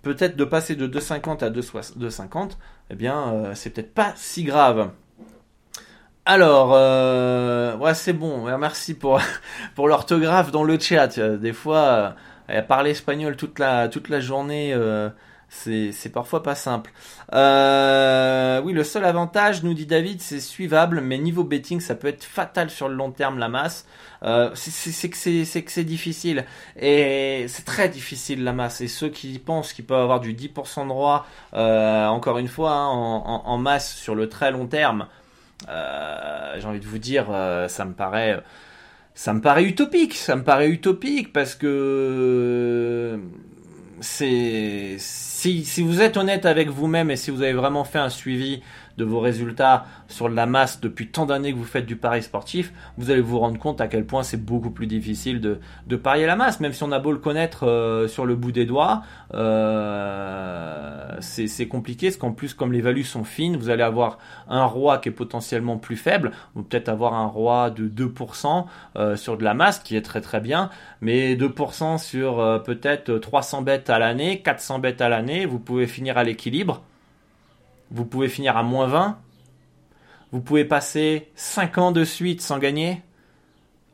peut-être 0.02 0.36
de 0.36 0.44
passer 0.44 0.76
de 0.76 0.86
2,50 0.86 1.44
à 1.44 1.50
2,50, 1.50 2.52
eh 2.90 2.94
bien, 2.94 3.32
euh, 3.32 3.54
c'est 3.54 3.70
peut-être 3.70 3.94
pas 3.94 4.12
si 4.16 4.44
grave. 4.44 4.90
Alors, 6.26 6.72
euh, 6.74 7.76
ouais, 7.76 7.94
c'est 7.94 8.14
bon. 8.14 8.44
Merci 8.58 8.94
pour 8.94 9.20
pour 9.74 9.88
l'orthographe 9.88 10.50
dans 10.50 10.64
le 10.64 10.78
chat. 10.78 11.18
Des 11.18 11.52
fois, 11.52 12.16
parler 12.68 12.90
espagnol 12.90 13.36
toute 13.36 13.58
la, 13.58 14.20
journée, 14.20 14.72
euh, 14.74 15.08
c'est 15.48 16.12
parfois 16.12 16.42
pas 16.42 16.54
simple. 16.54 16.92
Euh, 17.32 18.60
oui, 18.62 18.72
le 18.72 18.84
seul 18.84 19.04
avantage, 19.04 19.62
nous 19.62 19.74
dit 19.74 19.86
David, 19.86 20.20
c'est 20.20 20.40
suivable, 20.40 21.00
mais 21.00 21.18
niveau 21.18 21.44
betting, 21.44 21.80
ça 21.80 21.94
peut 21.94 22.08
être 22.08 22.24
fatal 22.24 22.70
sur 22.70 22.88
le 22.88 22.94
long 22.94 23.10
terme, 23.10 23.38
la 23.38 23.48
masse. 23.48 23.86
Euh, 24.24 24.50
c'est 24.54 25.10
que 25.10 25.70
c'est 25.70 25.84
difficile. 25.84 26.44
Et 26.76 27.46
c'est 27.48 27.64
très 27.64 27.88
difficile, 27.88 28.42
la 28.44 28.52
masse. 28.52 28.80
Et 28.80 28.88
ceux 28.88 29.08
qui 29.08 29.38
pensent 29.38 29.72
qu'ils 29.72 29.84
peuvent 29.84 30.02
avoir 30.02 30.20
du 30.20 30.34
10% 30.34 30.84
de 30.84 30.88
droit, 30.88 31.26
euh, 31.54 32.06
encore 32.06 32.38
une 32.38 32.48
fois, 32.48 32.72
hein, 32.72 32.88
en, 32.88 33.58
masse 33.58 33.94
sur 33.94 34.14
le 34.14 34.28
très 34.28 34.50
long 34.50 34.66
terme, 34.66 35.06
euh, 35.68 36.56
j'ai 36.58 36.66
envie 36.66 36.80
de 36.80 36.86
vous 36.86 36.98
dire, 36.98 37.26
ça 37.68 37.84
me 37.84 37.92
paraît 37.92 38.42
ça 39.14 39.32
me 39.32 39.40
paraît 39.40 39.64
utopique, 39.64 40.14
ça 40.14 40.36
me 40.36 40.42
paraît 40.42 40.68
utopique 40.68 41.32
parce 41.32 41.54
que 41.54 43.18
c'est 44.00 44.96
si, 44.98 45.64
si 45.64 45.82
vous 45.82 46.02
êtes 46.02 46.16
honnête 46.16 46.46
avec 46.46 46.68
vous-même 46.68 47.10
et 47.10 47.16
si 47.16 47.30
vous 47.30 47.42
avez 47.42 47.52
vraiment 47.52 47.84
fait 47.84 47.98
un 47.98 48.10
suivi 48.10 48.62
de 48.96 49.04
vos 49.04 49.20
résultats 49.20 49.84
sur 50.08 50.28
la 50.28 50.46
masse 50.46 50.80
depuis 50.80 51.08
tant 51.08 51.26
d'années 51.26 51.52
que 51.52 51.58
vous 51.58 51.64
faites 51.64 51.86
du 51.86 51.96
pari 51.96 52.22
sportif, 52.22 52.72
vous 52.96 53.10
allez 53.10 53.20
vous 53.20 53.38
rendre 53.38 53.58
compte 53.58 53.80
à 53.80 53.88
quel 53.88 54.04
point 54.04 54.22
c'est 54.22 54.42
beaucoup 54.42 54.70
plus 54.70 54.86
difficile 54.86 55.40
de, 55.40 55.58
de, 55.86 55.96
parier 55.96 56.26
la 56.26 56.36
masse, 56.36 56.60
même 56.60 56.72
si 56.72 56.82
on 56.82 56.92
a 56.92 56.98
beau 56.98 57.12
le 57.12 57.18
connaître 57.18 57.66
euh, 57.66 58.08
sur 58.08 58.26
le 58.26 58.36
bout 58.36 58.52
des 58.52 58.66
doigts, 58.66 59.02
euh, 59.32 61.16
c'est 61.20 61.68
compliqué, 61.68 62.08
parce 62.08 62.16
qu'en 62.16 62.32
plus 62.32 62.54
comme 62.54 62.72
les 62.72 62.80
values 62.80 63.04
sont 63.04 63.24
fines, 63.24 63.56
vous 63.56 63.70
allez 63.70 63.82
avoir 63.82 64.18
un 64.48 64.64
roi 64.64 64.98
qui 64.98 65.08
est 65.08 65.12
potentiellement 65.12 65.76
plus 65.76 65.96
faible, 65.96 66.32
ou 66.54 66.62
peut-être 66.62 66.88
avoir 66.88 67.14
un 67.14 67.26
roi 67.26 67.70
de 67.70 67.88
2% 67.88 68.66
euh, 68.96 69.16
sur 69.16 69.36
de 69.36 69.44
la 69.44 69.54
masse, 69.54 69.78
qui 69.78 69.96
est 69.96 70.02
très 70.02 70.20
très 70.20 70.40
bien, 70.40 70.70
mais 71.00 71.34
2% 71.34 71.98
sur 71.98 72.40
euh, 72.40 72.58
peut-être 72.58 73.18
300 73.18 73.62
bêtes 73.62 73.90
à 73.90 73.98
l'année, 73.98 74.40
400 74.42 74.78
bêtes 74.78 75.00
à 75.00 75.08
l'année, 75.08 75.46
vous 75.46 75.58
pouvez 75.58 75.86
finir 75.86 76.18
à 76.18 76.24
l'équilibre 76.24 76.82
vous 77.90 78.04
pouvez 78.04 78.28
finir 78.28 78.56
à 78.56 78.62
moins 78.62 78.86
20. 78.86 79.18
Vous 80.32 80.40
pouvez 80.40 80.64
passer 80.64 81.28
5 81.36 81.78
ans 81.78 81.92
de 81.92 82.04
suite 82.04 82.40
sans 82.40 82.58
gagner. 82.58 83.02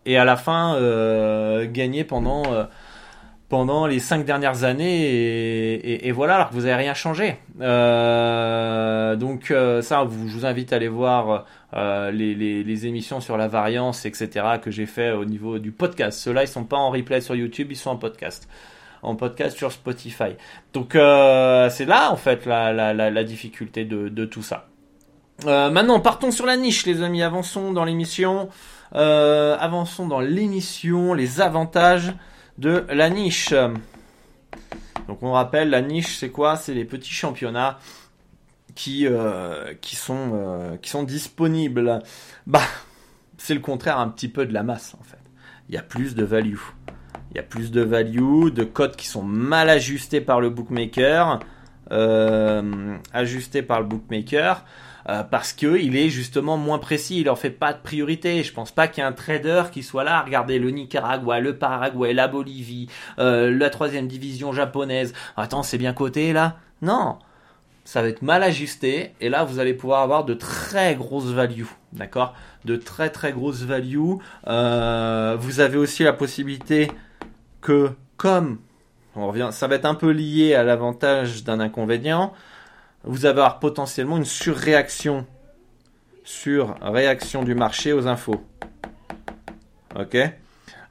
Et 0.06 0.16
à 0.16 0.24
la 0.24 0.36
fin, 0.36 0.74
euh, 0.76 1.66
gagner 1.70 2.04
pendant, 2.04 2.42
euh, 2.50 2.64
pendant 3.50 3.86
les 3.86 3.98
5 3.98 4.24
dernières 4.24 4.64
années. 4.64 6.06
Et, 6.06 6.10
voilà, 6.12 6.36
alors 6.36 6.48
que 6.48 6.54
vous 6.54 6.62
n'avez 6.62 6.76
rien 6.76 6.94
changé. 6.94 7.36
Euh, 7.60 9.16
donc 9.16 9.52
ça, 9.82 10.04
je 10.04 10.08
vous 10.08 10.46
invite 10.46 10.72
à 10.72 10.76
aller 10.76 10.88
voir 10.88 11.44
les, 11.74 12.34
les, 12.34 12.86
émissions 12.86 13.20
sur 13.20 13.36
la 13.36 13.48
variance, 13.48 14.06
etc. 14.06 14.46
que 14.62 14.70
j'ai 14.70 14.86
fait 14.86 15.12
au 15.12 15.26
niveau 15.26 15.58
du 15.58 15.72
podcast. 15.72 16.18
Ceux-là, 16.20 16.44
ils 16.44 16.48
sont 16.48 16.64
pas 16.64 16.78
en 16.78 16.90
replay 16.90 17.20
sur 17.20 17.34
YouTube, 17.34 17.68
ils 17.70 17.76
sont 17.76 17.90
en 17.90 17.96
podcast 17.96 18.48
en 19.02 19.14
podcast 19.16 19.56
sur 19.56 19.72
Spotify. 19.72 20.36
Donc 20.72 20.94
euh, 20.94 21.70
c'est 21.70 21.84
là 21.84 22.12
en 22.12 22.16
fait 22.16 22.46
la, 22.46 23.24
difficulté 23.24 23.84
de, 23.84 24.24
tout 24.24 24.42
ça. 24.42 24.68
Euh, 25.46 25.70
maintenant 25.70 26.00
partons 26.00 26.30
sur 26.30 26.46
la 26.46 26.56
niche 26.56 26.86
les 26.86 27.02
amis, 27.02 27.22
avançons 27.22 27.72
dans 27.72 27.84
l'émission. 27.84 28.48
Euh, 28.94 29.56
avançons 29.58 30.08
dans 30.08 30.20
l'émission, 30.20 31.14
les 31.14 31.40
avantages 31.40 32.12
de 32.58 32.84
la 32.90 33.08
niche. 33.08 33.54
Donc 35.08 35.22
on 35.22 35.32
rappelle, 35.32 35.70
la 35.70 35.80
niche 35.80 36.18
c'est 36.18 36.30
quoi? 36.30 36.56
C'est 36.56 36.74
les 36.74 36.84
petits 36.84 37.12
championnats 37.12 37.78
qui, 38.74 39.06
qui, 39.80 39.96
sont, 39.96 40.78
qui 40.82 40.90
sont 40.90 41.02
disponibles. 41.04 42.00
Bah, 42.46 42.62
c'est 43.38 43.54
le 43.54 43.60
contraire 43.60 43.98
un 43.98 44.08
petit 44.08 44.28
peu 44.28 44.44
de 44.44 44.52
la 44.52 44.62
masse 44.62 44.94
en 45.00 45.04
fait. 45.04 45.16
Il 45.68 45.74
y 45.74 45.78
a 45.78 45.82
plus 45.82 46.14
de 46.16 46.24
value. 46.24 46.58
Il 47.30 47.36
y 47.36 47.40
a 47.40 47.42
plus 47.42 47.70
de 47.70 47.80
value, 47.80 48.50
de 48.50 48.64
codes 48.64 48.96
qui 48.96 49.06
sont 49.06 49.22
mal 49.22 49.68
ajustés 49.70 50.20
par 50.20 50.40
le 50.40 50.50
bookmaker. 50.50 51.40
ajusté 53.12 53.62
par 53.62 53.80
le 53.80 53.86
bookmaker. 53.86 54.64
parce 55.30 55.52
que 55.52 55.78
il 55.78 55.96
est 55.96 56.08
justement 56.08 56.56
moins 56.56 56.78
précis, 56.78 57.20
il 57.20 57.24
leur 57.24 57.38
fait 57.38 57.50
pas 57.50 57.72
de 57.72 57.80
priorité. 57.80 58.42
Je 58.42 58.52
pense 58.52 58.70
pas 58.70 58.88
qu'il 58.88 59.02
y 59.02 59.06
ait 59.06 59.08
un 59.08 59.12
trader 59.12 59.64
qui 59.72 59.82
soit 59.82 60.04
là, 60.04 60.22
regardez 60.22 60.58
le 60.58 60.70
Nicaragua, 60.70 61.40
le 61.40 61.56
Paraguay, 61.56 62.12
la 62.12 62.28
Bolivie, 62.28 62.88
la 63.18 63.70
troisième 63.70 64.08
division 64.08 64.52
japonaise. 64.52 65.12
Attends, 65.36 65.62
c'est 65.62 65.78
bien 65.78 65.92
coté 65.92 66.32
là? 66.32 66.56
Non, 66.82 67.18
ça 67.84 68.02
va 68.02 68.08
être 68.08 68.22
mal 68.22 68.42
ajusté 68.42 69.14
et 69.20 69.28
là 69.28 69.44
vous 69.44 69.58
allez 69.58 69.74
pouvoir 69.74 70.02
avoir 70.02 70.24
de 70.24 70.34
très 70.34 70.94
grosses 70.94 71.32
values, 71.32 71.66
d'accord? 71.92 72.34
De 72.64 72.76
très 72.76 73.10
très 73.10 73.32
grosses 73.32 73.62
values. 73.62 74.16
Euh, 74.46 75.36
vous 75.38 75.60
avez 75.60 75.76
aussi 75.76 76.04
la 76.04 76.12
possibilité 76.12 76.90
que 77.60 77.90
comme 78.16 78.58
on 79.16 79.28
revient, 79.28 79.48
ça 79.50 79.66
va 79.66 79.74
être 79.74 79.86
un 79.86 79.94
peu 79.94 80.10
lié 80.10 80.54
à 80.54 80.62
l'avantage 80.62 81.44
d'un 81.44 81.60
inconvénient. 81.60 82.32
Vous 83.04 83.26
allez 83.26 83.38
avoir 83.38 83.58
potentiellement 83.58 84.16
une 84.16 84.24
surréaction 84.24 85.26
sur 86.24 86.76
réaction 86.80 87.42
du 87.42 87.54
marché 87.54 87.92
aux 87.92 88.06
infos. 88.06 88.44
Ok? 89.98 90.16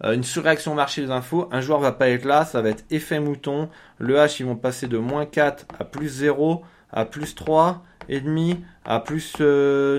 Euh, 0.04 0.14
une 0.14 0.24
surréaction 0.24 0.76
marché 0.76 1.06
aux 1.06 1.12
infos, 1.12 1.50
un 1.52 1.62
joueur 1.62 1.80
va 1.80 1.92
pas 1.92 2.10
être 2.10 2.26
là, 2.26 2.46
ça 2.46 2.62
va 2.62 2.70
être 2.70 2.86
effet 2.90 3.20
mouton, 3.20 3.70
le 3.98 4.16
H 4.16 4.38
ils 4.40 4.46
vont 4.46 4.56
passer 4.56 4.88
de 4.88 4.98
moins 4.98 5.26
4 5.26 5.66
à 5.78 5.84
plus 5.84 6.08
0, 6.08 6.64
à 6.92 7.06
plus 7.06 7.36
3 7.36 7.84
et 8.08 8.22
demi, 8.22 8.64
à 8.86 9.00
plus 9.00 9.36
9, 9.40 9.42
euh, 9.42 9.98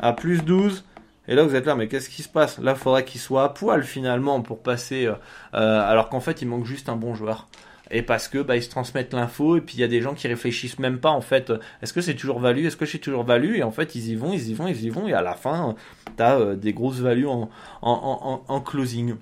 à 0.00 0.12
plus 0.12 0.42
12. 0.42 0.84
Et 1.30 1.36
là, 1.36 1.44
vous 1.44 1.54
êtes 1.54 1.64
là, 1.64 1.76
mais 1.76 1.86
qu'est-ce 1.86 2.10
qui 2.10 2.24
se 2.24 2.28
passe? 2.28 2.58
Là, 2.58 2.74
faudrait 2.74 3.04
qu'il 3.04 3.20
soit 3.20 3.44
à 3.44 3.48
poil 3.50 3.84
finalement 3.84 4.42
pour 4.42 4.58
passer. 4.58 5.06
Euh, 5.06 5.14
euh, 5.54 5.88
alors 5.88 6.08
qu'en 6.08 6.18
fait, 6.18 6.42
il 6.42 6.48
manque 6.48 6.66
juste 6.66 6.88
un 6.88 6.96
bon 6.96 7.14
joueur. 7.14 7.46
Et 7.92 8.02
parce 8.02 8.26
que 8.26 8.38
bah, 8.38 8.56
ils 8.56 8.64
se 8.64 8.70
transmettent 8.70 9.14
l'info 9.14 9.56
et 9.56 9.60
puis 9.60 9.76
il 9.76 9.80
y 9.80 9.84
a 9.84 9.88
des 9.88 10.00
gens 10.00 10.14
qui 10.14 10.28
réfléchissent 10.28 10.78
même 10.78 10.98
pas 10.98 11.10
en 11.10 11.20
fait. 11.20 11.52
Est-ce 11.82 11.92
que 11.92 12.00
c'est 12.00 12.14
toujours 12.14 12.38
valu 12.38 12.66
Est-ce 12.66 12.76
que 12.76 12.86
c'est 12.86 12.98
toujours 12.98 13.24
valu? 13.24 13.58
Et 13.58 13.62
en 13.64 13.72
fait, 13.72 13.96
ils 13.96 14.10
y 14.10 14.14
vont, 14.14 14.32
ils 14.32 14.48
y 14.48 14.54
vont, 14.54 14.68
ils 14.68 14.84
y 14.84 14.90
vont. 14.90 15.08
Et 15.08 15.12
à 15.12 15.22
la 15.22 15.34
fin, 15.34 15.74
tu 16.16 16.22
as 16.22 16.54
des 16.54 16.72
grosses 16.72 17.00
values 17.00 17.26
en 17.26 18.60
closing. 18.64 19.16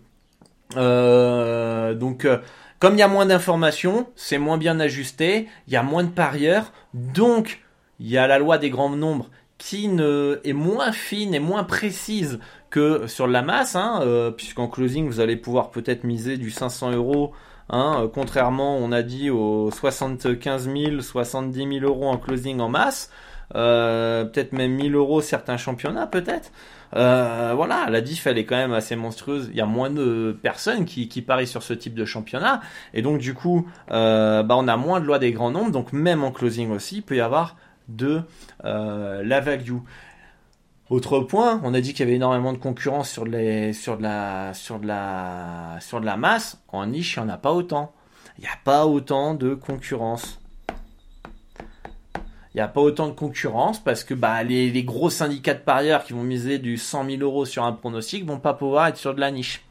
donc 0.75 2.27
comme 2.79 2.95
il 2.95 2.99
y 2.99 3.03
a 3.03 3.09
moins 3.09 3.27
d'informations, 3.27 4.07
c'est 4.17 4.39
moins 4.39 4.59
bien 4.59 4.79
ajusté, 4.81 5.49
il 5.67 5.73
y 5.73 5.77
a 5.77 5.83
moins 5.83 6.05
de 6.05 6.11
parieurs, 6.11 6.73
donc 6.95 7.61
il 8.01 8.09
y 8.09 8.19
a 8.19 8.27
la 8.27 8.39
loi 8.39 8.59
des 8.59 8.71
grands 8.71 8.91
nombres 8.91 9.31
qui 9.59 9.89
ne, 9.89 10.41
est 10.45 10.53
moins 10.53 10.93
fine 10.93 11.35
et 11.35 11.41
moins 11.41 11.65
précise 11.65 12.39
que 12.71 13.07
sur 13.07 13.27
la 13.27 13.43
masse, 13.43 13.77
hein, 13.77 14.01
euh, 14.03 14.31
puisqu'en 14.31 14.69
closing 14.69 15.07
vous 15.07 15.21
allez 15.21 15.37
pouvoir 15.37 15.71
peut-être 15.71 16.05
miser 16.05 16.37
du 16.37 16.51
500 16.51 16.93
euros, 16.93 17.33
hein, 17.69 18.03
euh, 18.03 18.09
contrairement 18.09 18.77
on 18.77 18.93
a 18.93 19.03
dit 19.03 19.31
aux 19.31 19.71
75 19.71 20.71
000, 20.73 21.01
70 21.01 21.81
000 21.81 21.85
euros 21.85 22.09
en 22.09 22.19
closing 22.19 22.61
en 22.61 22.69
masse, 22.69 23.11
euh, 23.55 24.25
peut-être 24.25 24.53
même 24.53 24.73
1000 24.73 24.95
euros 24.95 25.21
certains 25.21 25.57
championnats 25.57 26.07
peut-être. 26.07 26.53
Euh, 26.97 27.53
voilà, 27.55 27.89
la 27.91 28.01
diff 28.01 28.27
elle 28.27 28.39
est 28.39 28.45
quand 28.45 28.57
même 28.57 28.73
assez 28.73 28.97
monstrueuse. 28.97 29.49
Il 29.51 29.57
y 29.57 29.61
a 29.61 29.67
moins 29.67 29.91
de 29.91 30.39
personnes 30.43 30.85
qui, 30.85 31.09
qui 31.09 31.23
parient 31.23 31.47
sur 31.47 31.63
ce 31.63 31.75
type 31.75 31.95
de 31.95 32.05
championnat, 32.05 32.61
et 32.95 33.03
donc 33.03 33.19
du 33.19 33.35
coup, 33.35 33.69
euh, 33.91 34.43
bah, 34.43 34.57
on 34.59 34.69
a 34.69 34.77
moins 34.77 35.01
de 35.01 35.07
loi 35.07 35.19
des 35.19 35.33
grands 35.33 35.51
nombres. 35.51 35.71
Donc 35.71 35.93
même 35.93 36.25
en 36.25 36.31
closing 36.31 36.71
aussi, 36.71 36.97
il 36.97 37.03
peut 37.03 37.17
y 37.17 37.21
avoir 37.21 37.57
de 37.89 38.23
euh, 38.65 39.23
la 39.25 39.41
value. 39.41 39.79
Autre 40.91 41.21
point, 41.21 41.61
on 41.65 41.75
a 41.75 41.81
dit 41.81 41.93
qu'il 41.93 42.01
y 42.01 42.09
avait 42.09 42.17
énormément 42.17 42.53
de 42.53 42.59
concurrence 42.59 43.11
sur, 43.11 43.25
les, 43.25 43.73
sur, 43.73 43.99
de 43.99 44.03
la, 44.03 44.55
sur, 44.55 44.79
de 44.79 44.87
la, 44.87 45.77
sur 45.81 46.01
de 46.01 46.07
la 46.07 46.17
masse. 46.17 46.63
En 46.69 46.87
niche, 46.87 47.17
il 47.17 47.21
n'y 47.21 47.27
en 47.27 47.29
a 47.29 47.37
pas 47.37 47.53
autant. 47.53 47.93
Il 48.39 48.43
n'y 48.43 48.49
a 48.49 48.59
pas 48.65 48.87
autant 48.87 49.35
de 49.35 49.55
concurrence 49.55 50.41
il 52.59 52.63
n'y 52.63 52.65
a 52.65 52.69
pas 52.69 52.81
autant 52.81 53.07
de 53.07 53.13
concurrence 53.13 53.79
parce 53.79 54.03
que 54.03 54.15
bah, 54.15 54.43
les, 54.43 54.83
gros 54.83 55.11
syndicats 55.11 55.55
de 55.55 55.61
parieurs 55.61 56.03
qui 56.03 56.13
vont 56.13 56.25
miser 56.25 56.59
du 56.59 56.77
100 56.77 57.09
000 57.09 57.23
euros 57.23 57.45
sur 57.45 57.65
un 57.65 57.73
pronostic 57.73 58.27
vont 58.27 58.41
pas 58.41 58.55
pouvoir 58.55 58.89
être 58.89 58.97
sur 58.97 59.15
de 59.15 59.21
la 59.21 59.31
niche. 59.31 59.65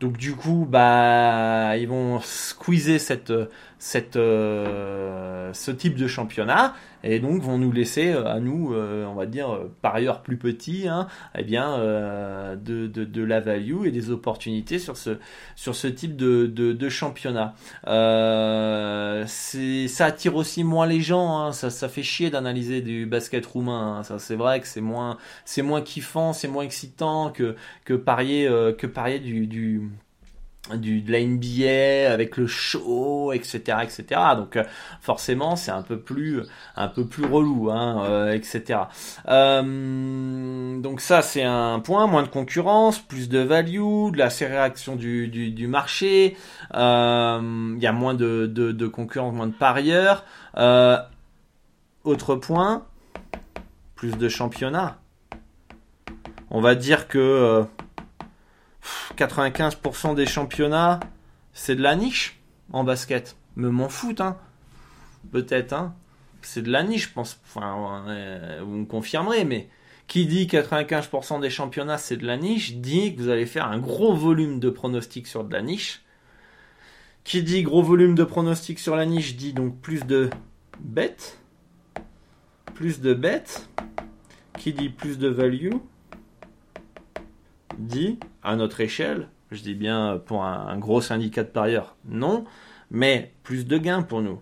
Donc 0.00 0.16
du 0.16 0.34
coup, 0.34 0.66
bah, 0.66 1.76
ils 1.76 1.88
vont 1.88 2.20
squeezer 2.22 2.98
cette, 2.98 3.34
cette, 3.80 4.14
euh, 4.16 5.52
ce 5.54 5.70
type 5.70 5.96
de 5.96 6.06
championnat 6.06 6.74
et 7.02 7.18
donc 7.18 7.40
vont 7.40 7.56
nous 7.56 7.72
laisser 7.72 8.12
euh, 8.12 8.26
à 8.26 8.38
nous, 8.38 8.74
euh, 8.74 9.06
on 9.06 9.14
va 9.14 9.24
dire, 9.24 9.58
par 9.80 9.94
ailleurs 9.94 10.20
plus 10.20 10.36
petits, 10.36 10.86
hein, 10.86 11.08
eh 11.34 11.42
bien, 11.42 11.78
de, 11.78 12.86
de, 12.86 13.24
la 13.24 13.40
value 13.40 13.86
et 13.86 13.90
des 13.90 14.10
opportunités 14.10 14.78
sur 14.78 14.98
ce, 14.98 15.16
sur 15.56 15.74
ce 15.74 15.86
type 15.86 16.14
de, 16.14 16.46
de, 16.46 16.88
championnat. 16.90 17.54
ça 17.86 19.24
attire 20.04 20.36
aussi 20.36 20.62
moins 20.62 20.86
les 20.86 21.00
gens, 21.00 21.38
hein, 21.38 21.52
ça, 21.52 21.70
ça 21.70 21.88
fait 21.88 22.02
chier 22.02 22.28
d'analyser 22.28 22.82
du 22.82 23.06
basket 23.06 23.46
roumain. 23.46 24.00
Hein, 24.00 24.02
ça, 24.02 24.18
c'est 24.18 24.36
vrai 24.36 24.60
que 24.60 24.66
c'est 24.66 24.82
moins, 24.82 25.16
c'est 25.46 25.62
moins 25.62 25.80
kiffant, 25.80 26.34
c'est 26.34 26.48
moins 26.48 26.64
excitant 26.64 27.30
que, 27.30 27.56
que 27.86 27.94
parier, 27.94 28.46
que 28.76 28.86
parier 28.86 29.20
du 29.20 29.80
du 30.76 31.00
de 31.00 31.10
la 31.10 31.24
NBA 31.24 32.12
avec 32.12 32.36
le 32.36 32.46
show 32.46 33.32
etc 33.32 33.78
etc 33.82 34.20
donc 34.36 34.56
euh, 34.56 34.64
forcément 35.00 35.56
c'est 35.56 35.70
un 35.70 35.82
peu 35.82 35.98
plus 35.98 36.42
un 36.76 36.88
peu 36.88 37.06
plus 37.06 37.24
relou 37.24 37.70
hein, 37.70 38.04
euh, 38.04 38.32
etc 38.32 38.80
euh, 39.28 40.80
donc 40.80 41.00
ça 41.00 41.22
c'est 41.22 41.42
un 41.42 41.80
point. 41.80 42.06
Moins 42.06 42.22
de 42.22 42.28
concurrence 42.28 42.98
plus 42.98 43.28
de 43.28 43.38
value 43.38 44.10
de 44.12 44.16
la 44.16 44.28
réaction 44.28 44.96
du, 44.96 45.28
du, 45.28 45.66
marché. 45.66 46.36
Il 46.72 46.76
y 46.76 47.86
a 47.86 47.92
moins 47.92 48.14
de, 48.14 48.46
de, 48.46 48.72
de, 48.72 48.86
concurrence 48.86 49.34
moins 49.34 49.46
de 49.46 49.52
parieurs. 49.52 50.24
Autre 52.04 52.34
point 52.36 52.84
plus 53.94 54.16
de 54.16 54.28
championnats. 54.28 54.98
On 56.50 56.60
va 56.60 56.74
dire 56.74 57.06
que 57.06 57.64
95% 59.20 60.14
des 60.14 60.24
championnats, 60.24 60.98
c'est 61.52 61.76
de 61.76 61.82
la 61.82 61.94
niche 61.94 62.40
en 62.72 62.84
basket. 62.84 63.36
Me 63.56 63.68
m'en 63.68 63.88
foutent, 63.90 64.22
hein. 64.22 64.38
Peut-être, 65.30 65.74
hein. 65.74 65.94
C'est 66.40 66.62
de 66.62 66.70
la 66.70 66.82
niche, 66.82 67.08
je 67.08 67.12
pense. 67.12 67.38
Enfin, 67.44 68.04
vous 68.62 68.76
me 68.76 68.86
confirmerez, 68.86 69.44
mais 69.44 69.68
qui 70.06 70.26
dit 70.26 70.46
95% 70.46 71.40
des 71.40 71.50
championnats, 71.50 71.98
c'est 71.98 72.16
de 72.16 72.26
la 72.26 72.38
niche, 72.38 72.76
dit 72.76 73.14
que 73.14 73.20
vous 73.20 73.28
allez 73.28 73.44
faire 73.44 73.66
un 73.66 73.78
gros 73.78 74.14
volume 74.14 74.58
de 74.58 74.70
pronostics 74.70 75.26
sur 75.26 75.44
de 75.44 75.52
la 75.52 75.60
niche. 75.60 76.02
Qui 77.22 77.42
dit 77.42 77.62
gros 77.62 77.82
volume 77.82 78.14
de 78.14 78.24
pronostics 78.24 78.78
sur 78.78 78.96
la 78.96 79.04
niche, 79.04 79.36
dit 79.36 79.52
donc 79.52 79.78
plus 79.80 80.06
de 80.06 80.30
bêtes. 80.80 81.38
Plus 82.74 83.00
de 83.00 83.12
bêtes. 83.12 83.68
Qui 84.58 84.72
dit 84.72 84.88
plus 84.88 85.18
de 85.18 85.28
value 85.28 85.74
dit, 87.80 88.18
à 88.42 88.56
notre 88.56 88.80
échelle, 88.80 89.28
je 89.50 89.62
dis 89.62 89.74
bien 89.74 90.20
pour 90.24 90.44
un, 90.44 90.78
gros 90.78 91.00
syndicat 91.00 91.42
de 91.42 91.48
parieurs, 91.48 91.96
non, 92.04 92.44
mais 92.90 93.32
plus 93.42 93.66
de 93.66 93.78
gains 93.78 94.02
pour 94.02 94.22
nous. 94.22 94.40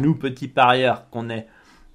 Nous, 0.00 0.14
petits 0.14 0.48
parieurs 0.48 1.08
qu'on 1.10 1.30
est. 1.30 1.46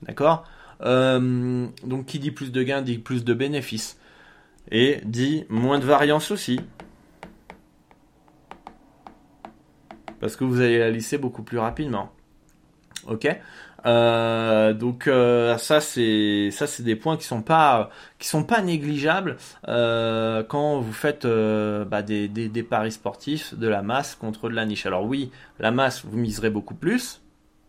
D'accord 0.02 0.44
euh, 0.82 1.68
Donc, 1.84 2.06
qui 2.06 2.20
dit 2.20 2.32
plus 2.32 2.52
de 2.52 2.62
gains 2.62 2.82
dit 2.82 2.98
plus 2.98 3.24
de 3.24 3.34
bénéfices. 3.34 4.00
Et 4.72 5.00
dit 5.06 5.46
moins 5.50 5.80
de 5.80 5.86
variance 5.86 6.32
aussi. 6.32 6.60
Parce 10.20 10.36
que 10.36 10.44
vous 10.44 10.60
allez 10.60 10.80
la 10.80 10.90
lisser 10.90 11.18
beaucoup 11.18 11.44
plus 11.44 11.60
rapidement. 11.60 12.12
Ok? 13.08 13.28
Euh, 13.86 14.74
donc 14.74 15.08
euh, 15.08 15.58
ça 15.58 15.80
c'est 15.80 16.50
ça 16.52 16.66
c'est 16.66 16.82
des 16.82 16.96
points 16.96 17.18
qui 17.18 17.26
sont 17.26 17.44
pas 17.44 17.92
qui 18.18 18.28
sont 18.28 18.44
pas 18.44 18.62
négligeables 18.62 19.38
euh, 19.68 20.44
quand 20.44 20.80
vous 20.80 20.94
faites 20.94 21.28
bah, 21.28 22.02
des, 22.02 22.28
des, 22.28 22.64
paris 22.64 22.92
sportifs 22.92 23.54
de 23.54 23.68
la 23.68 23.82
masse 23.84 24.16
contre 24.16 24.50
de 24.50 24.56
la 24.56 24.66
niche. 24.66 24.86
Alors 24.86 25.06
oui, 25.06 25.32
la 25.60 25.72
masse 25.72 26.04
vous 26.06 26.18
miserez 26.18 26.50
beaucoup 26.50 26.76
plus, 26.76 27.22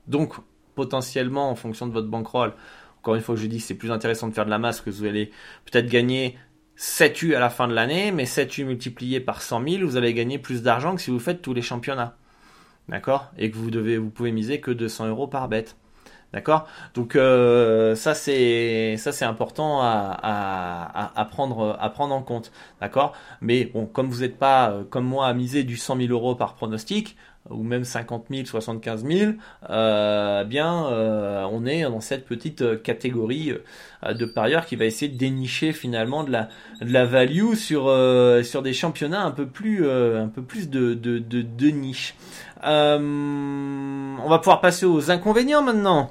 donc 0.06 0.34
potentiellement 0.74 1.50
en 1.50 1.54
fonction 1.54 1.86
de 1.86 1.92
votre 1.92 2.08
bankroll. 2.08 2.54
Encore 3.00 3.14
une 3.14 3.22
fois, 3.22 3.36
je 3.36 3.46
dis 3.46 3.60
c'est 3.60 3.74
plus 3.74 3.92
intéressant 3.92 4.28
de 4.28 4.34
faire 4.34 4.46
de 4.46 4.50
la 4.50 4.58
masse 4.58 4.80
que 4.80 4.90
vous 4.90 5.04
allez 5.04 5.30
peut-être 5.64 5.88
gagner 5.88 6.36
7 6.76 7.22
U 7.22 7.34
à 7.34 7.40
la 7.40 7.50
fin 7.50 7.68
de 7.68 7.74
l'année, 7.74 8.12
mais 8.12 8.26
7 8.26 8.58
U 8.58 8.64
multiplié 8.64 9.20
par 9.20 9.42
100 9.42 9.68
000, 9.68 9.86
vous 9.86 9.96
allez 9.96 10.12
gagner 10.12 10.38
plus 10.38 10.62
d'argent 10.62 10.94
que 10.94 11.00
si 11.00 11.10
vous 11.10 11.18
faites 11.18 11.40
tous 11.40 11.54
les 11.54 11.62
championnats. 11.62 12.16
D'accord? 12.88 13.32
Et 13.38 13.50
que 13.50 13.56
vous 13.56 13.70
devez, 13.70 13.98
vous 13.98 14.10
pouvez 14.10 14.32
miser 14.32 14.60
que 14.60 14.70
200 14.70 15.08
euros 15.08 15.26
par 15.26 15.48
bête. 15.48 15.76
D'accord? 16.32 16.66
Donc 16.94 17.16
euh, 17.16 17.94
ça 17.94 18.14
c'est 18.14 18.96
ça 18.98 19.12
c'est 19.12 19.24
important 19.24 19.80
à, 19.80 21.10
à, 21.14 21.24
prendre 21.26 21.76
à 21.80 21.90
prendre 21.90 22.14
en 22.14 22.22
compte. 22.22 22.52
D'accord? 22.80 23.12
Mais 23.40 23.64
bon, 23.66 23.86
comme 23.86 24.10
vous 24.10 24.20
n'êtes 24.20 24.38
pas 24.38 24.70
euh, 24.70 24.84
comme 24.84 25.06
moi 25.06 25.28
à 25.28 25.34
miser 25.34 25.64
du 25.64 25.76
100 25.76 25.96
000 25.96 26.12
euros 26.12 26.34
par 26.34 26.54
pronostic, 26.54 27.16
ou 27.50 27.62
même 27.62 27.84
50 27.84 28.26
000, 28.30 28.46
75 28.46 29.04
000, 29.04 29.32
euh, 29.70 30.44
bien 30.44 30.86
euh, 30.86 31.46
on 31.50 31.66
est 31.66 31.82
dans 31.82 32.00
cette 32.00 32.26
petite 32.26 32.82
catégorie 32.82 33.52
de 34.08 34.24
parieurs 34.24 34.66
qui 34.66 34.76
va 34.76 34.84
essayer 34.84 35.10
de 35.10 35.16
dénicher 35.16 35.72
finalement 35.72 36.24
de 36.24 36.30
la, 36.30 36.48
de 36.80 36.92
la 36.92 37.04
value 37.04 37.54
sur, 37.54 37.84
sur 38.44 38.62
des 38.62 38.72
championnats 38.72 39.22
un 39.22 39.30
peu 39.30 39.46
plus, 39.46 39.88
un 39.88 40.28
peu 40.28 40.42
plus 40.42 40.68
de, 40.68 40.94
de, 40.94 41.18
de, 41.18 41.68
niche. 41.68 42.14
on 42.62 44.26
va 44.28 44.38
pouvoir 44.38 44.60
passer 44.60 44.86
aux 44.86 45.10
inconvénients 45.10 45.62
maintenant. 45.62 46.10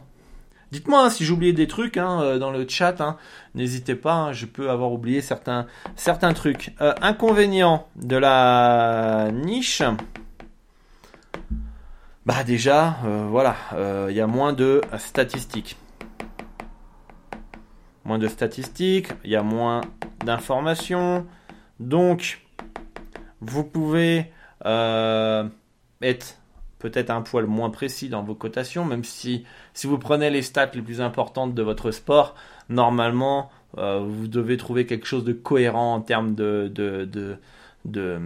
Dites-moi 0.76 1.06
hein, 1.06 1.10
si 1.10 1.24
j'oubliais 1.24 1.54
des 1.54 1.68
trucs 1.68 1.96
hein, 1.96 2.22
euh, 2.22 2.38
dans 2.38 2.52
le 2.52 2.66
chat. 2.68 3.00
Hein. 3.00 3.18
N'hésitez 3.54 3.96
pas, 3.96 4.14
hein, 4.14 4.34
je 4.34 4.46
peux 4.46 4.70
avoir 4.70 4.92
oublié 4.92 5.22
certains, 5.22 5.68
certains 5.96 6.34
trucs. 6.34 6.74
Euh, 6.82 6.94
inconvénient 7.02 7.88
de 7.96 8.18
la 8.18 9.30
niche. 9.32 9.82
Bah 12.26 12.44
déjà, 12.44 12.98
euh, 13.06 13.28
voilà, 13.30 13.56
il 14.10 14.16
y 14.16 14.22
a 14.22 14.28
moins 14.28 14.54
de 14.54 14.82
statistiques. 14.98 15.78
Moins 18.04 18.18
de 18.18 18.28
statistiques, 18.28 19.10
il 19.24 19.32
y 19.32 19.36
a 19.36 19.44
moins 19.44 19.82
d'informations. 20.24 21.26
Donc, 21.80 22.42
vous 23.42 23.64
pouvez 23.64 24.32
être 24.64 26.40
peut-être 26.80 27.10
un 27.10 27.22
poil 27.22 27.46
moins 27.46 27.70
précis 27.70 28.10
dans 28.10 28.24
vos 28.24 28.36
cotations, 28.36 28.86
même 28.86 29.04
si 29.04 29.46
si 29.74 29.88
vous 29.88 29.98
prenez 29.98 30.30
les 30.30 30.42
stats 30.42 30.72
les 30.74 30.82
plus 30.82 31.02
importantes 31.02 31.54
de 31.56 31.62
votre 31.64 31.92
sport, 31.92 32.36
normalement 32.70 33.50
euh, 33.78 34.00
vous 34.08 34.28
devez 34.28 34.58
trouver 34.58 34.86
quelque 34.86 35.08
chose 35.08 35.24
de 35.24 35.34
cohérent 35.34 35.96
en 35.96 36.02
termes 36.02 36.36
de 36.36 37.38
de, 37.86 38.20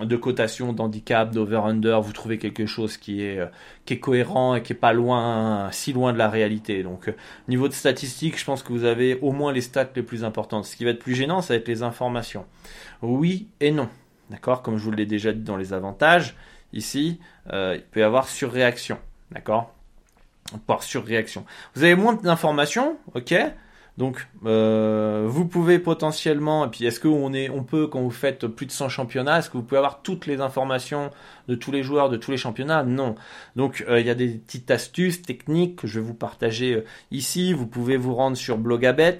de 0.00 0.16
cotation, 0.16 0.72
d'handicap, 0.72 1.30
d'over-under, 1.30 2.00
vous 2.02 2.12
trouvez 2.12 2.38
quelque 2.38 2.66
chose 2.66 2.96
qui 2.96 3.22
est, 3.22 3.40
qui 3.84 3.94
est 3.94 4.00
cohérent 4.00 4.56
et 4.56 4.62
qui 4.62 4.72
est 4.72 4.76
pas 4.76 4.92
loin, 4.92 5.70
si 5.72 5.92
loin 5.92 6.12
de 6.12 6.18
la 6.18 6.28
réalité. 6.28 6.82
Donc, 6.82 7.08
euh, 7.08 7.12
niveau 7.48 7.68
de 7.68 7.72
statistiques, 7.72 8.38
je 8.38 8.44
pense 8.44 8.62
que 8.62 8.72
vous 8.72 8.84
avez 8.84 9.18
au 9.20 9.32
moins 9.32 9.52
les 9.52 9.60
stats 9.60 9.88
les 9.94 10.02
plus 10.02 10.24
importantes. 10.24 10.64
Ce 10.64 10.76
qui 10.76 10.84
va 10.84 10.90
être 10.90 10.98
plus 10.98 11.14
gênant, 11.14 11.40
ça 11.40 11.54
va 11.54 11.58
être 11.58 11.68
les 11.68 11.82
informations. 11.82 12.44
Oui 13.00 13.48
et 13.60 13.70
non. 13.70 13.88
D'accord? 14.30 14.62
Comme 14.62 14.76
je 14.76 14.82
vous 14.82 14.90
l'ai 14.90 15.06
déjà 15.06 15.32
dit 15.32 15.44
dans 15.44 15.56
les 15.56 15.72
avantages, 15.72 16.36
ici, 16.72 17.20
euh, 17.52 17.74
il 17.76 17.82
peut 17.82 18.00
y 18.00 18.02
avoir 18.02 18.28
surréaction. 18.28 18.98
D'accord? 19.30 19.72
Par 20.66 20.82
surréaction. 20.82 21.44
Vous 21.74 21.84
avez 21.84 21.94
moins 21.94 22.14
d'informations, 22.14 22.96
ok? 23.14 23.34
Donc, 23.98 24.28
euh, 24.44 25.24
vous 25.26 25.46
pouvez 25.46 25.78
potentiellement, 25.78 26.66
et 26.66 26.68
puis 26.68 26.84
est-ce 26.84 27.00
qu'on 27.00 27.32
est, 27.32 27.48
on 27.48 27.64
peut, 27.64 27.86
quand 27.86 28.02
vous 28.02 28.10
faites 28.10 28.46
plus 28.46 28.66
de 28.66 28.70
100 28.70 28.90
championnats, 28.90 29.38
est-ce 29.38 29.48
que 29.48 29.56
vous 29.56 29.62
pouvez 29.62 29.78
avoir 29.78 30.02
toutes 30.02 30.26
les 30.26 30.40
informations 30.42 31.10
de 31.48 31.54
tous 31.54 31.72
les 31.72 31.82
joueurs 31.82 32.10
de 32.10 32.18
tous 32.18 32.30
les 32.30 32.36
championnats? 32.36 32.82
Non. 32.82 33.14
Donc, 33.56 33.84
euh, 33.88 33.98
il 33.98 34.06
y 34.06 34.10
a 34.10 34.14
des 34.14 34.28
petites 34.28 34.70
astuces 34.70 35.22
techniques 35.22 35.76
que 35.76 35.86
je 35.86 35.98
vais 35.98 36.06
vous 36.06 36.14
partager 36.14 36.84
ici. 37.10 37.54
Vous 37.54 37.66
pouvez 37.66 37.96
vous 37.96 38.14
rendre 38.14 38.36
sur 38.36 38.58
Blogabet, 38.58 39.18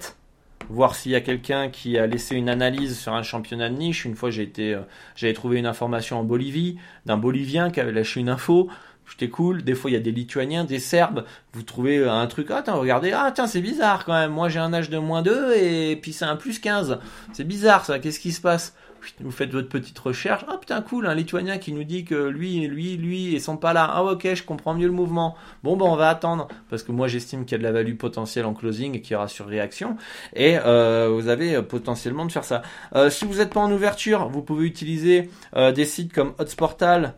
voir 0.69 0.95
s'il 0.95 1.11
y 1.11 1.15
a 1.15 1.21
quelqu'un 1.21 1.69
qui 1.69 1.97
a 1.97 2.05
laissé 2.05 2.35
une 2.35 2.49
analyse 2.49 2.99
sur 2.99 3.13
un 3.13 3.23
championnat 3.23 3.69
de 3.69 3.75
niche. 3.75 4.05
Une 4.05 4.15
fois, 4.15 4.29
j'ai 4.29 4.43
été, 4.43 4.73
euh, 4.75 4.81
j'avais 5.15 5.33
trouvé 5.33 5.57
une 5.57 5.65
information 5.65 6.19
en 6.19 6.23
Bolivie 6.23 6.77
d'un 7.07 7.17
Bolivien 7.17 7.71
qui 7.71 7.79
avait 7.79 7.91
lâché 7.91 8.19
une 8.19 8.29
info. 8.29 8.69
C'était 9.09 9.29
cool. 9.29 9.63
Des 9.63 9.73
fois, 9.73 9.89
il 9.89 9.93
y 9.93 9.97
a 9.97 10.01
des 10.01 10.11
Lituaniens, 10.11 10.63
des 10.63 10.79
Serbes. 10.79 11.25
Vous 11.53 11.63
trouvez 11.63 11.97
euh, 11.97 12.11
un 12.11 12.27
truc. 12.27 12.47
Ah, 12.51 12.61
tiens, 12.63 12.73
regardez. 12.73 13.13
Ah, 13.13 13.31
tiens, 13.33 13.47
c'est 13.47 13.61
bizarre 13.61 14.05
quand 14.05 14.13
même. 14.13 14.31
Moi, 14.31 14.49
j'ai 14.49 14.59
un 14.59 14.73
âge 14.73 14.89
de 14.89 14.97
moins 14.97 15.21
2 15.21 15.55
et 15.55 15.95
puis 15.95 16.13
c'est 16.13 16.25
un 16.25 16.35
plus 16.35 16.59
15. 16.59 16.99
C'est 17.33 17.45
bizarre 17.45 17.85
ça. 17.85 17.99
Qu'est-ce 17.99 18.19
qui 18.19 18.31
se 18.31 18.41
passe? 18.41 18.75
Vous 19.21 19.31
faites 19.31 19.51
votre 19.51 19.69
petite 19.69 19.97
recherche. 19.99 20.43
Ah 20.47 20.57
putain 20.59 20.81
cool, 20.81 21.07
un 21.07 21.13
Lituanien 21.13 21.57
qui 21.59 21.71
nous 21.71 21.83
dit 21.83 22.03
que 22.03 22.27
lui, 22.27 22.67
lui, 22.67 22.97
lui, 22.97 23.33
ils 23.33 23.41
sont 23.41 23.55
pas 23.55 23.71
là. 23.71 23.89
Ah 23.89 24.03
ok, 24.03 24.33
je 24.33 24.43
comprends 24.43 24.73
mieux 24.73 24.87
le 24.87 24.93
mouvement. 24.93 25.35
Bon 25.63 25.77
ben 25.77 25.85
on 25.85 25.95
va 25.95 26.09
attendre 26.09 26.47
parce 26.69 26.83
que 26.83 26.91
moi 26.91 27.07
j'estime 27.07 27.45
qu'il 27.45 27.53
y 27.53 27.55
a 27.55 27.57
de 27.59 27.63
la 27.63 27.71
value 27.71 27.95
potentielle 27.95 28.45
en 28.45 28.53
closing 28.53 28.95
et 28.95 29.01
qu'il 29.01 29.13
y 29.13 29.15
aura 29.15 29.27
sur 29.27 29.47
réaction. 29.47 29.97
Et 30.35 30.57
euh, 30.57 31.09
vous 31.13 31.29
avez 31.29 31.55
euh, 31.55 31.61
potentiellement 31.61 32.25
de 32.25 32.31
faire 32.31 32.43
ça. 32.43 32.61
Si 33.09 33.25
vous 33.25 33.35
n'êtes 33.35 33.53
pas 33.53 33.59
en 33.59 33.71
ouverture, 33.71 34.29
vous 34.29 34.41
pouvez 34.41 34.65
utiliser 34.65 35.29
des 35.55 35.85
sites 35.85 36.11
comme 36.11 36.33
Hotsportal 36.39 37.13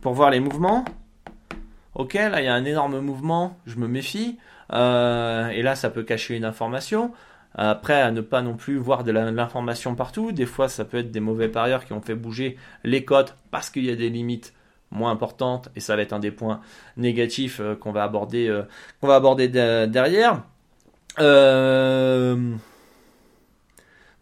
pour 0.00 0.14
voir 0.14 0.30
les 0.30 0.40
mouvements. 0.40 0.84
Ok, 1.94 2.14
là 2.14 2.40
il 2.40 2.44
y 2.44 2.48
a 2.48 2.54
un 2.54 2.64
énorme 2.64 3.00
mouvement, 3.00 3.58
je 3.66 3.76
me 3.76 3.88
méfie. 3.88 4.38
et 4.72 5.62
là 5.62 5.74
ça 5.74 5.90
peut 5.90 6.02
cacher 6.02 6.36
une 6.36 6.44
information. 6.44 7.12
Après, 7.54 8.00
à 8.00 8.12
ne 8.12 8.20
pas 8.20 8.42
non 8.42 8.54
plus 8.54 8.76
voir 8.76 9.02
de 9.02 9.10
l'information 9.10 9.96
partout. 9.96 10.30
Des 10.30 10.46
fois, 10.46 10.68
ça 10.68 10.84
peut 10.84 10.98
être 10.98 11.10
des 11.10 11.20
mauvais 11.20 11.48
parieurs 11.48 11.84
qui 11.84 11.92
ont 11.92 12.00
fait 12.00 12.14
bouger 12.14 12.56
les 12.84 13.04
cotes 13.04 13.36
parce 13.50 13.70
qu'il 13.70 13.84
y 13.84 13.90
a 13.90 13.96
des 13.96 14.08
limites 14.08 14.54
moins 14.90 15.10
importantes 15.10 15.68
et 15.76 15.80
ça 15.80 15.96
va 15.96 16.02
être 16.02 16.12
un 16.12 16.18
des 16.18 16.30
points 16.30 16.60
négatifs 16.96 17.60
euh, 17.60 17.74
qu'on 17.74 17.92
va 17.92 18.02
aborder, 18.02 18.48
euh, 18.48 18.62
qu'on 19.00 19.06
va 19.06 19.16
aborder 19.16 19.48
derrière. 19.48 20.42
Euh, 21.18 22.54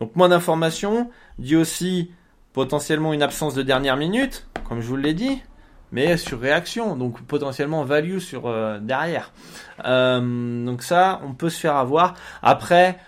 donc 0.00 0.16
moins 0.16 0.28
d'informations 0.28 1.10
dit 1.38 1.56
aussi 1.56 2.10
potentiellement 2.52 3.12
une 3.12 3.22
absence 3.22 3.54
de 3.54 3.62
dernière 3.62 3.96
minute, 3.96 4.46
comme 4.68 4.80
je 4.80 4.86
vous 4.86 4.96
l'ai 4.96 5.14
dit, 5.14 5.42
mais 5.92 6.16
sur 6.16 6.40
réaction, 6.40 6.96
donc 6.96 7.22
potentiellement 7.22 7.84
value 7.84 8.18
sur 8.18 8.52
derrière. 8.80 9.32
donc 9.84 10.82
ça, 10.82 11.20
on 11.24 11.32
peut 11.32 11.50
se 11.50 11.58
faire 11.58 11.76
avoir. 11.76 12.14
Après, 12.42 12.98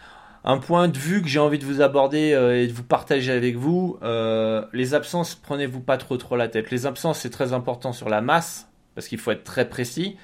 un 0.45 0.59
point 0.59 0.89
de 0.89 0.97
vue 0.97 1.23
que 1.23 1.29
j'ai 1.29 1.39
envie 1.39 1.59
de 1.59 1.65
vous 1.65 1.81
aborder 1.81 2.33
euh, 2.33 2.63
et 2.63 2.67
de 2.67 2.73
vous 2.73 2.83
partager 2.83 3.33
avec 3.33 3.57
vous. 3.57 3.99
Euh, 4.03 4.65
les 4.73 4.95
absences, 4.95 5.35
prenez-vous 5.35 5.81
pas 5.81 5.99
trop 5.99 6.17
trop 6.17 6.37
la 6.37 6.49
tête. 6.49 6.71
Les 6.71 6.87
absences, 6.87 7.21
c'est 7.21 7.31
très 7.31 7.53
important 7.53 7.93
sur 7.93 8.09
la 8.09 8.21
masse, 8.21 8.69
parce 8.95 9.09
qu'il 9.09 9.19
faut 9.19 9.31
être 9.33 9.45
très 9.45 9.69
précis. 9.69 10.17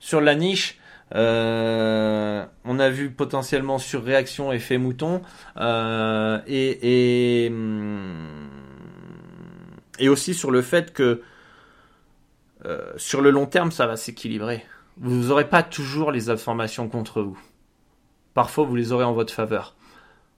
Sur 0.00 0.20
la 0.20 0.34
niche, 0.34 0.78
euh, 1.14 2.44
on 2.64 2.78
a 2.78 2.90
vu 2.90 3.10
potentiellement 3.10 3.78
sur 3.78 4.04
réaction 4.04 4.52
effet 4.52 4.78
mouton 4.78 5.22
et, 5.56 6.78
et, 7.46 7.48
hum, 7.48 8.48
et 9.98 10.08
aussi 10.08 10.34
sur 10.34 10.50
le 10.50 10.60
fait 10.60 10.92
que 10.92 11.22
sur 12.96 13.20
le 13.20 13.30
long 13.30 13.46
terme, 13.46 13.70
ça 13.70 13.86
va 13.86 13.96
s'équilibrer. 13.96 14.64
Vous 14.98 15.28
n'aurez 15.28 15.48
pas 15.48 15.62
toujours 15.62 16.12
les 16.12 16.30
informations 16.30 16.88
contre 16.88 17.22
vous 17.22 17.38
parfois 18.34 18.64
vous 18.64 18.76
les 18.76 18.92
aurez 18.92 19.04
en 19.04 19.12
votre 19.12 19.32
faveur. 19.32 19.74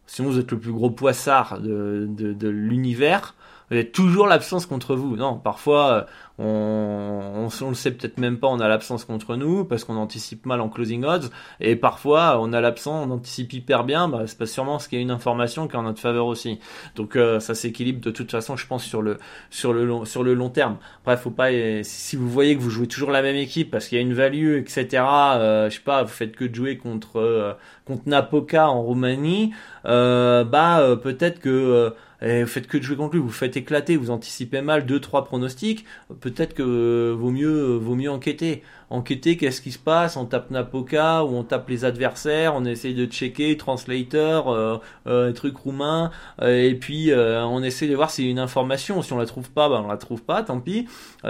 Sinon 0.07 0.29
vous 0.29 0.39
êtes 0.39 0.53
le 0.53 0.61
plus 0.61 0.73
gros 0.73 0.91
poissard 0.91 1.61
de, 1.61 2.07
de 2.09 2.49
l'univers, 2.49 3.35
vous 3.69 3.75
avez 3.75 3.91
toujours 3.91 4.29
l'absence 4.29 4.67
contre 4.67 4.95
vous. 4.95 5.17
Non, 5.17 5.39
parfois 5.39 6.07
on, 6.39 7.49
on, 7.61 7.69
le 7.69 7.75
sait 7.75 7.93
peut-être 7.93 8.19
même 8.19 8.39
pas, 8.39 8.49
on 8.49 8.61
a 8.61 8.69
l'absence 8.69 9.05
contre 9.05 9.37
nous 9.37 9.65
parce 9.65 9.85
qu'on 9.85 9.97
anticipe 9.97 10.45
mal 10.45 10.61
en 10.61 10.69
closing 10.69 11.05
odds 11.05 11.31
et 11.61 11.77
parfois 11.77 12.39
on 12.41 12.53
a 12.53 12.61
l'absence, 12.61 13.07
on 13.09 13.11
anticipe 13.11 13.53
hyper 13.55 13.85
bien, 13.85 14.09
bah, 14.09 14.25
c'est 14.27 14.37
pas 14.37 14.47
sûrement 14.47 14.79
ce 14.79 14.89
qu'il 14.89 14.99
y 14.99 15.01
a 15.01 15.03
une 15.03 15.11
information 15.11 15.67
qui 15.67 15.77
est 15.77 15.79
en 15.79 15.85
notre 15.85 16.01
faveur 16.01 16.27
aussi. 16.27 16.61
Donc 16.95 17.17
euh, 17.17 17.41
ça 17.41 17.55
s'équilibre 17.55 18.01
de 18.01 18.11
toute 18.11 18.31
façon, 18.31 18.57
je 18.57 18.67
pense 18.67 18.85
sur 18.85 19.01
le 19.01 19.19
sur 19.51 19.73
le 19.73 19.87
long 19.87 20.05
sur 20.05 20.23
le 20.23 20.35
long 20.35 20.51
terme. 20.51 20.77
Bref, 21.05 21.21
faut 21.21 21.31
pas 21.31 21.49
si 21.83 22.17
vous 22.17 22.29
voyez 22.29 22.57
que 22.57 22.61
vous 22.61 22.71
jouez 22.71 22.87
toujours 22.87 23.11
la 23.11 23.23
même 23.23 23.37
équipe 23.37 23.71
parce 23.71 23.89
qu'il 23.89 23.97
y 23.97 24.01
a 24.01 24.03
une 24.03 24.15
value, 24.15 24.59
etc. 24.59 25.03
Euh, 25.37 25.71
je 25.71 25.77
sais 25.77 25.83
pas, 25.83 26.03
vous 26.03 26.09
faites 26.09 26.37
que 26.37 26.45
de 26.45 26.55
jouer 26.55 26.77
contre 26.77 27.19
euh, 27.19 27.55
contre 27.87 28.03
Napoca 28.07 28.69
en 28.69 28.83
Roumanie, 28.83 29.53
euh, 29.87 30.45
bah 30.45 30.83
peut-être 31.03 31.41
que 31.41 31.95
et 32.23 32.43
vous 32.43 32.49
faites 32.49 32.67
que 32.67 32.79
de 32.79 32.83
jouer 32.83 32.97
contre 32.97 33.17
vous 33.19 33.31
faites 33.31 33.57
éclater, 33.57 33.97
vous 33.97 34.11
anticipez 34.11 34.63
mal 34.63 34.87
deux 34.87 35.01
trois 35.01 35.25
pronostics, 35.25 35.85
peut-être 36.21 36.55
que 36.55 37.15
vaut 37.17 37.31
mieux 37.31 37.77
vaut 37.77 37.95
mieux 37.95 38.11
enquêter 38.11 38.63
enquêter 38.91 39.37
qu'est-ce 39.37 39.61
qui 39.61 39.73
se 39.73 39.79
passe, 39.79 40.17
on 40.17 40.27
tape 40.27 40.51
Napoca 40.51 41.25
ou 41.25 41.35
on 41.35 41.43
tape 41.43 41.69
les 41.69 41.85
adversaires, 41.85 42.55
on 42.55 42.65
essaye 42.65 42.95
de 42.95 43.07
checker 43.07 43.57
translator, 43.57 44.53
euh, 44.53 44.79
euh, 45.07 45.33
truc 45.33 45.57
roumain, 45.57 46.11
euh, 46.41 46.63
et 46.63 46.75
puis 46.75 47.13
on 47.15 47.63
essaie 47.63 47.89
de 47.89 47.95
voir 47.95 48.11
s'il 48.11 48.27
y 48.27 48.29
a 48.29 48.31
une 48.31 48.39
information. 48.39 49.03
Si 49.03 49.13
on 49.13 49.19
la 49.19 49.27
trouve 49.27 49.51
pas, 49.51 49.69
bah 49.69 49.83
on 49.85 49.89
la 49.89 49.97
trouve 49.97 50.23
pas, 50.23 50.43
tant 50.43 50.61
pis. 50.61 50.87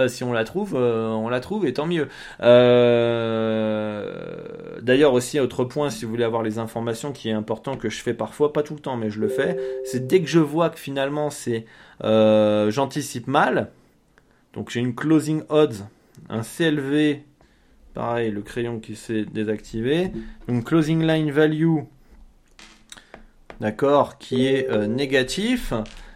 si 0.09 0.25
on 0.25 0.33
la 0.33 0.45
trouve, 0.45 0.75
on 0.75 1.29
la 1.29 1.41
trouve 1.41 1.67
et 1.67 1.73
tant 1.73 1.87
mieux. 1.87 2.09
D'ailleurs 4.83 5.13
aussi 5.15 5.41
autre 5.41 5.65
point, 5.65 5.91
si 5.91 6.05
vous 6.05 6.11
voulez 6.11 6.25
avoir 6.25 6.43
les 6.43 6.59
informations, 6.59 7.13
qui 7.13 7.29
est 7.29 7.33
important 7.33 7.77
que 7.77 7.89
je 7.89 8.03
fais 8.03 8.15
parfois, 8.15 8.53
pas 8.53 8.63
tout 8.63 8.75
le 8.75 8.81
temps, 8.81 8.97
mais 8.97 9.11
je 9.11 9.21
le 9.21 9.29
fais, 9.29 9.57
c'est 9.85 10.07
dès 10.07 10.21
que 10.21 10.29
je 10.29 10.41
vois 10.41 10.71
que 10.71 10.79
finalement 10.79 11.31
c'est 11.31 11.65
j'anticipe 12.03 13.27
mal, 13.27 13.71
donc 14.53 14.71
j'ai 14.71 14.81
une 14.81 14.95
closing 14.95 15.43
odds, 15.49 15.87
un 16.29 16.43
CLV 16.43 17.23
Pareil, 17.97 18.31
le 18.31 18.43
crayon 18.43 18.79
qui 18.79 18.95
s'est 18.95 19.25
désactivé. 19.25 20.13
Donc 20.49 20.65
closing 20.65 21.07
line 21.07 21.31
value, 21.31 21.79
d'accord, 23.59 24.19
qui 24.19 24.47
est 24.47 24.71
euh, 24.71 24.87
négatif. 24.87 25.73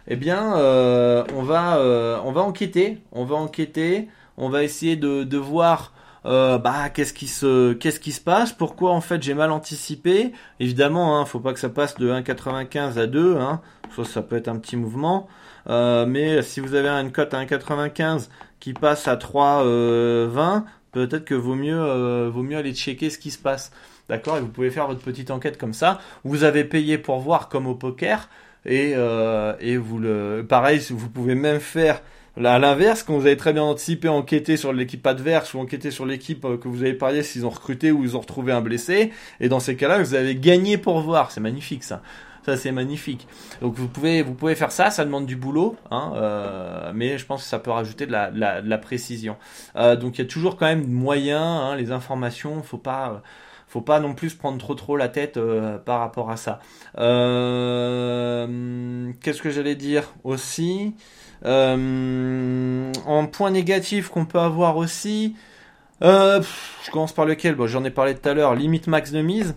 Eh 0.07 0.15
bien, 0.15 0.57
euh, 0.57 1.23
on 1.33 1.41
va, 1.41 1.77
euh, 1.77 2.19
on 2.23 2.33
va 2.33 2.41
enquêter. 2.41 2.99
On 3.11 3.25
va 3.25 3.35
enquêter. 3.35 4.09
On 4.37 4.49
va 4.49 4.63
essayer 4.63 4.95
de, 4.95 5.37
voir 5.37 5.93
bah 6.23 6.89
qu'est-ce 6.93 7.13
qui 7.13 7.25
se 7.27 8.21
passe 8.21 8.53
Pourquoi 8.53 8.91
en 8.91 9.01
fait 9.01 9.23
j'ai 9.23 9.33
mal 9.33 9.49
anticipé 9.49 10.33
Évidemment, 10.59 11.17
hein, 11.17 11.25
faut 11.25 11.39
pas 11.39 11.51
que 11.51 11.59
ça 11.59 11.69
passe 11.69 11.95
de 11.95 12.11
1,95 12.11 12.99
à 12.99 13.07
2, 13.07 13.37
hein. 13.37 13.59
Soit 13.95 14.05
ça 14.05 14.21
peut 14.21 14.35
être 14.35 14.49
un 14.49 14.59
petit 14.59 14.77
mouvement, 14.77 15.27
mais 15.67 16.43
si 16.43 16.59
vous 16.59 16.75
avez 16.75 16.89
une 16.89 17.11
cote 17.11 17.33
à 17.33 17.43
1,95 17.43 18.29
qui 18.61 18.73
passe 18.73 19.09
à 19.09 19.17
3,20, 19.17 19.63
euh, 19.65 20.61
peut-être 20.91 21.25
que 21.25 21.35
vaut 21.35 21.55
mieux 21.55 22.27
vaut 22.27 22.43
mieux 22.43 22.57
aller 22.57 22.73
checker 22.73 23.09
ce 23.09 23.17
qui 23.17 23.31
se 23.31 23.39
passe. 23.39 23.71
D'accord? 24.09 24.37
Et 24.37 24.41
vous 24.41 24.47
pouvez 24.47 24.71
faire 24.71 24.87
votre 24.87 25.01
petite 25.01 25.31
enquête 25.31 25.57
comme 25.57 25.73
ça. 25.73 25.99
Vous 26.23 26.43
avez 26.43 26.63
payé 26.63 26.97
pour 26.97 27.19
voir 27.19 27.49
comme 27.49 27.67
au 27.67 27.75
poker 27.75 28.29
et 28.65 28.93
et 29.59 29.77
vous 29.77 29.99
le 29.99 30.45
pareil, 30.47 30.81
vous 30.89 31.09
pouvez 31.09 31.35
même 31.35 31.59
faire 31.59 32.01
à 32.37 32.59
l'inverse, 32.59 33.03
quand 33.03 33.17
vous 33.17 33.25
avez 33.25 33.37
très 33.37 33.53
bien 33.53 33.63
anticipé, 33.63 34.07
enquêté 34.07 34.55
sur 34.57 34.71
l'équipe 34.73 35.05
adverse 35.05 35.53
ou 35.53 35.59
enquêté 35.59 35.91
sur 35.91 36.05
l'équipe 36.05 36.45
euh, 36.45 36.57
que 36.57 36.67
vous 36.67 36.81
avez 36.81 36.93
parié 36.93 37.23
s'ils 37.23 37.45
ont 37.45 37.49
recruté 37.49 37.91
ou 37.91 38.03
ils 38.03 38.15
ont 38.15 38.21
retrouvé 38.21 38.53
un 38.53 38.61
blessé, 38.61 39.11
et 39.39 39.49
dans 39.49 39.59
ces 39.59 39.75
cas-là, 39.75 40.01
vous 40.01 40.13
avez 40.13 40.35
gagné 40.35 40.77
pour 40.77 41.01
voir. 41.01 41.31
C'est 41.31 41.41
magnifique 41.41 41.83
ça. 41.83 42.01
Ça 42.45 42.57
c'est 42.57 42.71
magnifique. 42.71 43.27
Donc 43.61 43.75
vous 43.75 43.87
pouvez 43.87 44.23
vous 44.23 44.33
pouvez 44.33 44.55
faire 44.55 44.71
ça, 44.71 44.89
ça 44.89 45.05
demande 45.05 45.25
du 45.27 45.35
boulot, 45.35 45.75
hein, 45.91 46.13
euh, 46.15 46.91
mais 46.93 47.17
je 47.17 47.25
pense 47.25 47.43
que 47.43 47.49
ça 47.49 47.59
peut 47.59 47.71
rajouter 47.71 48.07
de 48.07 48.11
la, 48.11 48.31
de 48.31 48.69
la, 48.69 48.77
précision. 48.79 49.37
Euh, 49.75 49.95
donc 49.95 50.17
il 50.17 50.21
y 50.21 50.25
a 50.25 50.27
toujours 50.27 50.57
quand 50.57 50.65
même 50.65 50.87
moyen, 50.87 51.43
hein, 51.43 51.75
les 51.75 51.91
informations, 51.91 52.63
faut 52.63 52.79
pas 52.79 53.21
faut 53.67 53.81
pas 53.81 53.99
non 54.01 54.13
plus 54.13 54.33
prendre 54.33 54.57
trop 54.57 54.75
trop 54.75 54.97
la 54.97 55.07
tête 55.07 55.37
euh, 55.37 55.77
par 55.77 55.99
rapport 55.99 56.29
à 56.29 56.35
ça. 56.35 56.59
Euh, 56.97 58.47
Qu'est-ce 59.21 59.41
que 59.41 59.49
j'allais 59.49 59.75
dire 59.75 60.13
aussi? 60.23 60.93
Euh, 61.45 62.91
en 63.05 63.27
point 63.27 63.49
négatif 63.51 64.09
qu'on 64.09 64.25
peut 64.25 64.39
avoir 64.39 64.75
aussi, 64.77 65.35
euh, 66.03 66.41
je 66.83 66.91
commence 66.91 67.13
par 67.13 67.25
lequel? 67.25 67.55
Bon, 67.55 67.67
J'en 67.67 67.83
ai 67.83 67.91
parlé 67.91 68.15
tout 68.15 68.27
à 68.27 68.33
l'heure, 68.33 68.55
limite 68.55 68.87
max 68.87 69.11
de 69.11 69.21
mise. 69.21 69.55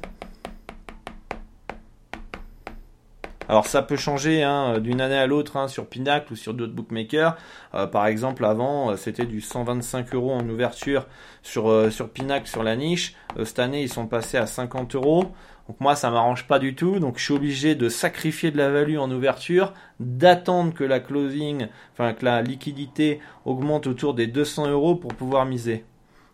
Alors 3.49 3.67
ça 3.67 3.83
peut 3.83 3.97
changer 3.97 4.43
hein, 4.43 4.79
d'une 4.81 5.01
année 5.01 5.19
à 5.19 5.27
l'autre 5.27 5.57
hein, 5.57 5.69
sur 5.69 5.87
Pinacle 5.87 6.33
ou 6.33 6.37
sur 6.37 6.55
d'autres 6.55 6.73
bookmakers. 6.73 7.37
Euh, 7.75 7.87
par 7.87 8.07
exemple, 8.07 8.45
avant 8.45 8.97
c'était 8.97 9.27
du 9.27 9.41
125 9.41 10.15
euros 10.15 10.33
en 10.33 10.49
ouverture 10.49 11.07
sur, 11.43 11.93
sur 11.93 12.09
Pinacle 12.09 12.47
sur 12.47 12.63
la 12.63 12.77
niche. 12.77 13.15
cette 13.45 13.59
année 13.59 13.83
ils 13.83 13.93
sont 13.93 14.07
passés 14.07 14.39
à 14.39 14.47
50 14.47 14.95
euros. 14.95 15.33
Donc 15.69 15.81
moi, 15.81 15.97
ça 15.97 16.11
m'arrange 16.11 16.47
pas 16.47 16.59
du 16.59 16.75
tout. 16.75 16.99
Donc 16.99 17.19
je 17.19 17.25
suis 17.25 17.35
obligé 17.35 17.75
de 17.75 17.89
sacrifier 17.89 18.51
de 18.51 18.59
la 18.59 18.71
value 18.71 18.99
en 18.99 19.11
ouverture, 19.11 19.73
d'attendre 20.01 20.75
que 20.75 20.85
la 20.85 21.01
closing, 21.01 21.69
enfin 21.93 22.13
que 22.13 22.25
la 22.25 22.43
liquidité 22.43 23.21
augmente 23.45 23.87
autour 23.87 24.15
des 24.15 24.27
200 24.27 24.69
euros 24.69 24.95
pour 24.95 25.15
pouvoir 25.15 25.47
miser. 25.47 25.85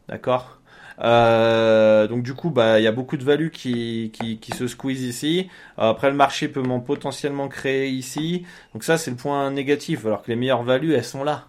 D'accord? 0.09 0.60
Euh, 1.03 2.07
donc 2.07 2.23
du 2.23 2.35
coup, 2.35 2.51
bah, 2.51 2.79
il 2.81 2.83
y 2.85 2.87
a 2.87 2.93
beaucoup 2.93 3.17
de 3.17 3.25
value 3.25 3.49
qui, 3.49 4.11
qui, 4.13 4.39
qui 4.39 4.53
se 4.53 4.67
squeeze 4.67 5.03
ici. 5.03 5.49
Après, 5.79 6.11
le 6.11 6.17
marché 6.17 6.49
peut 6.49 6.63
m'en 6.63 6.81
potentiellement 6.81 7.49
créer 7.49 7.89
ici. 7.89 8.45
Donc 8.75 8.85
ça, 8.85 8.99
c'est 8.99 9.11
le 9.11 9.17
point 9.17 9.51
négatif. 9.51 10.07
Alors 10.07 10.23
que 10.23 10.29
les 10.29 10.37
meilleures 10.37 10.63
values, 10.63 10.95
elles 10.95 11.05
sont 11.05 11.25
là. 11.25 11.47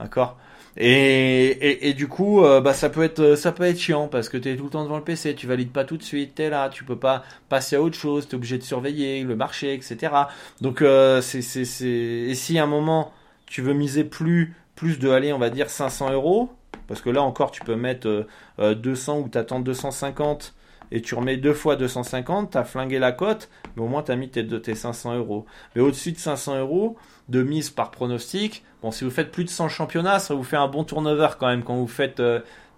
D'accord? 0.00 0.38
Et, 0.80 1.88
et, 1.88 1.94
du 1.94 2.06
coup, 2.06 2.44
euh, 2.44 2.60
bah, 2.60 2.72
ça 2.72 2.88
peut 2.88 3.02
être 3.02 3.34
ça 3.34 3.50
peut 3.50 3.64
être 3.64 3.80
chiant 3.80 4.06
parce 4.06 4.28
que 4.28 4.36
tu 4.36 4.48
es 4.48 4.56
tout 4.56 4.64
le 4.64 4.70
temps 4.70 4.84
devant 4.84 4.96
le 4.98 5.02
PC, 5.02 5.34
tu 5.34 5.48
valides 5.48 5.72
pas 5.72 5.84
tout 5.84 5.96
de 5.96 6.04
suite, 6.04 6.36
tu 6.36 6.42
es 6.42 6.50
là, 6.50 6.68
tu 6.68 6.84
peux 6.84 6.96
pas 6.96 7.24
passer 7.48 7.74
à 7.74 7.82
autre 7.82 7.96
chose, 7.96 8.28
tu 8.28 8.32
es 8.32 8.36
obligé 8.36 8.58
de 8.58 8.62
surveiller 8.62 9.24
le 9.24 9.34
marché, 9.34 9.74
etc. 9.74 10.12
Donc 10.60 10.80
euh, 10.80 11.20
c'est 11.20 11.42
c'est 11.42 11.64
et 11.64 12.34
si 12.36 12.60
à 12.60 12.62
un 12.64 12.66
moment 12.66 13.12
tu 13.46 13.60
veux 13.60 13.72
miser 13.74 14.04
plus 14.04 14.54
plus 14.76 15.00
de 15.00 15.10
aller 15.10 15.32
on 15.32 15.38
va 15.38 15.50
dire 15.50 15.68
500 15.68 16.12
euros 16.12 16.50
parce 16.88 17.00
que 17.00 17.10
là 17.10 17.22
encore 17.22 17.50
tu 17.50 17.62
peux 17.62 17.76
mettre 17.76 18.26
200 18.58 19.16
euh, 19.16 19.20
ou 19.20 19.28
t'attends 19.28 19.60
250 19.60 20.54
et 20.90 21.02
tu 21.02 21.14
remets 21.14 21.36
deux 21.36 21.52
fois 21.52 21.76
250, 21.76 22.52
t'as 22.52 22.64
flingué 22.64 22.98
la 22.98 23.12
cote, 23.12 23.48
mais 23.76 23.82
au 23.82 23.88
moins 23.88 24.02
t'as 24.02 24.16
mis 24.16 24.30
tes, 24.30 24.46
tes 24.46 24.74
500 24.74 25.16
euros. 25.16 25.46
Mais 25.76 25.82
au-dessus 25.82 26.12
de 26.12 26.18
500 26.18 26.58
euros 26.58 26.96
de 27.28 27.42
mise 27.42 27.68
par 27.70 27.90
pronostic, 27.90 28.64
bon, 28.82 28.90
si 28.90 29.04
vous 29.04 29.10
faites 29.10 29.30
plus 29.30 29.44
de 29.44 29.50
100 29.50 29.68
championnats, 29.68 30.18
ça 30.18 30.34
vous 30.34 30.44
fait 30.44 30.56
un 30.56 30.66
bon 30.66 30.84
turnover 30.84 31.28
quand 31.38 31.46
même. 31.46 31.62
Quand 31.62 31.76
vous 31.76 31.86
faites 31.86 32.22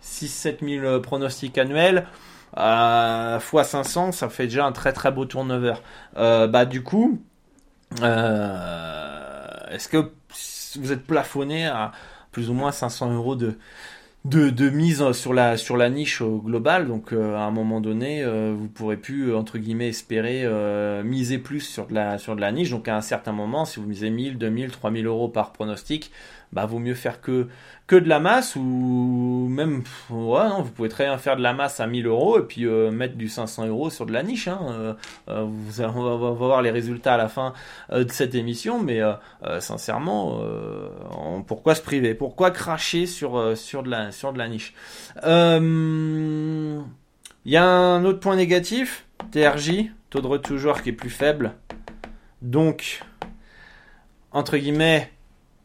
6-7 0.03 0.81
000 0.81 1.01
pronostics 1.01 1.57
annuels, 1.57 2.07
euh, 2.57 3.39
fois 3.41 3.65
500, 3.65 4.13
ça 4.13 4.29
fait 4.29 4.45
déjà 4.45 4.67
un 4.67 4.73
très 4.73 4.93
très 4.93 5.13
beau 5.13 5.25
turnover. 5.25 5.75
Euh, 6.17 6.47
bah 6.47 6.65
du 6.65 6.83
coup, 6.83 7.21
euh, 8.03 9.67
est-ce 9.71 9.89
que 9.89 10.11
vous 10.79 10.93
êtes 10.93 11.05
plafonné 11.07 11.67
à 11.67 11.93
plus 12.33 12.51
ou 12.51 12.55
moins 12.55 12.73
500 12.73 13.13
euros 13.13 13.37
de 13.37 13.59
de, 14.25 14.51
de, 14.51 14.69
mise 14.69 15.13
sur 15.13 15.33
la 15.33 15.57
sur 15.57 15.79
la 15.79 15.89
niche 15.89 16.23
globale 16.23 16.87
donc 16.87 17.13
euh, 17.13 17.37
à 17.37 17.41
un 17.41 17.51
moment 17.51 17.81
donné 17.81 18.23
euh, 18.23 18.55
vous 18.55 18.69
pourrez 18.69 18.99
plus 18.99 19.35
entre 19.35 19.57
guillemets 19.57 19.89
espérer 19.89 20.43
euh, 20.45 21.03
miser 21.03 21.39
plus 21.39 21.61
sur 21.61 21.87
de 21.87 21.95
la 21.95 22.19
sur 22.19 22.37
de 22.37 22.41
la 22.43 22.53
niche. 22.53 22.71
Donc 22.71 22.87
à 22.89 22.97
un 22.97 23.01
certain 23.01 23.33
moment 23.33 23.65
si 23.65 23.81
vous 23.81 23.87
misez 23.87 24.11
1000 24.11 24.37
2000 24.37 24.71
3000 24.73 25.07
euros 25.07 25.29
par 25.29 25.53
pronostic 25.53 26.11
bah 26.53 26.67
vaut 26.67 26.79
mieux 26.79 26.95
faire 26.95 27.21
que 27.21 27.49
que 27.87 27.97
de 27.97 28.09
la 28.09 28.19
masse 28.21 28.57
ou 28.57 29.47
même 29.49 29.83
ouais 30.11 30.49
non 30.49 30.63
vous 30.63 30.71
pouvez 30.71 30.89
très 30.89 31.05
bien 31.05 31.19
faire 31.19 31.37
de 31.37 31.43
la 31.43 31.53
masse 31.53 31.81
à 31.81 31.87
1000 31.87 32.07
euros 32.07 32.39
et 32.39 32.43
puis 32.43 32.67
euh, 32.67 32.91
mettre 32.91 33.15
du 33.17 33.29
500 33.29 33.67
euros 33.67 33.91
sur 33.91 34.07
de 34.07 34.13
la 34.13 34.23
niche 34.23 34.49
hein. 34.49 34.61
Euh, 34.71 34.95
euh, 35.29 35.45
vous 35.47 35.81
on, 35.81 36.19
va, 36.19 36.31
voir 36.31 36.63
les 36.63 36.71
résultats 36.71 37.15
à 37.15 37.17
la 37.17 37.29
fin 37.29 37.53
de 37.93 38.11
cette 38.11 38.35
émission 38.35 38.83
mais 38.83 39.01
sincèrement 39.61 40.41
pourquoi 41.47 41.75
se 41.75 41.83
priver? 41.83 42.15
Pourquoi 42.15 42.51
cracher 42.51 43.07
sur 43.07 43.57
sur 43.57 43.83
de 43.83 43.91
la 43.91 44.13
sur 44.13 44.33
de 44.33 44.39
la 44.39 44.49
niche? 44.49 44.75
Il 47.47 47.53
y 47.53 47.57
a 47.57 47.65
un 47.65 48.05
autre 48.05 48.21
point 48.21 48.37
négatif? 48.37 49.07
TRJ 49.33 49.91
taux 50.11 50.21
de 50.21 50.27
retour 50.27 50.59
joueur 50.59 50.83
qui 50.83 50.91
est 50.91 50.93
plus 50.93 51.11
faible. 51.11 51.53
Donc 52.43 53.03
entre 54.33 54.57
guillemets 54.57 55.11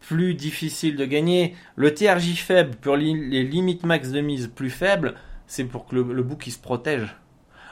plus 0.08 0.36
difficile 0.36 0.96
de 0.96 1.06
gagner. 1.06 1.56
Le 1.76 1.94
TRJ 1.94 2.36
faible 2.36 2.76
pour 2.76 2.96
les 2.96 3.44
limites 3.44 3.86
max 3.86 4.12
de 4.12 4.22
mise 4.22 4.48
plus 4.48 4.70
faibles, 4.70 5.16
c'est 5.48 5.64
pour 5.66 5.88
que 5.88 5.96
le, 5.96 6.24
book 6.24 6.48
il 6.48 6.52
se 6.52 6.60
protège. 6.60 7.16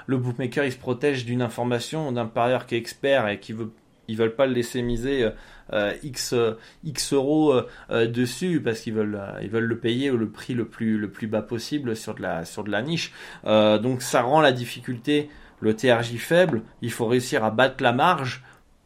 Le 0.07 0.17
bookmaker 0.17 0.65
il 0.65 0.71
se 0.71 0.77
protège 0.77 1.25
d'une 1.25 1.41
information 1.41 2.11
d'un 2.11 2.25
parieur 2.25 2.65
qui 2.65 2.75
est 2.75 2.77
expert 2.77 3.27
et 3.27 3.39
qui 3.39 3.53
veut 3.53 3.71
ils 4.09 4.17
veulent 4.17 4.35
pas 4.35 4.47
le 4.47 4.53
laisser 4.53 4.81
miser 4.81 5.29
euh, 5.71 5.93
x 6.03 6.35
x 6.83 7.13
euros 7.13 7.53
euh, 7.89 8.05
dessus 8.05 8.61
parce 8.61 8.81
qu'ils 8.81 8.93
veulent 8.93 9.21
ils 9.41 9.49
veulent 9.49 9.63
le 9.63 9.79
payer 9.79 10.11
au 10.11 10.17
le 10.17 10.29
prix 10.29 10.53
le 10.53 10.65
plus 10.65 10.97
le 10.97 11.09
plus 11.09 11.27
bas 11.27 11.41
possible 11.41 11.95
sur 11.95 12.13
de 12.13 12.21
la 12.21 12.43
sur 12.43 12.65
de 12.65 12.71
la 12.71 12.81
niche. 12.81 13.13
Euh, 13.45 13.77
donc 13.77 14.01
ça 14.01 14.21
rend 14.23 14.41
la 14.41 14.51
difficulté 14.51 15.29
le 15.61 15.73
TRJ 15.73 16.17
faible. 16.17 16.63
Il 16.81 16.91
faut 16.91 17.05
réussir 17.05 17.43
à 17.45 17.49
battre 17.49 17.81
la 17.81 17.93
marge 17.93 18.43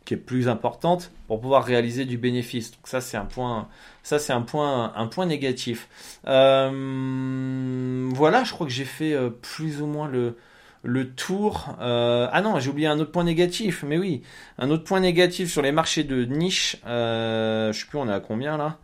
qui 0.08 0.14
est 0.14 0.18
plus 0.18 0.48
importante 0.48 1.12
pour 1.28 1.42
pouvoir 1.42 1.66
réaliser 1.66 2.06
du 2.06 2.18
bénéfice. 2.18 2.72
Donc 2.72 2.88
ça 2.88 3.02
c'est 3.02 3.18
un 3.18 3.26
point, 3.26 3.68
ça 4.04 4.20
c'est 4.20 4.32
un 4.32 4.42
point, 4.42 4.94
un 4.96 5.08
point 5.08 5.26
négatif. 5.26 5.90
Euh, 6.28 8.10
voilà, 8.14 8.46
je 8.46 8.54
crois 8.54 8.66
que 8.66 8.72
j'ai 8.72 8.86
fait 8.86 9.12
euh, 9.12 9.30
plus 9.30 9.82
ou 9.82 9.86
moins 9.86 10.08
le 10.08 10.38
le 10.84 11.14
tour. 11.14 11.76
Euh, 11.82 12.30
ah 12.32 12.42
non, 12.42 12.58
j'ai 12.62 12.70
oublié 12.70 12.88
un 12.88 12.98
autre 13.00 13.12
point 13.12 13.26
négatif. 13.26 13.84
Mais 13.86 13.98
oui, 13.98 14.22
un 14.58 14.70
autre 14.70 14.86
point 14.86 15.02
négatif 15.02 15.52
sur 15.52 15.62
les 15.62 15.74
marchés 15.74 16.06
de 16.06 16.24
niche. 16.24 16.78
je 16.86 17.72
sais 17.74 17.88
plus, 17.88 17.98
on 18.00 18.08
est 18.08 18.14
à 18.14 18.22
combien 18.22 18.56
là? 18.56 18.78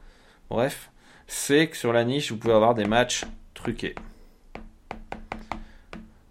Bref, 0.50 0.92
c'est 1.28 1.70
que 1.70 1.78
sur 1.78 1.94
la 1.94 2.04
niche, 2.04 2.32
vous 2.32 2.38
pouvez 2.38 2.54
avoir 2.54 2.74
des 2.74 2.86
matchs 2.86 3.24
truqués 3.54 3.96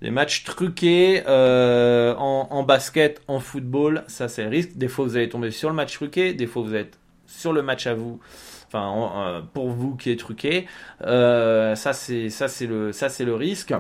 des 0.03 0.11
matchs 0.11 0.43
truqués 0.43 1.23
euh, 1.29 2.15
en, 2.17 2.63
basket, 2.65 3.23
en 3.29 3.39
football, 3.39 4.03
ça 4.09 4.29
c'est 4.29 4.43
le 4.43 4.49
risque. 4.49 4.77
Des 4.77 4.89
fois 4.89 5.05
vous 5.05 5.17
allez 5.17 5.29
tomber 5.29 5.53
sur 5.53 5.69
le 5.69 5.77
match 5.77 5.95
truqué, 5.95 6.35
des 6.35 6.47
fois 6.47 6.63
vous 6.63 6.75
êtes 6.75 6.99
sur 7.27 7.53
le 7.53 7.63
match 7.63 7.87
à 7.87 7.95
vous, 7.95 8.19
enfin 8.67 9.13
euh, 9.17 9.43
pour 9.55 9.71
vous 9.71 9.95
qui 9.95 10.11
est 10.11 10.19
truqué. 10.19 10.67
Euh, 11.03 11.77
ça 11.77 11.93
c'est 11.93 12.31
ça 12.31 12.49
c'est 12.49 12.67
le 12.67 12.91
ça 12.93 13.09
c'est 13.09 13.25
le 13.25 13.37
risque. 13.37 13.73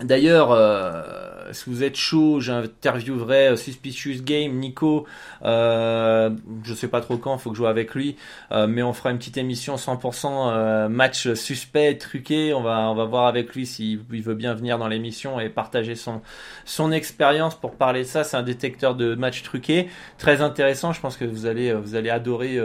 D'ailleurs, 0.00 0.50
euh, 0.50 1.22
si 1.52 1.70
vous 1.70 1.82
êtes 1.82 1.96
chaud, 1.96 2.40
j'interviewerai 2.40 3.48
euh, 3.48 3.56
Suspicious 3.56 4.22
Game, 4.22 4.52
Nico. 4.54 5.06
Euh, 5.44 6.30
je 6.64 6.74
sais 6.74 6.88
pas 6.88 7.00
trop 7.00 7.16
quand, 7.18 7.36
faut 7.38 7.50
que 7.50 7.56
je 7.56 7.62
joue 7.62 7.66
avec 7.66 7.94
lui, 7.94 8.16
euh, 8.52 8.66
mais 8.66 8.82
on 8.82 8.92
fera 8.92 9.10
une 9.10 9.18
petite 9.18 9.36
émission 9.36 9.76
100% 9.76 10.88
match 10.88 11.32
suspect, 11.34 11.96
truqué. 11.96 12.54
On 12.54 12.62
va 12.62 12.90
on 12.90 12.94
va 12.94 13.04
voir 13.04 13.26
avec 13.26 13.54
lui 13.54 13.66
s'il 13.66 13.98
veut 13.98 14.34
bien 14.34 14.54
venir 14.54 14.78
dans 14.78 14.88
l'émission 14.88 15.40
et 15.40 15.48
partager 15.48 15.94
son 15.94 16.20
son 16.64 16.92
expérience 16.92 17.54
pour 17.54 17.72
parler 17.72 18.00
de 18.00 18.06
ça. 18.06 18.24
C'est 18.24 18.36
un 18.36 18.42
détecteur 18.42 18.94
de 18.94 19.14
match 19.14 19.42
truqué, 19.42 19.88
très 20.18 20.40
intéressant. 20.40 20.92
Je 20.92 21.00
pense 21.00 21.16
que 21.16 21.24
vous 21.24 21.46
allez 21.46 21.72
vous 21.72 21.94
allez 21.94 22.10
adorer 22.10 22.60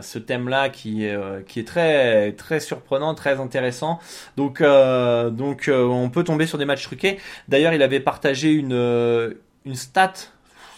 ce 0.00 0.18
thème-là 0.18 0.68
qui 0.68 1.04
est 1.04 1.16
qui 1.46 1.60
est 1.60 1.66
très 1.66 2.32
très 2.32 2.60
surprenant, 2.60 3.14
très 3.14 3.40
intéressant. 3.40 3.98
Donc 4.36 4.62
donc 4.62 5.70
on 5.72 6.10
peut 6.10 6.24
tomber 6.24 6.46
sur 6.46 6.58
des 6.60 6.64
matchs 6.64 6.84
truqués. 6.84 7.18
D'ailleurs, 7.48 7.72
il 7.72 7.82
avait 7.82 8.00
partagé 8.00 8.52
une, 8.52 8.72
euh, 8.72 9.34
une 9.64 9.74
stat 9.74 10.12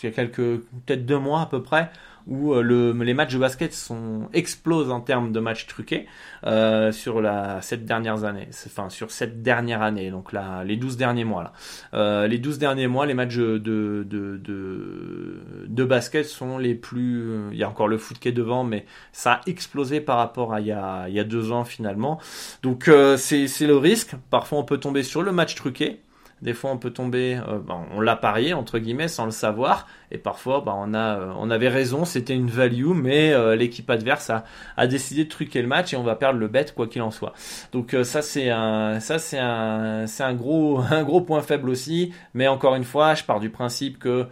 il 0.03 0.11
y 0.11 0.12
a 0.12 0.14
quelques 0.14 0.61
peut-être 0.87 1.07
deux 1.07 1.18
mois 1.18 1.43
à 1.43 1.47
peu 1.47 1.62
près 1.62 1.91
où 2.26 2.54
euh, 2.54 2.62
le, 2.62 2.92
les 2.92 3.14
matchs 3.14 3.34
de 3.34 3.38
basket 3.38 3.72
sont 3.72 4.28
explosent 4.32 4.90
en 4.90 5.00
termes 5.00 5.32
de 5.32 5.40
matchs 5.40 5.66
truqués 5.66 6.06
euh, 6.44 6.92
sur 6.92 7.20
la 7.20 7.60
cette 7.60 7.84
dernières 7.84 8.24
années, 8.24 8.48
enfin 8.66 8.88
sur 8.90 9.10
cette 9.10 9.42
dernière 9.42 9.82
année, 9.82 10.10
donc 10.10 10.32
là 10.32 10.64
les 10.64 10.76
12 10.76 10.96
derniers 10.96 11.24
mois 11.24 11.42
là. 11.42 11.52
Euh, 11.94 12.26
les 12.26 12.38
12 12.38 12.58
derniers 12.58 12.86
mois, 12.86 13.06
les 13.06 13.14
matchs 13.14 13.36
de 13.36 13.58
de, 13.58 14.06
de 14.08 15.40
de 15.66 15.84
basket 15.84 16.26
sont 16.26 16.58
les 16.58 16.74
plus 16.74 17.50
il 17.52 17.58
y 17.58 17.62
a 17.64 17.68
encore 17.68 17.88
le 17.88 17.98
foot 17.98 18.18
qui 18.18 18.28
est 18.28 18.32
devant 18.32 18.64
mais 18.64 18.86
ça 19.12 19.34
a 19.34 19.40
explosé 19.46 20.00
par 20.00 20.18
rapport 20.18 20.52
à 20.52 20.60
il 20.60 20.66
y 20.66 20.72
a 20.72 21.08
il 21.08 21.14
y 21.14 21.20
a 21.20 21.24
deux 21.24 21.52
ans 21.52 21.64
finalement. 21.64 22.20
Donc 22.62 22.88
euh, 22.88 23.16
c'est 23.16 23.48
c'est 23.48 23.66
le 23.66 23.76
risque, 23.76 24.14
parfois 24.30 24.58
on 24.58 24.64
peut 24.64 24.78
tomber 24.78 25.02
sur 25.02 25.22
le 25.22 25.32
match 25.32 25.54
truqué 25.54 26.00
des 26.43 26.55
fois, 26.55 26.72
on 26.72 26.76
peut 26.76 26.90
tomber, 26.90 27.40
euh, 27.49 27.59
ben, 27.61 27.86
on 27.95 28.01
l'a 28.01 28.16
parié 28.16 28.53
entre 28.53 28.80
guillemets 28.80 29.07
sans 29.07 29.24
le 29.24 29.30
savoir, 29.30 29.86
et 30.11 30.18
parfois, 30.18 30.61
ben, 30.61 30.74
on 30.76 30.93
a, 30.93 31.18
euh, 31.18 31.32
on 31.38 31.51
avait 31.51 31.68
raison, 31.68 32.05
c'était 32.05 32.34
une 32.34 32.51
value, 32.51 32.88
mais 32.88 33.32
euh, 33.32 33.55
l'équipe 33.55 33.88
adverse 33.88 34.28
a, 34.28 34.45
a, 34.76 34.88
décidé 34.88 35.24
de 35.24 35.28
truquer 35.28 35.62
le 35.62 35.68
match 35.68 35.93
et 35.95 35.97
on 35.97 36.03
va 36.03 36.16
perdre 36.16 36.40
le 36.40 36.49
bet 36.49 36.66
quoi 36.74 36.88
qu'il 36.88 37.01
en 37.01 37.12
soit. 37.12 37.32
Donc 37.70 37.97
ça, 38.03 38.22
c'est 38.22 38.51
un, 38.51 38.99
ça 38.99 39.20
c'est 39.20 39.38
un, 39.38 40.07
c'est 40.09 40.24
un 40.24 40.34
gros, 40.34 40.80
un 40.90 41.05
gros 41.05 41.20
point 41.20 41.43
faible 41.43 41.70
aussi. 41.70 42.12
Mais 42.34 42.49
encore 42.49 42.74
une 42.74 42.84
fois, 42.84 43.14
je 43.14 43.22
pars 43.22 43.38
du 43.38 43.51
principe 43.51 43.99
que 43.99 44.26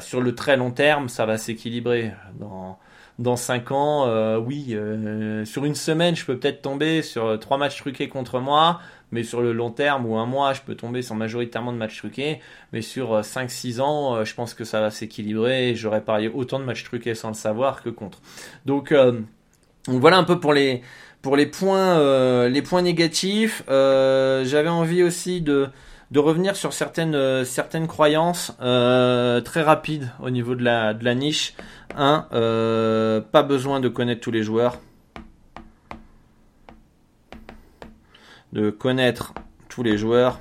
sur 0.00 0.20
le 0.20 0.34
très 0.34 0.56
long 0.56 0.70
terme, 0.70 1.08
ça 1.08 1.24
va 1.26 1.38
s'équilibrer. 1.38 2.12
Dans 2.38 2.78
dans 3.18 3.36
5 3.36 3.70
ans, 3.72 4.36
oui, 4.36 4.76
sur 5.44 5.64
une 5.64 5.74
semaine, 5.74 6.14
je 6.14 6.26
peux 6.26 6.38
peut-être 6.38 6.60
tomber 6.60 7.00
sur 7.00 7.38
trois 7.40 7.56
matchs 7.56 7.78
truqués 7.78 8.10
contre 8.10 8.40
moi, 8.40 8.80
mais 9.12 9.22
sur 9.22 9.40
le 9.40 9.52
long 9.52 9.70
terme 9.70 10.06
ou 10.06 10.16
un 10.16 10.26
mois, 10.26 10.52
je 10.52 10.62
peux 10.62 10.74
tomber 10.74 11.02
sur 11.02 11.14
majoritairement 11.14 11.72
de 11.72 11.78
matchs 11.78 11.98
truqués, 11.98 12.40
mais 12.72 12.82
sur 12.82 13.20
5-6 13.20 13.78
euh, 13.78 13.82
ans, 13.82 14.16
euh, 14.16 14.24
je 14.24 14.34
pense 14.34 14.54
que 14.54 14.64
ça 14.64 14.80
va 14.80 14.90
s'équilibrer 14.90 15.70
et 15.70 15.76
j'aurais 15.76 16.00
parié 16.00 16.28
autant 16.28 16.58
de 16.58 16.64
matchs 16.64 16.84
truqués 16.84 17.14
sans 17.14 17.28
le 17.28 17.34
savoir 17.34 17.82
que 17.82 17.90
contre. 17.90 18.18
Donc, 18.64 18.92
euh, 18.92 19.20
voilà 19.86 20.16
un 20.16 20.24
peu 20.24 20.40
pour 20.40 20.52
les 20.52 20.82
points 21.46 22.82
négatifs. 22.82 23.62
J'avais 23.68 24.68
envie 24.68 25.04
aussi 25.04 25.40
de 25.40 25.70
revenir 26.14 26.56
sur 26.56 26.72
certaines 26.72 27.86
croyances 27.86 28.56
très 28.58 29.62
rapides 29.62 30.10
au 30.20 30.30
niveau 30.30 30.56
de 30.56 30.64
la 30.64 30.92
de 30.92 31.04
la 31.04 31.14
niche. 31.14 31.54
Pas 31.94 33.42
besoin 33.44 33.78
de 33.78 33.88
connaître 33.88 34.20
tous 34.22 34.32
les 34.32 34.42
joueurs. 34.42 34.80
De 38.56 38.70
connaître 38.70 39.34
tous 39.68 39.82
les 39.82 39.98
joueurs. 39.98 40.40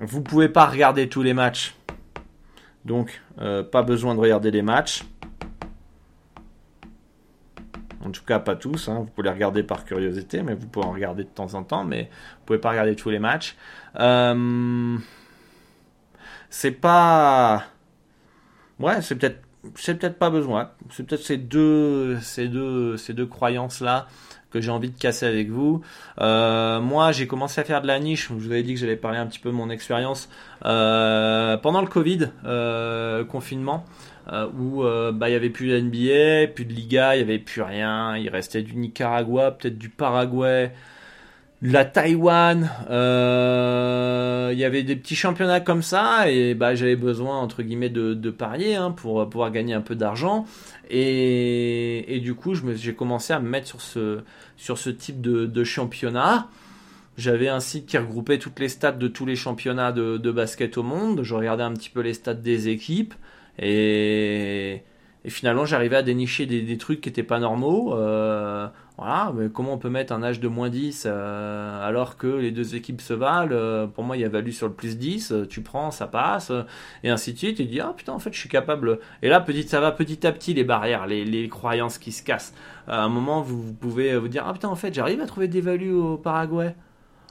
Vous 0.00 0.20
pouvez 0.20 0.50
pas 0.50 0.66
regarder 0.66 1.08
tous 1.08 1.22
les 1.22 1.32
matchs. 1.32 1.74
Donc, 2.84 3.22
euh, 3.38 3.62
pas 3.62 3.82
besoin 3.82 4.14
de 4.14 4.20
regarder 4.20 4.50
les 4.50 4.60
matchs. 4.60 5.06
En 8.04 8.10
tout 8.10 8.22
cas, 8.22 8.38
pas 8.38 8.54
tous. 8.54 8.90
Hein. 8.90 8.98
Vous 8.98 9.06
pouvez 9.06 9.28
les 9.28 9.34
regarder 9.34 9.62
par 9.62 9.86
curiosité, 9.86 10.42
mais 10.42 10.54
vous 10.54 10.66
pouvez 10.66 10.84
en 10.84 10.92
regarder 10.92 11.24
de 11.24 11.30
temps 11.30 11.54
en 11.54 11.64
temps, 11.64 11.84
mais 11.84 12.10
vous 12.40 12.44
pouvez 12.44 12.58
pas 12.58 12.68
regarder 12.68 12.96
tous 12.96 13.08
les 13.08 13.18
matchs. 13.18 13.56
Euh, 13.98 14.98
c'est 16.50 16.70
pas. 16.70 17.64
Ouais, 18.78 19.00
c'est 19.00 19.16
peut-être 19.16 19.45
c'est 19.74 19.98
peut-être 19.98 20.18
pas 20.18 20.30
besoin. 20.30 20.70
C'est 20.90 21.06
peut-être 21.06 21.22
ces 21.22 21.36
deux, 21.36 22.18
ces 22.20 22.48
deux, 22.48 22.96
ces 22.96 23.12
deux 23.12 23.26
croyances-là 23.26 24.06
que 24.50 24.60
j'ai 24.60 24.70
envie 24.70 24.90
de 24.90 24.98
casser 24.98 25.26
avec 25.26 25.50
vous. 25.50 25.82
Euh, 26.20 26.80
moi, 26.80 27.12
j'ai 27.12 27.26
commencé 27.26 27.60
à 27.60 27.64
faire 27.64 27.82
de 27.82 27.86
la 27.86 27.98
niche. 27.98 28.28
Je 28.28 28.34
vous 28.34 28.50
avais 28.50 28.62
dit 28.62 28.74
que 28.74 28.80
j'allais 28.80 28.96
parler 28.96 29.18
un 29.18 29.26
petit 29.26 29.38
peu 29.38 29.50
de 29.50 29.54
mon 29.54 29.70
expérience 29.70 30.28
euh, 30.64 31.56
pendant 31.56 31.80
le 31.80 31.88
Covid, 31.88 32.30
euh, 32.44 33.24
confinement, 33.24 33.84
où 34.58 34.82
bah 34.82 35.28
il 35.28 35.32
y 35.32 35.36
avait 35.36 35.50
plus 35.50 35.68
de 35.68 35.78
NBA, 35.78 36.52
plus 36.52 36.64
de 36.64 36.72
Liga, 36.72 37.16
il 37.16 37.20
y 37.20 37.22
avait 37.22 37.38
plus 37.38 37.62
rien. 37.62 38.16
Il 38.16 38.28
restait 38.28 38.62
du 38.62 38.76
Nicaragua, 38.76 39.52
peut-être 39.52 39.78
du 39.78 39.88
Paraguay 39.88 40.72
la 41.62 41.84
Taïwan, 41.84 42.70
euh, 42.90 44.50
il 44.52 44.58
y 44.58 44.64
avait 44.64 44.82
des 44.82 44.94
petits 44.94 45.16
championnats 45.16 45.60
comme 45.60 45.82
ça 45.82 46.30
et 46.30 46.54
bah 46.54 46.74
j'avais 46.74 46.96
besoin 46.96 47.38
entre 47.38 47.62
guillemets 47.62 47.88
de, 47.88 48.30
parier 48.30 48.76
hein, 48.76 48.90
pour 48.90 49.26
pouvoir 49.28 49.50
gagner 49.50 49.72
un 49.72 49.80
peu 49.80 49.94
d'argent 49.94 50.44
et, 50.90 52.20
du 52.22 52.34
coup 52.34 52.54
j'ai 52.54 52.94
commencé 52.94 53.32
à 53.32 53.40
me 53.40 53.48
mettre 53.48 53.68
sur 53.68 54.78
ce 54.78 54.90
type 54.90 55.20
de, 55.20 55.46
de 55.46 55.64
championnat. 55.64 56.48
J'avais 57.16 57.48
un 57.48 57.60
site 57.60 57.86
qui 57.86 57.96
regroupait 57.96 58.38
toutes 58.38 58.60
les 58.60 58.68
stats 58.68 58.92
de 58.92 59.08
tous 59.08 59.24
les 59.24 59.36
championnats 59.36 59.90
de, 59.90 60.18
de 60.18 60.30
basket 60.30 60.76
au 60.76 60.82
monde. 60.82 61.22
Je 61.22 61.34
regardais 61.34 61.62
un 61.62 61.72
petit 61.72 61.88
peu 61.88 62.00
les 62.00 62.12
stats 62.12 62.34
des 62.34 62.68
équipes 62.68 63.14
et 63.58 64.82
et 65.26 65.30
finalement, 65.30 65.66
j'arrivais 65.66 65.96
à 65.96 66.02
dénicher 66.04 66.46
des, 66.46 66.78
trucs 66.78 67.00
qui 67.00 67.08
n'étaient 67.08 67.24
pas 67.24 67.40
normaux. 67.40 67.92
Euh, 67.96 68.68
voilà, 68.96 69.32
mais 69.34 69.48
comment 69.48 69.72
on 69.72 69.78
peut 69.78 69.90
mettre 69.90 70.12
un 70.12 70.22
âge 70.22 70.38
de 70.38 70.46
moins 70.46 70.70
10 70.70 71.02
euh, 71.04 71.84
alors 71.84 72.16
que 72.16 72.28
les 72.28 72.52
deux 72.52 72.76
équipes 72.76 73.00
se 73.00 73.12
valent 73.12 73.50
euh, 73.50 73.88
Pour 73.88 74.04
moi, 74.04 74.16
il 74.16 74.20
y 74.20 74.24
a 74.24 74.28
valu 74.28 74.52
sur 74.52 74.68
le 74.68 74.72
plus 74.72 74.96
10, 74.96 75.32
euh, 75.32 75.44
tu 75.44 75.62
prends, 75.62 75.90
ça 75.90 76.06
passe, 76.06 76.52
et 77.02 77.10
ainsi 77.10 77.32
de 77.32 77.38
suite. 77.38 77.56
Tu 77.56 77.64
dis, 77.64 77.80
ah 77.80 77.92
putain, 77.96 78.12
en 78.12 78.20
fait, 78.20 78.32
je 78.32 78.38
suis 78.38 78.48
capable. 78.48 79.00
Et 79.20 79.28
là, 79.28 79.40
petit, 79.40 79.64
ça 79.64 79.80
va 79.80 79.90
petit 79.90 80.24
à 80.24 80.30
petit, 80.30 80.54
les 80.54 80.62
barrières, 80.62 81.06
les, 81.08 81.48
croyances 81.48 81.98
qui 81.98 82.12
se 82.12 82.22
cassent. 82.22 82.54
À 82.86 83.02
un 83.02 83.08
moment, 83.08 83.42
vous, 83.42 83.72
pouvez 83.72 84.16
vous 84.16 84.28
dire, 84.28 84.44
ah 84.46 84.52
putain, 84.52 84.68
en 84.68 84.76
fait, 84.76 84.94
j'arrive 84.94 85.20
à 85.20 85.26
trouver 85.26 85.48
des 85.48 85.60
values 85.60 85.92
au 85.92 86.18
Paraguay. 86.18 86.76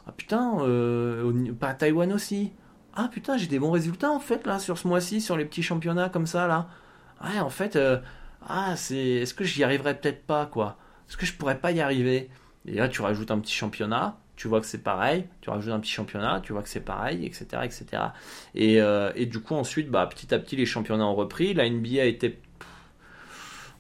Ah 0.06 0.12
putain, 0.12 0.60
euh, 0.64 1.54
pas 1.58 1.70
à 1.70 1.74
Taïwan 1.76 2.12
aussi. 2.12 2.52
Ah 2.94 3.08
putain, 3.10 3.38
j'ai 3.38 3.48
des 3.48 3.60
bons 3.60 3.72
résultats 3.72 4.12
en 4.12 4.20
fait 4.20 4.46
là 4.46 4.60
sur 4.60 4.78
ce 4.78 4.88
mois-ci, 4.88 5.22
sur 5.22 5.38
les 5.38 5.46
petits 5.46 5.64
championnats 5.64 6.10
comme 6.10 6.28
ça 6.28 6.48
là 6.48 6.68
ouais, 7.24 7.40
en 7.40 7.50
fait, 7.50 7.76
euh, 7.76 7.98
ah, 8.48 8.76
c'est, 8.76 8.98
est-ce 8.98 9.34
que 9.34 9.44
j'y 9.44 9.64
arriverai 9.64 10.00
peut-être 10.00 10.26
pas, 10.26 10.46
quoi? 10.46 10.78
Est-ce 11.08 11.18
que 11.18 11.26
je 11.26 11.34
pourrais 11.34 11.60
pas 11.60 11.72
y 11.72 11.82
arriver? 11.82 12.30
Et 12.68 12.76
là, 12.76 12.90
tu 12.90 13.02
rajoutes 13.02 13.32
un 13.32 13.40
petit 13.40 13.54
championnat, 13.54 14.18
tu 14.36 14.48
vois 14.48 14.60
que 14.60 14.66
c'est 14.66 14.84
pareil, 14.84 15.26
tu 15.42 15.50
rajoutes 15.50 15.74
un 15.74 15.80
petit 15.80 15.92
championnat, 15.92 16.42
tu 16.42 16.54
vois 16.54 16.64
que 16.64 16.70
c'est 16.70 16.84
pareil, 16.84 17.26
etc., 17.26 17.46
etc. 17.64 17.86
Et, 18.56 18.82
euh, 18.82 19.12
et 19.16 19.26
du 19.26 19.40
coup, 19.40 19.56
ensuite, 19.56 19.90
bah, 19.90 20.08
petit 20.08 20.34
à 20.34 20.40
petit, 20.40 20.56
les 20.56 20.66
championnats 20.66 21.06
ont 21.06 21.16
repris. 21.16 21.54
La 21.54 21.70
NBA 21.70 22.02
a 22.02 22.06
été 22.06 22.40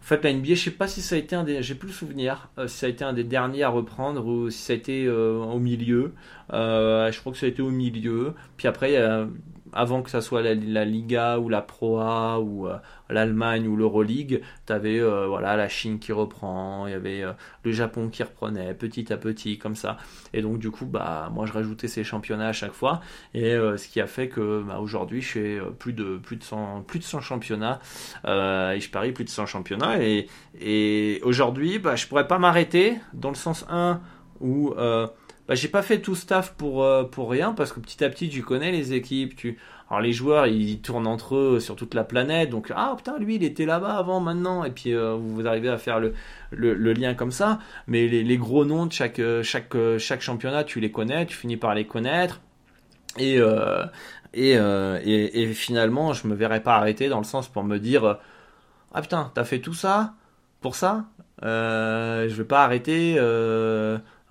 en 0.01 0.07
fait, 0.07 0.23
la 0.23 0.33
NBA, 0.33 0.49
je 0.49 0.65
sais 0.65 0.71
pas 0.71 0.88
si 0.88 1.01
ça 1.01 1.15
a 1.15 1.17
été 1.17 1.36
un 1.36 1.43
des, 1.43 1.63
j'ai 1.63 1.73
plus 1.73 1.88
le 1.88 1.93
souvenir, 1.93 2.49
euh, 2.59 2.67
si 2.67 2.77
ça 2.77 2.86
a 2.86 2.89
été 2.89 3.03
un 3.03 3.11
des 3.13 3.23
derniers 3.23 3.63
à 3.63 3.69
reprendre 3.69 4.23
ou 4.23 4.51
si 4.51 4.59
ça 4.59 4.73
a 4.73 4.75
été 4.75 5.09
au 5.09 5.57
milieu. 5.57 6.13
je 6.51 7.19
crois 7.19 7.31
que 7.31 7.39
ça 7.39 7.47
a 7.47 7.49
été 7.49 7.63
au 7.63 7.71
milieu. 7.71 8.36
Puis 8.55 8.67
après, 8.67 8.95
avant 9.76 10.01
que 10.01 10.09
ça 10.09 10.21
soit 10.21 10.41
la, 10.41 10.86
Liga 10.86 11.38
ou 11.38 11.49
la 11.49 11.61
Pro 11.61 11.99
A 11.99 12.39
ou 12.39 12.67
euh, 12.67 12.78
l'Allemagne 13.09 13.67
ou 13.67 13.76
l'Euroleague, 13.76 14.41
tu 14.65 14.73
avais 14.73 14.99
euh, 14.99 15.28
voilà, 15.28 15.55
la 15.55 15.67
Chine 15.67 15.99
qui 15.99 16.13
reprend, 16.13 16.88
il 16.88 16.91
y 16.91 16.93
avait 16.95 17.21
euh, 17.21 17.34
le 17.63 17.71
Japon 17.71 18.09
qui 18.09 18.23
reprenait 18.23 18.73
petit 18.73 19.11
à 19.11 19.17
petit 19.17 19.57
comme 19.57 19.76
ça. 19.76 19.97
Et 20.34 20.41
donc 20.41 20.59
du 20.59 20.71
coup, 20.71 20.86
bah, 20.86 21.30
moi 21.34 21.45
je 21.45 21.51
rajoutais 21.51 21.89
ces 21.89 22.03
championnats 22.03 22.47
à 22.47 22.53
chaque 22.53 22.71
fois. 22.71 23.01
Et 23.34 23.51
ce 23.51 23.88
qui 23.88 23.99
a 23.99 24.07
fait 24.07 24.30
que 24.30 24.63
bah, 24.63 24.80
aujourd'hui 24.80 25.21
je 25.21 25.28
fais 25.28 25.59
plus 25.78 25.93
de, 25.93 26.17
plus 26.17 26.38
de 26.38 26.43
100, 26.43 26.84
plus 26.84 26.99
de 26.99 27.03
100 27.03 27.21
championnats 27.21 27.80
et 28.26 28.80
je 28.80 28.89
parie 28.89 29.11
plus 29.11 29.26
de 29.26 29.30
100 29.30 29.45
championnats. 29.45 30.01
Et, 30.01 30.28
et 30.59 31.19
aujourd'hui, 31.23 31.80
bah, 31.80 31.95
je 31.95 32.07
pourrais 32.07 32.28
pas 32.28 32.39
m'arrêter 32.39 32.97
dans 33.13 33.30
le 33.30 33.36
sens 33.36 33.65
1 33.69 33.99
où 34.39 34.73
bah, 35.47 35.53
j'ai 35.53 35.67
pas 35.67 35.83
fait 35.83 35.99
tout 35.99 36.15
staff 36.15 36.53
pour 36.53 36.83
euh, 36.83 37.03
pour 37.03 37.29
rien 37.29 37.53
parce 37.53 37.71
que 37.71 37.79
petit 37.79 38.03
à 38.03 38.09
petit 38.09 38.29
tu 38.29 38.41
connais 38.41 38.71
les 38.71 38.93
équipes 38.93 39.35
tu 39.35 39.59
alors 39.89 40.01
les 40.01 40.11
joueurs 40.11 40.47
ils 40.47 40.81
tournent 40.81 41.05
entre 41.05 41.35
eux 41.35 41.59
sur 41.59 41.75
toute 41.75 41.93
la 41.93 42.03
planète 42.03 42.49
donc 42.49 42.71
ah 42.75 42.95
putain 42.97 43.19
lui 43.19 43.35
il 43.35 43.43
était 43.43 43.67
là-bas 43.67 43.95
avant 43.95 44.19
maintenant 44.19 44.63
et 44.63 44.71
puis 44.71 44.93
euh, 44.93 45.13
vous 45.13 45.45
arrivez 45.45 45.69
à 45.69 45.77
faire 45.77 45.99
le, 45.99 46.13
le, 46.51 46.93
lien 46.93 47.13
comme 47.13 47.31
ça 47.31 47.59
mais 47.85 48.07
les, 48.07 48.23
les, 48.23 48.37
gros 48.37 48.65
noms 48.65 48.87
de 48.87 48.91
chaque 48.91 49.19
euh, 49.19 49.43
chaque 49.43 49.75
chaque 49.99 50.21
championnat 50.21 50.63
tu 50.63 50.79
les 50.79 50.91
connais 50.91 51.27
tu 51.27 51.37
finis 51.37 51.57
par 51.57 51.75
les 51.75 51.85
connaître 51.85 52.41
et 53.19 53.37
et, 54.33 54.51
et, 54.53 55.41
et 55.41 55.53
finalement 55.53 56.13
je 56.13 56.27
me 56.27 56.35
verrais 56.35 56.61
pas 56.61 56.75
arrêter 56.75 57.07
dans 57.07 57.19
le 57.19 57.23
sens 57.23 57.47
pour 57.47 57.63
me 57.63 57.77
dire 57.77 58.17
ah 58.93 59.01
putain 59.01 59.31
t'as 59.35 59.43
fait 59.43 59.59
tout 59.59 59.75
ça 59.75 60.15
pour 60.59 60.75
ça 60.75 61.05
je 61.41 62.33
vais 62.33 62.43
pas 62.45 62.63
arrêter 62.63 63.19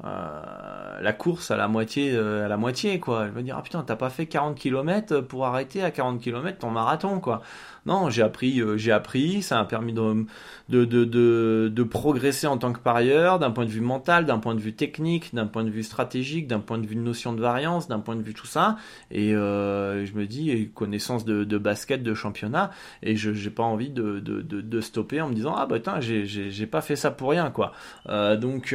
la 0.03 1.13
course 1.13 1.51
à 1.51 1.57
la 1.57 1.69
moitié 1.69 2.13
euh, 2.13 2.45
à 2.45 2.49
la 2.49 2.57
moitié 2.57 2.99
quoi. 2.99 3.27
Je 3.27 3.33
veux 3.33 3.43
dire 3.43 3.57
ah 3.59 3.63
putain 3.63 3.83
t'as 3.87 3.97
pas 3.97 4.11
fait 4.11 4.27
40 4.27 4.59
km 4.59 5.21
pour 5.21 5.47
arrêter 5.47 5.83
à 5.83 5.91
40 5.91 6.21
km 6.21 6.59
ton 6.59 6.71
marathon 6.71 7.21
quoi. 7.21 7.43
Non 7.87 8.11
j'ai 8.11 8.23
appris 8.23 8.61
euh, 8.61 8.77
j'ai 8.77 8.91
appris. 8.91 9.41
Ça 9.43 9.57
m'a 9.57 9.65
permis 9.67 9.93
de 9.93 10.27
de, 10.69 10.85
de, 10.85 11.71
de 11.73 11.83
progresser 11.85 12.47
en 12.47 12.59
tant 12.59 12.73
que 12.73 12.81
parieur 12.81 13.39
d'un 13.39 13.51
point 13.51 13.65
de 13.65 13.71
vue 13.71 13.81
mental 13.81 14.27
d'un 14.27 14.39
point 14.39 14.55
de 14.55 14.61
vue 14.61 14.75
technique 14.75 15.35
d'un 15.35 15.47
point 15.47 15.63
de 15.63 15.71
vue 15.71 15.83
stratégique 15.85 16.49
d'un 16.49 16.61
point 16.61 16.79
de 16.79 16.87
vue 16.87 16.97
de 16.97 17.01
notion 17.01 17.33
de 17.33 17.41
variance 17.41 17.87
d'un 17.87 18.01
point 18.01 18.17
de 18.17 18.23
vue 18.23 18.35
tout 18.35 18.47
ça. 18.47 18.77
Et 19.11 19.31
je 19.31 20.13
me 20.15 20.27
dis 20.27 20.71
connaissance 20.75 21.25
de, 21.25 21.45
de 21.45 21.59
basket 21.59 22.03
de 22.03 22.15
championnat 22.15 22.71
et 23.03 23.15
je 23.17 23.33
j'ai 23.33 23.51
pas 23.51 23.63
envie 23.63 23.91
de, 23.91 24.19
de, 24.19 24.43
de, 24.43 24.81
stopper 24.81 25.21
en 25.21 25.29
me 25.29 25.35
disant 25.35 25.55
ah 25.57 25.67
bah 25.67 25.79
j'ai 26.01 26.27
j'ai 26.27 26.67
pas 26.67 26.81
fait 26.81 26.97
ça 26.97 27.11
pour 27.11 27.31
rien 27.31 27.51
quoi. 27.51 27.73
Donc 28.09 28.75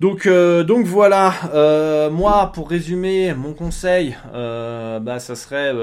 Donc, 0.00 0.26
donc 0.26 0.86
voilà, 0.86 2.08
moi 2.10 2.50
pour 2.54 2.70
résumer, 2.70 3.34
mon 3.34 3.52
conseil, 3.52 4.16
bah, 4.32 5.18
ça 5.18 5.36
serait 5.36 5.74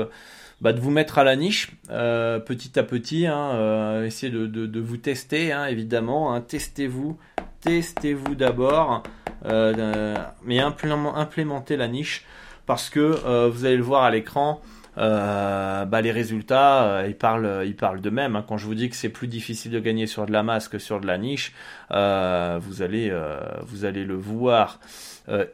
bah, 0.60 0.74
de 0.74 0.80
vous 0.80 0.90
mettre 0.90 1.20
à 1.20 1.24
la 1.24 1.36
niche 1.36 1.72
petit 1.88 2.80
à 2.80 2.84
petit, 2.84 3.28
hein, 3.28 4.04
essayez 4.04 4.32
de, 4.32 4.48
de, 4.48 4.80
vous 4.80 4.98
tester 4.98 5.52
hein, 5.52 5.68
évidemment, 5.68 6.34
hein, 6.34 6.42
testez-vous, 6.42 7.20
testez-vous 7.62 8.34
d'abord, 8.34 9.04
mais 9.46 10.60
implémentez 10.60 11.78
la 11.78 11.88
niche 11.88 12.26
parce 12.66 12.90
que 12.90 13.48
vous 13.50 13.66
allez 13.66 13.78
le 13.78 13.84
voir 13.84 14.02
à 14.04 14.10
l'écran, 14.10 14.62
euh, 14.98 15.86
bah, 15.86 16.02
les 16.02 16.12
résultats, 16.12 16.84
euh, 16.84 17.06
ils 17.08 17.16
parlent, 17.16 17.64
ils 17.66 17.76
parlent 17.76 18.02
d'eux-mêmes. 18.02 18.36
Hein. 18.36 18.46
Quand 18.48 18.58
je 18.58 18.66
vous 18.66 18.76
dis 18.76 18.90
que 18.90 18.96
c'est 18.96 19.10
plus 19.10 19.28
difficile 19.28 19.72
de 19.72 19.80
gagner 19.80 20.08
sur 20.08 20.26
de 20.26 20.32
la 20.32 20.44
masse 20.44 20.68
que 20.68 20.80
sur 20.80 21.00
de 21.00 21.08
la 21.08 21.18
niche, 21.18 21.54
euh, 21.92 22.60
vous 22.62 22.82
allez, 22.82 23.14
vous 23.62 23.86
allez 23.86 24.04
le 24.04 24.16
voir 24.16 24.80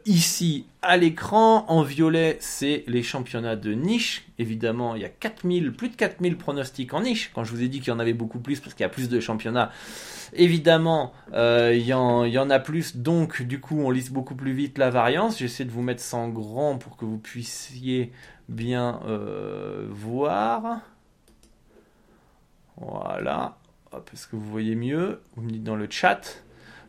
ici 0.06 0.66
à 0.82 0.96
l'écran. 0.96 1.64
En 1.68 1.82
violet, 1.82 2.36
c'est 2.40 2.84
les 2.86 3.02
championnats 3.02 3.56
de 3.56 3.72
niche. 3.72 4.24
Évidemment, 4.38 4.94
il 4.94 5.02
y 5.02 5.04
a 5.04 5.08
4000, 5.08 5.72
plus 5.72 5.88
de 5.88 5.96
4000 5.96 6.36
pronostics 6.36 6.94
en 6.94 7.02
niche. 7.02 7.30
Quand 7.34 7.44
je 7.44 7.52
vous 7.52 7.62
ai 7.62 7.68
dit 7.68 7.80
qu'il 7.80 7.88
y 7.88 7.92
en 7.92 7.98
avait 7.98 8.12
beaucoup 8.12 8.38
plus 8.38 8.60
parce 8.60 8.74
qu'il 8.74 8.82
y 8.82 8.86
a 8.86 8.90
plus 8.90 9.08
de 9.08 9.20
championnats, 9.20 9.70
évidemment, 10.32 11.12
il 11.32 11.82
y, 11.82 11.92
en, 11.92 12.50
a 12.50 12.58
plus. 12.60 12.96
Donc, 12.96 13.42
du 13.42 13.60
coup, 13.60 13.80
on 13.80 13.90
lise 13.90 14.10
beaucoup 14.10 14.34
plus 14.34 14.52
vite 14.52 14.78
la 14.78 14.90
variance. 14.90 15.38
J'essaie 15.38 15.64
de 15.64 15.70
vous 15.70 15.82
mettre 15.82 16.02
en 16.14 16.28
grand 16.28 16.78
pour 16.78 16.96
que 16.96 17.04
vous 17.04 17.18
puissiez 17.18 18.12
bien 18.48 19.00
euh, 19.06 19.86
voir. 19.90 20.80
Voilà. 22.76 23.56
est-ce 24.12 24.26
que 24.26 24.36
vous 24.36 24.50
voyez 24.50 24.74
mieux? 24.74 25.20
Vous 25.36 25.42
me 25.42 25.50
dites 25.50 25.64
dans 25.64 25.76
le 25.76 25.88
chat. 25.88 26.42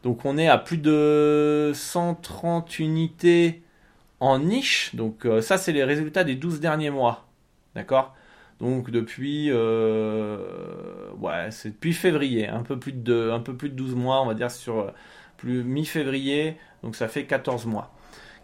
Donc 0.03 0.26
on 0.26 0.38
est 0.38 0.47
à 0.47 0.58
plus 0.58 0.78
de 0.78 1.72
130 1.74 2.80
unités 2.80 3.64
en 4.20 4.39
niche. 4.39 4.95
Donc 4.95 5.26
euh, 5.26 5.41
ça, 5.41 5.58
c'est 5.58 5.72
les 5.72 5.84
résultats 5.84 6.24
des 6.24 6.36
12 6.36 6.60
derniers 6.60 6.89
mois. 6.91 7.28
D'accord? 7.76 8.16
Donc 8.60 8.89
depuis, 8.89 9.47
euh, 9.51 11.12
ouais, 11.20 11.51
c'est 11.51 11.70
depuis 11.72 11.93
février, 11.93 12.47
un 12.47 12.64
peu 12.64 12.80
plus 12.80 12.93
de, 12.93 13.30
un 13.32 13.39
peu 13.41 13.56
plus 13.56 13.70
de 13.70 13.76
12 13.76 13.95
mois, 13.95 14.22
on 14.22 14.28
va 14.28 14.34
dire 14.34 14.49
sur 14.49 14.93
plus 15.38 15.64
mi-février, 15.64 16.58
donc 16.82 16.95
ça 16.95 17.08
fait 17.08 17.26
14 17.26 17.66
mois. 17.66 17.95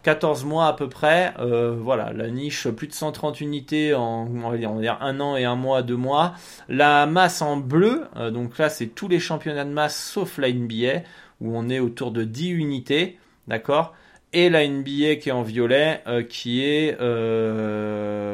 14 0.02 0.44
mois 0.44 0.66
à 0.66 0.72
peu 0.72 0.88
près. 0.88 1.32
Euh, 1.38 1.76
voilà, 1.78 2.12
la 2.12 2.28
niche, 2.28 2.68
plus 2.68 2.88
de 2.88 2.92
130 2.92 3.40
unités 3.40 3.94
en 3.94 4.26
on 4.26 4.50
va, 4.50 4.56
dire, 4.56 4.98
un 5.00 5.20
an 5.20 5.36
et 5.36 5.44
un 5.44 5.56
mois, 5.56 5.82
deux 5.82 5.96
mois. 5.96 6.34
La 6.68 7.06
masse 7.06 7.42
en 7.42 7.56
bleu, 7.56 8.04
euh, 8.16 8.30
donc 8.30 8.58
là 8.58 8.68
c'est 8.68 8.88
tous 8.88 9.08
les 9.08 9.20
championnats 9.20 9.64
de 9.64 9.70
masse 9.70 9.96
sauf 9.96 10.38
la 10.38 10.52
NBA, 10.52 11.02
où 11.40 11.56
on 11.56 11.68
est 11.68 11.80
autour 11.80 12.10
de 12.10 12.24
10 12.24 12.50
unités, 12.50 13.18
d'accord? 13.48 13.94
Et 14.32 14.48
la 14.48 14.66
NBA 14.66 15.16
qui 15.16 15.28
est 15.28 15.32
en 15.32 15.42
violet, 15.42 16.02
euh, 16.06 16.22
qui 16.22 16.64
est 16.64 16.94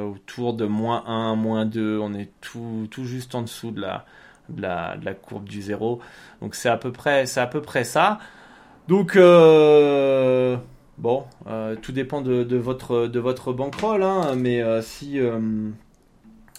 autour 0.04 0.54
de 0.54 0.64
moins 0.64 1.04
1, 1.06 1.34
moins 1.34 1.64
2. 1.66 1.98
On 1.98 2.14
est 2.14 2.30
tout, 2.40 2.88
juste 3.04 3.34
en 3.34 3.42
dessous 3.42 3.72
de 3.72 3.80
la 3.80 5.14
courbe 5.14 5.48
du 5.48 5.60
zéro. 5.60 6.00
Donc 6.40 6.54
c'est 6.54 6.68
à 6.68 6.76
peu 6.76 6.92
près, 6.92 7.26
c'est 7.26 7.40
à 7.40 7.48
peu 7.48 7.60
près 7.60 7.82
ça. 7.82 8.20
Donc 8.86 9.18
Bon, 10.98 11.26
euh, 11.46 11.76
tout 11.76 11.92
dépend 11.92 12.22
de, 12.22 12.56
votre, 12.56 13.06
de 13.06 13.20
bankroll, 13.20 14.02
hein, 14.02 14.34
mais 14.34 14.60
euh, 14.60 14.82
si, 14.82 15.20
euh, 15.20 15.70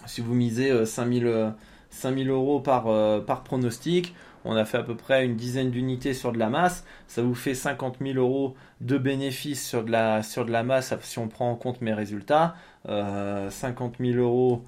si 0.05 0.21
vous 0.21 0.33
misez 0.33 0.85
5000, 0.85 1.53
5000 1.89 2.29
euros 2.29 2.61
par, 2.61 2.85
par 3.25 3.43
pronostic, 3.43 4.15
on 4.45 4.55
a 4.55 4.63
fait 4.63 4.77
à 4.77 4.83
peu 4.83 4.95
près 4.95 5.25
une 5.25 5.35
dizaine 5.35 5.71
d'unités 5.71 6.13
sur 6.13 6.31
de 6.31 6.39
la 6.39 6.49
masse, 6.49 6.85
ça 7.07 7.21
vous 7.21 7.35
fait 7.35 7.53
50 7.53 7.97
000 7.99 8.17
euros 8.17 8.55
de 8.79 8.97
bénéfices 8.97 9.67
sur 9.67 9.83
de 9.83 9.91
la, 9.91 10.23
sur 10.23 10.45
de 10.45 10.51
la 10.51 10.63
masse 10.63 10.93
si 11.01 11.19
on 11.19 11.27
prend 11.27 11.51
en 11.51 11.55
compte 11.55 11.81
mes 11.81 11.93
résultats. 11.93 12.55
50 12.85 13.95
000 13.99 14.19
euros 14.19 14.63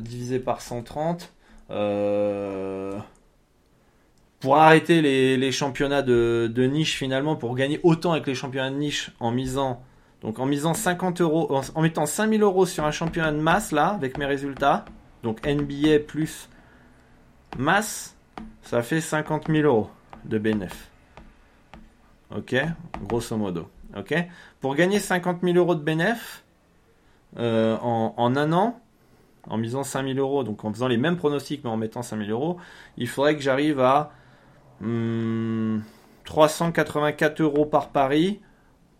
divisé 0.00 0.38
par 0.38 0.62
130 0.62 1.34
pour 4.40 4.56
arrêter 4.56 5.02
les, 5.02 5.52
championnats 5.52 6.02
de, 6.02 6.68
niche 6.70 6.96
finalement, 6.96 7.36
pour 7.36 7.54
gagner 7.56 7.80
autant 7.82 8.12
avec 8.12 8.26
les 8.26 8.34
championnats 8.34 8.70
de 8.70 8.76
niche 8.76 9.10
en 9.20 9.30
misant, 9.30 9.82
donc 10.22 10.38
en 10.38 10.46
misant 10.46 10.74
50 10.74 11.20
euros, 11.20 11.60
en, 11.74 11.82
mettant 11.82 12.06
5000 12.06 12.42
euros 12.42 12.66
sur 12.66 12.84
un 12.84 12.90
championnat 12.90 13.32
de 13.32 13.38
masse 13.38 13.72
là, 13.72 13.88
avec 13.88 14.16
mes 14.16 14.26
résultats, 14.26 14.84
donc 15.22 15.44
NBA 15.46 16.00
plus 16.06 16.48
masse, 17.56 18.16
ça 18.62 18.82
fait 18.82 19.00
50 19.00 19.48
000 19.48 19.66
euros 19.66 19.90
de 20.24 20.38
bénéf. 20.38 20.90
Ok, 22.36 22.54
grosso 23.08 23.36
modo. 23.36 23.68
Ok, 23.96 24.14
pour 24.60 24.74
gagner 24.74 25.00
50 25.00 25.38
000 25.42 25.56
euros 25.56 25.74
de 25.74 25.82
bénéf 25.82 26.44
euh, 27.38 27.76
en, 27.80 28.14
en 28.16 28.36
un 28.36 28.52
an, 28.52 28.78
en 29.48 29.56
misant 29.56 29.82
5000 29.82 30.18
euros, 30.18 30.44
donc 30.44 30.64
en 30.64 30.72
faisant 30.72 30.88
les 30.88 30.98
mêmes 30.98 31.16
pronostics 31.16 31.64
mais 31.64 31.70
en 31.70 31.76
mettant 31.76 32.02
5000 32.02 32.30
euros, 32.30 32.58
il 32.98 33.08
faudrait 33.08 33.34
que 33.34 33.42
j'arrive 33.42 33.80
à 33.80 34.12
384 34.80 37.40
hmm, 37.40 37.42
euros 37.42 37.66
par 37.66 37.90
pari 37.90 38.40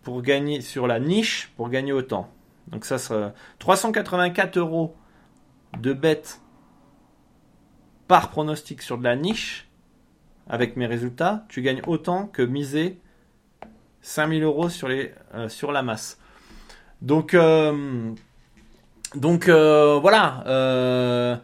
pour 0.03 0.21
gagner 0.21 0.61
sur 0.61 0.87
la 0.87 0.99
niche 0.99 1.51
pour 1.55 1.69
gagner 1.69 1.91
autant. 1.91 2.29
Donc 2.67 2.85
ça 2.85 2.97
sera 2.97 3.33
384 3.59 4.57
euros 4.57 4.95
de 5.79 5.93
bête 5.93 6.41
par 8.07 8.29
pronostic 8.29 8.81
sur 8.81 8.97
de 8.97 9.03
la 9.03 9.15
niche 9.15 9.69
avec 10.49 10.75
mes 10.75 10.87
résultats, 10.87 11.45
tu 11.47 11.61
gagnes 11.61 11.81
autant 11.85 12.25
que 12.25 12.41
miser 12.41 12.99
5000 14.01 14.43
euros 14.43 14.69
sur, 14.69 14.87
les, 14.87 15.13
euh, 15.35 15.47
sur 15.47 15.71
la 15.71 15.83
masse. 15.83 16.19
Donc, 17.01 17.35
euh, 17.35 18.11
donc 19.13 19.47
euh, 19.47 19.99
voilà. 19.99 21.39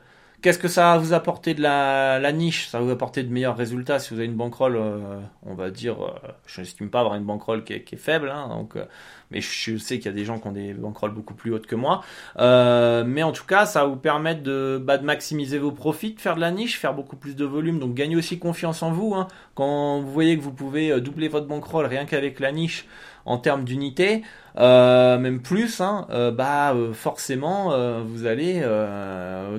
Qu'est-ce 0.46 0.60
que 0.60 0.68
ça 0.68 1.00
vous 1.00 1.14
apporter 1.14 1.56
de 1.56 1.64
la, 1.64 2.32
niche? 2.32 2.68
Ça 2.68 2.80
vous 2.80 2.92
apporter 2.92 3.24
de 3.24 3.34
meilleurs 3.34 3.58
résultats 3.58 3.98
si 3.98 4.14
vous 4.14 4.20
avez 4.20 4.28
une 4.28 4.36
bankroll, 4.36 4.76
euh, 4.76 5.20
on 5.44 5.56
va 5.56 5.72
dire, 5.72 6.06
euh, 6.06 6.12
je 6.46 6.62
n'estime 6.62 6.92
pas 6.92 7.00
avoir 7.00 7.16
une 7.16 7.24
bankroll 7.24 7.64
qui 7.64 7.74
est, 7.74 7.96
faible, 7.96 8.30
hein, 8.30 8.48
donc, 8.50 8.76
euh, 8.76 8.86
mais 9.32 9.42
je 9.42 9.76
sais 9.78 9.98
qu'il 9.98 10.06
y 10.06 10.14
a 10.14 10.16
des 10.16 10.24
gens 10.24 10.38
qui 10.38 10.48
ont 10.48 10.52
des 10.52 10.76
bankrolls 10.76 11.16
beaucoup 11.16 11.34
plus 11.34 11.52
hautes 11.52 11.66
que 11.66 11.74
moi. 11.76 12.04
mais 12.38 13.24
en 13.24 13.32
tout 13.32 13.46
cas, 13.46 13.66
ça 13.66 13.82
va 13.82 13.88
vous 13.88 13.96
permettre 13.96 14.44
de, 14.44 14.80
bah, 14.80 15.00
de 15.00 15.04
maximiser 15.04 15.58
vos 15.58 15.72
profits, 15.72 16.14
de 16.14 16.22
faire 16.22 16.36
de 16.36 16.42
la 16.42 16.52
niche, 16.52 16.78
faire 16.78 16.94
beaucoup 16.94 17.16
plus 17.16 17.36
de 17.36 17.44
volume, 17.44 17.80
donc 17.80 17.96
gagner 17.96 18.16
aussi 18.16 18.38
confiance 18.38 18.84
en 18.84 18.92
vous. 18.92 19.16
Hein. 19.16 19.26
Quand 19.56 20.00
vous 20.00 20.12
voyez 20.12 20.38
que 20.38 20.44
vous 20.44 20.54
pouvez 20.54 21.02
doubler 21.02 21.28
votre 21.28 21.48
bankroll 21.48 21.88
rien 21.88 22.06
qu'avec 22.06 22.40
la 22.40 22.52
niche, 22.52 22.86
en 23.26 23.38
termes 23.38 23.64
d'unité, 23.64 24.22
euh, 24.58 25.18
même 25.18 25.42
plus, 25.42 25.82
hein, 25.82 26.08
euh, 26.12 26.32
bah 26.32 26.74
euh, 26.74 26.94
forcément 26.94 27.76
vous 28.04 28.26
allez 28.26 28.64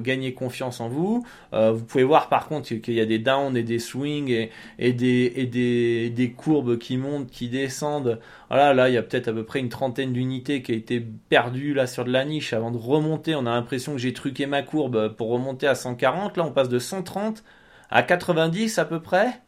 gagner 0.00 0.32
confiance 0.32 0.80
en 0.80 0.88
vous. 0.88 1.26
vous 1.52 1.84
pouvez 1.84 2.04
voir 2.04 2.28
par 2.28 2.48
contre 2.48 2.74
qu'il 2.74 2.94
y 2.94 3.00
a 3.00 3.06
des 3.06 3.18
downs 3.18 3.56
et 3.56 3.62
des 3.62 3.78
swings 3.78 4.30
et, 4.30 4.50
et, 4.78 4.92
des, 4.92 5.32
et 5.36 5.46
des, 5.46 6.10
des, 6.10 6.30
courbes 6.30 6.78
qui 6.78 6.96
montent, 6.96 7.30
qui 7.30 7.48
descendent. 7.48 8.20
Voilà, 8.48 8.74
là 8.74 8.88
il 8.88 8.94
y 8.94 8.98
a 8.98 9.02
peut-être 9.02 9.28
à 9.28 9.32
peu 9.32 9.44
près 9.44 9.60
une 9.60 9.68
trentaine 9.68 10.12
d'unités 10.12 10.62
qui 10.62 10.72
a 10.72 10.74
été 10.74 11.04
perdue 11.28 11.74
là 11.74 11.86
sur 11.86 12.04
de 12.04 12.10
la 12.12 12.24
niche 12.24 12.52
avant 12.52 12.70
de 12.70 12.78
remonter. 12.78 13.34
On 13.34 13.46
a 13.46 13.50
l'impression 13.50 13.92
que 13.92 13.98
j'ai 13.98 14.12
truqué 14.12 14.46
ma 14.46 14.62
courbe 14.62 15.14
pour 15.16 15.28
remonter 15.28 15.66
à 15.66 15.74
140. 15.74 16.36
Là 16.36 16.44
on 16.44 16.52
passe 16.52 16.68
de 16.68 16.78
130 16.78 17.42
à 17.90 18.02
90 18.02 18.78
à 18.78 18.84
peu 18.84 19.00
près 19.00 19.40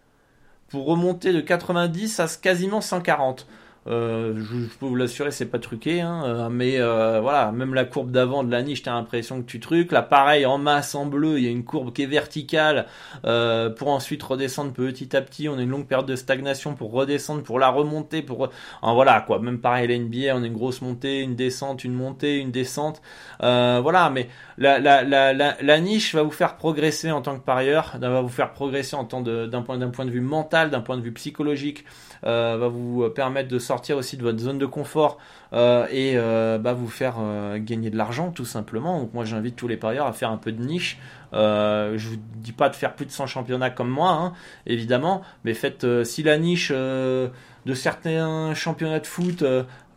pour 0.69 0.87
remonter 0.87 1.33
de 1.33 1.41
90 1.41 2.21
à 2.21 2.27
quasiment 2.41 2.81
140. 2.81 3.47
Euh, 3.89 4.35
je, 4.37 4.77
peux 4.79 4.87
vous 4.87 4.97
l'assurer, 4.97 5.31
c'est 5.31 5.47
pas 5.47 5.59
truqué, 5.59 6.03
hein, 6.03 6.23
euh, 6.27 6.49
mais 6.51 6.79
euh, 6.79 7.21
voilà, 7.21 7.53
même 7.53 7.73
la 7.73 7.85
courbe 7.85 8.11
d'avant 8.11 8.45
de 8.45 8.51
la 8.51 8.63
niche, 8.63 8.83
t'as 8.83 8.93
l'impression 8.93 9.41
que 9.41 9.47
tu 9.47 9.61
truques. 9.61 9.93
Là, 9.93 10.03
pareil, 10.03 10.45
en 10.45 10.59
masse, 10.59 10.95
en 10.95 11.07
bleu, 11.07 11.39
il 11.39 11.45
y 11.45 11.49
a 11.49 11.51
une 11.51 11.65
courbe 11.65 11.93
qui 11.93 12.03
est 12.03 12.07
verticale 12.07 12.87
pour 13.23 13.89
ensuite 13.89 14.23
redescendre 14.23 14.73
petit 14.73 15.17
à 15.17 15.23
petit. 15.23 15.49
On 15.49 15.59
a 15.59 15.63
une 15.63 15.71
longue 15.71 15.87
période 15.87 16.07
de 16.07 16.17
stagnation 16.17 16.75
pour 16.75 16.93
redescendre, 16.93 17.43
pour 17.43 17.59
la 17.59 17.69
remonter, 17.69 18.23
pour 18.23 18.51
voilà 18.83 19.21
quoi. 19.21 19.39
Même 19.39 19.59
pareil, 19.59 19.89
la 19.89 19.99
NBA, 19.99 20.37
on 20.37 20.43
a 20.43 20.47
une 20.47 20.53
grosse 20.53 20.83
montée, 20.83 21.21
une 21.21 21.37
descente, 21.37 21.85
une 21.85 21.95
montée, 21.95 22.39
une 22.39 22.51
descente. 22.51 23.01
voilà, 23.41 24.11
mais 24.11 24.29
la, 24.59 25.81
niche 25.81 26.15
va 26.15 26.23
vous 26.23 26.31
faire 26.31 26.57
progresser 26.57 27.11
en 27.11 27.23
tant 27.23 27.39
que 27.39 27.45
parieur, 27.45 27.97
va 28.01 28.21
vous 28.21 28.29
faire 28.29 28.53
progresser 28.53 28.97
en 28.97 29.05
tant 29.05 29.21
d'un 29.21 29.63
point 29.63 29.79
d'un 29.79 29.91
point 29.91 30.05
de 30.05 30.11
vue 30.11 30.21
mental, 30.21 30.71
d'un 30.71 30.81
point 30.81 30.97
de 30.97 31.03
vue 31.03 31.13
psychologique. 31.13 31.85
Euh, 32.25 32.57
va 32.59 32.69
vous 32.69 33.09
permettre 33.11 33.49
de 33.49 33.59
sortir 33.59 33.97
aussi 33.97 34.17
de 34.17 34.23
votre 34.23 34.39
zone 34.39 34.59
de 34.59 34.67
confort 34.67 35.19
euh, 35.53 35.87
et 35.91 36.15
euh, 36.17 36.59
bah, 36.59 36.73
vous 36.73 36.89
faire 36.89 37.17
gagner 37.59 37.91
de 37.91 37.97
l'argent 37.97 38.31
tout 38.31 38.45
simplement. 38.45 39.01
Donc 39.01 39.15
moi 39.15 39.25
j'invite 39.25 39.57
tous 39.57 39.69
les 39.69 39.77
parieurs 39.77 40.07
à 40.07 40.13
faire 40.13 40.31
un 40.31 40.37
peu 40.37 40.53
de 40.53 40.63
niche. 40.63 40.99
Je 41.33 42.09
vous 42.09 42.17
dis 42.37 42.53
pas 42.53 42.69
de 42.69 42.77
faire 42.77 42.95
plus 42.95 43.07
de 43.07 43.11
100 43.11 43.27
championnats 43.27 43.71
comme 43.71 43.91
moi, 43.91 44.11
hein, 44.11 44.33
évidemment, 44.67 45.23
mais 45.45 45.55
faites 45.55 45.87
si 46.05 46.23
la 46.23 46.39
niche 46.39 46.71
de 46.71 47.31
certains 47.75 48.55
championnats 48.55 49.01
de 49.01 49.07
foot 49.07 49.45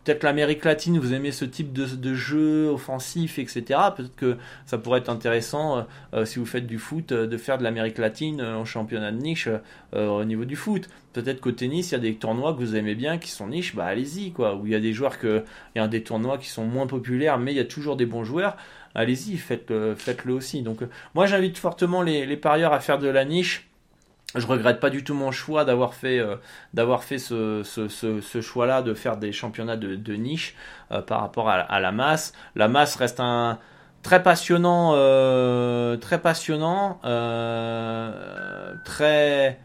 peut-être 0.04 0.24
l'Amérique 0.24 0.66
latine, 0.66 0.98
vous 1.00 1.14
aimez 1.14 1.32
ce 1.32 1.46
type 1.46 1.74
de, 1.74 2.14
jeu 2.14 2.70
offensif, 2.70 3.40
etc. 3.40 3.80
Peut-être 3.96 4.16
que 4.16 4.38
ça 4.66 4.78
pourrait 4.78 5.00
être 5.00 5.10
intéressant, 5.10 5.86
si 6.26 6.40
vous 6.40 6.46
faites 6.46 6.68
du 6.68 6.80
foot, 6.80 7.14
de 7.14 7.38
faire 7.38 7.58
de 7.58 7.64
l'Amérique 7.64 7.98
latine 7.98 8.42
en 8.42 8.66
championnat 8.66 9.12
de 9.12 9.18
niche 9.18 9.48
au 9.94 10.24
niveau 10.24 10.46
du 10.46 10.56
foot. 10.56 10.90
Peut-être 11.14 11.42
qu'au 11.42 11.52
tennis, 11.52 11.92
il 11.92 11.94
y 11.94 11.96
a 11.96 12.00
des 12.00 12.16
tournois 12.16 12.54
que 12.54 12.60
vous 12.60 12.76
aimez 12.76 12.96
bien, 12.96 13.18
qui 13.18 13.30
sont 13.30 13.48
niches, 13.48 13.76
bah 13.76 13.86
allez-y, 13.86 14.32
quoi. 14.32 14.56
Ou 14.56 14.66
il 14.66 14.72
y 14.72 14.76
a 14.76 14.80
des 14.80 14.94
joueurs 14.94 15.20
que, 15.20 15.44
il 15.76 15.80
y 15.80 15.82
a 15.82 15.88
des 15.88 16.04
tournois 16.04 16.38
qui 16.38 16.48
sont 16.48 16.66
moins 16.66 16.88
populaires, 16.88 17.38
mais 17.38 17.52
il 17.52 17.58
y 17.58 17.62
a 17.62 17.66
toujours 17.66 17.96
des 17.96 18.06
bons 18.06 18.24
joueurs 18.24 18.56
allez-y, 18.96 19.38
faites-le 19.38 19.96
faites 19.96 20.26
aussi. 20.28 20.62
Donc, 20.62 20.80
moi, 21.16 21.26
j'invite 21.26 21.58
fortement 21.58 22.02
les, 22.02 22.38
parieurs 22.38 22.74
à 22.74 22.80
faire 22.80 23.00
de 23.00 23.08
la 23.08 23.26
niche 23.26 23.68
je 24.36 24.48
regrette 24.48 24.80
pas 24.80 24.90
du 24.90 25.04
tout 25.04 25.14
mon 25.14 25.32
choix 25.32 25.66
d'avoir 25.66 25.94
fait, 25.94 26.20
euh, 26.20 26.36
d'avoir 26.74 27.04
fait 27.04 27.18
ce, 27.18 27.64
ce, 27.64 27.88
ce, 27.90 28.42
choix-là 28.42 28.82
de 28.82 28.94
faire 28.94 29.18
des 29.18 29.32
championnats 29.32 29.78
de, 29.78 29.96
de 29.96 30.14
niche 30.14 30.56
euh, 30.92 31.02
par 31.02 31.22
rapport 31.22 31.50
à, 31.50 31.80
la 31.80 31.92
masse. 31.92 32.34
La 32.56 32.68
masse 32.68 32.96
reste 32.96 33.20
un 33.20 33.60
très 34.04 34.24
passionnant, 34.24 34.94
euh, 34.96 35.98
très 35.98 36.20
passionnant, 36.22 37.00
très 38.86 39.60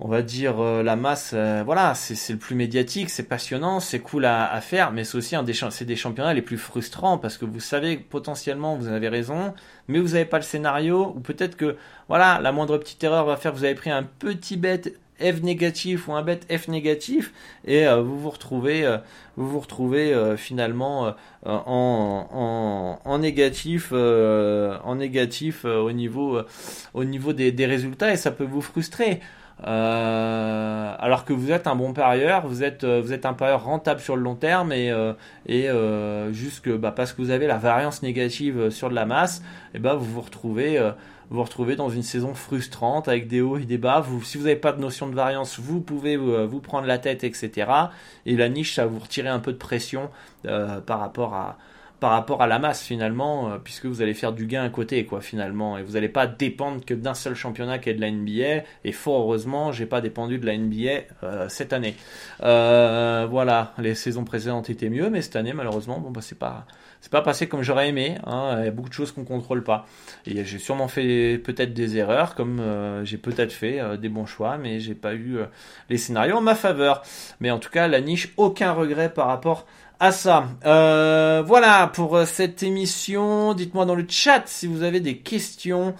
on 0.00 0.08
va 0.08 0.22
dire 0.22 0.60
euh, 0.60 0.82
la 0.82 0.96
masse, 0.96 1.32
euh, 1.34 1.62
voilà, 1.64 1.94
c'est 1.94 2.32
le 2.32 2.38
plus 2.38 2.54
médiatique, 2.54 3.10
c'est 3.10 3.28
passionnant, 3.28 3.80
c'est 3.80 4.00
cool 4.00 4.24
à, 4.24 4.60
faire, 4.62 4.92
mais 4.92 5.04
c'est 5.04 5.18
aussi 5.18 5.36
un 5.36 5.42
des, 5.42 5.52
c'est 5.52 5.84
des 5.84 5.96
championnats 5.96 6.32
les 6.32 6.42
plus 6.42 6.56
frustrants 6.56 7.18
parce 7.18 7.36
que 7.36 7.44
vous 7.44 7.60
savez 7.60 7.98
potentiellement 7.98 8.76
vous 8.76 8.88
avez 8.88 9.08
raison, 9.08 9.52
mais 9.88 9.98
vous 9.98 10.08
n'avez 10.08 10.24
pas 10.24 10.38
le 10.38 10.42
scénario 10.42 11.12
ou 11.14 11.20
peut-être 11.20 11.56
que 11.56 11.76
voilà 12.08 12.40
la 12.40 12.50
moindre 12.50 12.78
petite 12.78 13.04
erreur 13.04 13.26
va 13.26 13.36
faire 13.36 13.52
que 13.52 13.58
vous 13.58 13.64
avez 13.64 13.74
pris 13.74 13.90
un 13.90 14.02
petit 14.02 14.56
bet 14.56 14.80
F 15.20 15.42
négatif 15.42 16.08
ou 16.08 16.14
un 16.14 16.22
bet 16.22 16.40
F 16.50 16.68
négatif 16.68 17.32
et 17.66 17.86
euh, 17.86 18.00
vous 18.00 18.18
vous 18.18 18.30
retrouvez 18.30 18.98
vous 19.36 19.48
vous 19.48 19.60
retrouvez 19.60 20.34
finalement 20.38 21.14
en, 21.44 22.98
en, 23.04 23.18
négatif 23.18 23.92
en 23.92 24.94
négatif 24.94 25.66
au 25.66 25.92
niveau 25.92 26.40
au 26.94 27.04
niveau 27.04 27.34
des, 27.34 27.52
des 27.52 27.66
résultats 27.66 28.12
et 28.12 28.16
ça 28.16 28.30
peut 28.30 28.44
vous 28.44 28.62
frustrer. 28.62 29.20
Euh, 29.66 30.94
alors 30.98 31.24
que 31.24 31.32
vous 31.32 31.52
êtes 31.52 31.66
un 31.66 31.74
bon 31.74 31.92
parieur, 31.92 32.46
vous 32.46 32.62
êtes, 32.62 32.84
euh, 32.84 33.00
vous 33.02 33.12
êtes 33.12 33.26
un 33.26 33.34
parieur 33.34 33.64
rentable 33.64 34.00
sur 34.00 34.16
le 34.16 34.22
long 34.22 34.34
terme 34.34 34.72
et, 34.72 34.90
euh, 34.90 35.12
et 35.46 35.68
juste 36.32 36.64
que 36.64 36.76
bah, 36.76 36.92
parce 36.92 37.12
que 37.12 37.20
vous 37.20 37.30
avez 37.30 37.46
la 37.46 37.58
variance 37.58 38.02
négative 38.02 38.70
sur 38.70 38.88
de 38.88 38.94
la 38.94 39.06
masse, 39.06 39.42
et 39.74 39.78
ben 39.78 39.94
vous 39.94 40.06
vous 40.06 40.20
retrouvez 40.20 40.80
vous 41.32 41.44
retrouvez 41.44 41.76
dans 41.76 41.90
une 41.90 42.02
saison 42.02 42.34
frustrante 42.34 43.06
avec 43.06 43.28
des 43.28 43.40
hauts 43.40 43.56
et 43.56 43.64
des 43.64 43.78
bas. 43.78 44.00
Vous, 44.00 44.20
si 44.24 44.36
vous 44.36 44.44
n'avez 44.44 44.56
pas 44.56 44.72
de 44.72 44.80
notion 44.80 45.06
de 45.06 45.14
variance, 45.14 45.60
vous 45.60 45.80
pouvez 45.80 46.16
vous, 46.16 46.60
prendre 46.60 46.88
la 46.88 46.98
tête, 46.98 47.22
etc. 47.22 47.70
Et 48.26 48.34
la 48.36 48.48
niche, 48.48 48.74
ça 48.74 48.86
vous 48.86 48.98
retirer 48.98 49.28
un 49.28 49.38
peu 49.38 49.52
de 49.52 49.56
pression 49.56 50.10
par 50.42 50.98
rapport 50.98 51.34
à, 51.34 51.56
par 52.00 52.12
rapport 52.12 52.42
à 52.42 52.46
la 52.46 52.58
masse 52.58 52.82
finalement, 52.82 53.50
euh, 53.50 53.58
puisque 53.62 53.84
vous 53.84 54.00
allez 54.02 54.14
faire 54.14 54.32
du 54.32 54.46
gain 54.46 54.64
à 54.64 54.70
côté 54.70 55.04
quoi 55.04 55.20
finalement, 55.20 55.76
et 55.76 55.82
vous 55.82 55.92
n'allez 55.92 56.08
pas 56.08 56.26
dépendre 56.26 56.84
que 56.84 56.94
d'un 56.94 57.14
seul 57.14 57.34
championnat 57.34 57.78
qui 57.78 57.90
est 57.90 57.94
de 57.94 58.00
la 58.00 58.10
NBA. 58.10 58.64
Et 58.84 58.92
fort 58.92 59.20
heureusement, 59.20 59.70
j'ai 59.70 59.86
pas 59.86 60.00
dépendu 60.00 60.38
de 60.38 60.46
la 60.46 60.56
NBA 60.56 61.04
euh, 61.22 61.48
cette 61.48 61.72
année. 61.72 61.94
Euh, 62.42 63.26
voilà, 63.30 63.74
les 63.78 63.94
saisons 63.94 64.24
précédentes 64.24 64.70
étaient 64.70 64.88
mieux, 64.88 65.10
mais 65.10 65.20
cette 65.20 65.36
année 65.36 65.52
malheureusement, 65.52 66.00
bon 66.00 66.10
bah 66.10 66.22
c'est 66.22 66.38
pas 66.38 66.66
c'est 67.02 67.12
pas 67.12 67.22
passé 67.22 67.48
comme 67.48 67.62
j'aurais 67.62 67.88
aimé. 67.88 68.16
Hein. 68.26 68.56
Il 68.58 68.64
y 68.64 68.68
a 68.68 68.70
beaucoup 68.70 68.90
de 68.90 68.94
choses 68.94 69.12
qu'on 69.12 69.24
contrôle 69.24 69.62
pas. 69.62 69.86
Et 70.26 70.44
j'ai 70.44 70.58
sûrement 70.58 70.88
fait 70.88 71.38
peut-être 71.42 71.72
des 71.72 71.96
erreurs, 71.96 72.34
comme 72.34 72.62
j'ai 73.04 73.16
peut-être 73.16 73.52
fait 73.52 73.80
des 73.96 74.10
bons 74.10 74.26
choix, 74.26 74.58
mais 74.58 74.80
j'ai 74.80 74.94
pas 74.94 75.14
eu 75.14 75.38
les 75.88 75.96
scénarios 75.96 76.36
en 76.36 76.42
ma 76.42 76.54
faveur. 76.54 77.02
Mais 77.40 77.50
en 77.50 77.58
tout 77.58 77.70
cas, 77.70 77.88
la 77.88 78.02
niche, 78.02 78.34
aucun 78.36 78.72
regret 78.72 79.14
par 79.14 79.28
rapport 79.28 79.66
à 80.00 80.12
ça. 80.12 80.48
Euh, 80.64 81.42
voilà 81.46 81.86
pour 81.86 82.16
euh, 82.16 82.24
cette 82.24 82.62
émission. 82.62 83.52
Dites-moi 83.52 83.84
dans 83.84 83.94
le 83.94 84.06
chat 84.08 84.42
si 84.46 84.66
vous 84.66 84.82
avez 84.82 85.00
des 85.00 85.18
questions. 85.18 85.94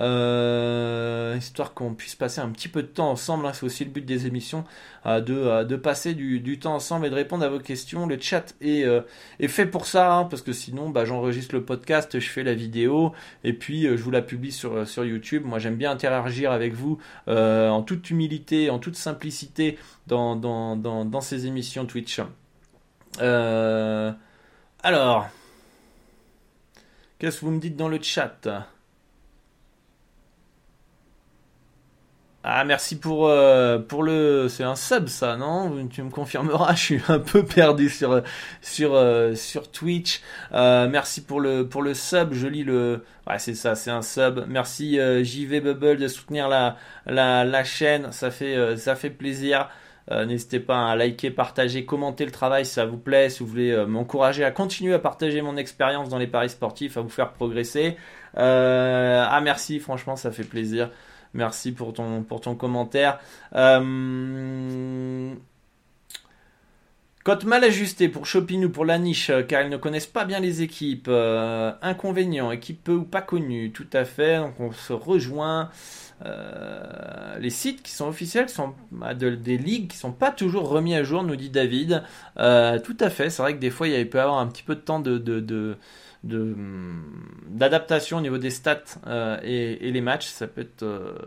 Euh, 0.00 1.36
histoire 1.38 1.72
qu'on 1.72 1.94
puisse 1.94 2.16
passer 2.16 2.40
un 2.40 2.48
petit 2.48 2.66
peu 2.66 2.82
de 2.82 2.88
temps 2.88 3.10
ensemble. 3.10 3.46
Hein. 3.46 3.52
C'est 3.52 3.64
aussi 3.64 3.84
le 3.84 3.92
but 3.92 4.04
des 4.04 4.26
émissions, 4.26 4.64
de, 5.06 5.62
de 5.62 5.76
passer 5.76 6.14
du, 6.14 6.58
temps 6.58 6.74
ensemble 6.74 7.06
et 7.06 7.10
de 7.10 7.14
répondre 7.14 7.44
à 7.44 7.48
vos 7.48 7.60
questions. 7.60 8.08
Le 8.08 8.18
chat 8.20 8.56
est, 8.60 8.84
est 9.38 9.48
fait 9.48 9.66
pour 9.66 9.86
ça, 9.86 10.12
hein, 10.12 10.24
parce 10.24 10.42
que 10.42 10.52
sinon, 10.52 10.90
bah, 10.90 11.04
j'enregistre 11.04 11.54
le 11.54 11.64
podcast, 11.64 12.18
je 12.18 12.28
fais 12.28 12.42
la 12.42 12.54
vidéo, 12.54 13.12
et 13.44 13.52
puis 13.52 13.82
je 13.84 14.02
vous 14.02 14.10
la 14.10 14.22
publie 14.22 14.50
sur, 14.50 14.84
sur 14.88 15.04
YouTube. 15.04 15.44
Moi, 15.44 15.60
j'aime 15.60 15.76
bien 15.76 15.92
interagir 15.92 16.50
avec 16.50 16.74
vous 16.74 16.98
en 17.28 17.82
toute 17.82 18.10
humilité, 18.10 18.70
en 18.70 18.80
toute 18.80 18.96
simplicité 18.96 19.78
dans, 20.08 20.34
dans, 20.34 20.74
dans, 20.74 21.04
dans 21.04 21.20
ces 21.20 21.46
émissions 21.46 21.86
Twitch. 21.86 22.20
Euh, 23.20 24.12
alors, 24.82 25.28
qu'est-ce 27.18 27.40
que 27.40 27.44
vous 27.44 27.52
me 27.52 27.60
dites 27.60 27.76
dans 27.76 27.88
le 27.88 28.00
chat 28.02 28.66
Ah, 32.46 32.64
merci 32.64 32.98
pour, 32.98 33.26
euh, 33.28 33.78
le. 34.02 34.48
C'est 34.50 34.64
un 34.64 34.76
sub, 34.76 35.08
ça, 35.08 35.36
non? 35.36 35.88
Tu 35.88 36.02
me 36.02 36.10
confirmeras, 36.10 36.74
je 36.76 36.80
suis 36.80 37.00
un 37.08 37.18
peu 37.18 37.42
perdu 37.42 37.88
sur, 37.88 38.12
euh, 38.12 39.34
Twitch. 39.72 40.20
merci 40.52 41.22
pour 41.22 41.40
le, 41.40 41.66
pour 41.66 41.82
le 41.82 41.94
sub, 41.94 42.34
je 42.34 42.46
lis 42.46 42.64
le. 42.64 43.04
Ouais, 43.26 43.38
c'est 43.38 43.54
ça, 43.54 43.74
c'est 43.74 43.90
un 43.90 44.02
sub. 44.02 44.44
Merci 44.46 44.98
JV 45.24 45.60
Bubble 45.60 45.96
de 45.96 46.08
soutenir 46.08 46.48
la, 46.48 46.76
la, 47.06 47.64
chaîne, 47.64 48.12
ça 48.12 48.30
fait 48.30 49.10
plaisir. 49.10 49.70
Euh, 50.10 50.26
n'hésitez 50.26 50.60
pas 50.60 50.90
à 50.90 50.96
liker, 50.96 51.30
partager, 51.30 51.86
commenter 51.86 52.26
le 52.26 52.30
travail 52.30 52.66
si 52.66 52.72
ça 52.72 52.84
vous 52.84 52.98
plaît, 52.98 53.30
si 53.30 53.42
vous 53.42 53.48
voulez 53.48 53.70
euh, 53.70 53.86
m'encourager 53.86 54.44
à 54.44 54.50
continuer 54.50 54.92
à 54.92 54.98
partager 54.98 55.40
mon 55.40 55.56
expérience 55.56 56.10
dans 56.10 56.18
les 56.18 56.26
paris 56.26 56.50
sportifs, 56.50 56.96
à 56.98 57.00
vous 57.00 57.08
faire 57.08 57.32
progresser. 57.32 57.96
Euh, 58.36 59.24
ah 59.26 59.40
merci, 59.40 59.80
franchement 59.80 60.16
ça 60.16 60.30
fait 60.30 60.44
plaisir. 60.44 60.90
Merci 61.32 61.72
pour 61.72 61.92
ton, 61.94 62.22
pour 62.22 62.40
ton 62.40 62.54
commentaire. 62.54 63.18
Cote 67.24 67.44
mal 67.44 67.64
ajusté 67.64 68.08
pour 68.08 68.26
Shopping 68.26 68.66
ou 68.66 68.68
pour 68.70 68.84
la 68.84 68.98
niche, 68.98 69.32
car 69.48 69.62
ils 69.62 69.70
ne 69.70 69.78
connaissent 69.78 70.06
pas 70.06 70.26
bien 70.26 70.40
les 70.40 70.60
équipes. 70.62 71.08
inconvénient, 71.80 72.52
équipe 72.52 72.84
peu 72.84 72.92
ou 72.92 73.04
pas 73.04 73.22
connue, 73.22 73.72
tout 73.72 73.86
à 73.92 74.04
fait. 74.04 74.38
Donc 74.38 74.60
on 74.60 74.72
se 74.72 74.92
rejoint. 74.92 75.70
Euh, 76.24 77.38
les 77.38 77.50
sites 77.50 77.82
qui 77.82 77.92
sont 77.92 78.08
officiels 78.08 78.48
sont 78.48 78.74
bah, 78.92 79.14
des 79.14 79.58
ligues 79.58 79.88
qui 79.88 79.96
sont 79.96 80.12
pas 80.12 80.30
toujours 80.30 80.68
remis 80.68 80.94
à 80.94 81.02
jour, 81.02 81.22
nous 81.22 81.36
dit 81.36 81.50
David. 81.50 82.02
Euh, 82.38 82.78
tout 82.78 82.96
à 83.00 83.10
fait, 83.10 83.30
c'est 83.30 83.42
vrai 83.42 83.54
que 83.54 83.60
des 83.60 83.70
fois 83.70 83.88
il 83.88 84.08
peut 84.08 84.18
y 84.18 84.20
avoir 84.20 84.38
un 84.38 84.46
petit 84.46 84.62
peu 84.62 84.74
de 84.74 84.80
temps 84.80 85.00
de, 85.00 85.76
d'adaptation 86.24 88.18
au 88.18 88.20
niveau 88.20 88.38
des 88.38 88.50
stats 88.50 88.82
euh, 89.06 89.38
et, 89.42 89.90
les 89.90 90.00
matchs, 90.00 90.26
ça 90.26 90.46
peut 90.46 90.62
être 90.62 90.84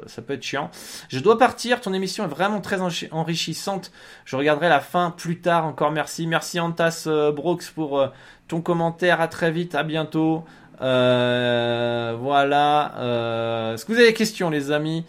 ça 0.08 0.22
peut 0.22 0.34
être 0.34 0.44
chiant. 0.44 0.72
Je 1.10 1.20
dois 1.20 1.38
partir, 1.38 1.82
ton 1.82 1.94
émission 1.94 2.24
est 2.24 2.30
vraiment 2.30 2.62
très 2.62 2.80
enrichissante. 3.12 3.92
Je 4.26 4.36
regarderai 4.36 4.70
la 4.70 4.80
fin 4.80 5.12
plus 5.12 5.40
tard. 5.40 5.66
Encore 5.66 5.92
merci, 5.92 6.28
merci 6.28 6.60
Antas 6.60 7.08
Brooks 7.36 7.72
pour 7.74 8.04
ton 8.48 8.62
commentaire. 8.62 9.22
À 9.22 9.28
très 9.28 9.52
vite, 9.52 9.76
à 9.76 9.84
bientôt. 9.84 10.44
Euh, 10.82 12.16
voilà. 12.20 12.96
Euh, 12.98 13.74
est-ce 13.74 13.86
que 13.86 13.92
vous 13.92 13.98
avez 13.98 14.10
des 14.10 14.14
questions, 14.14 14.50
les 14.50 14.72
amis? 14.72 15.06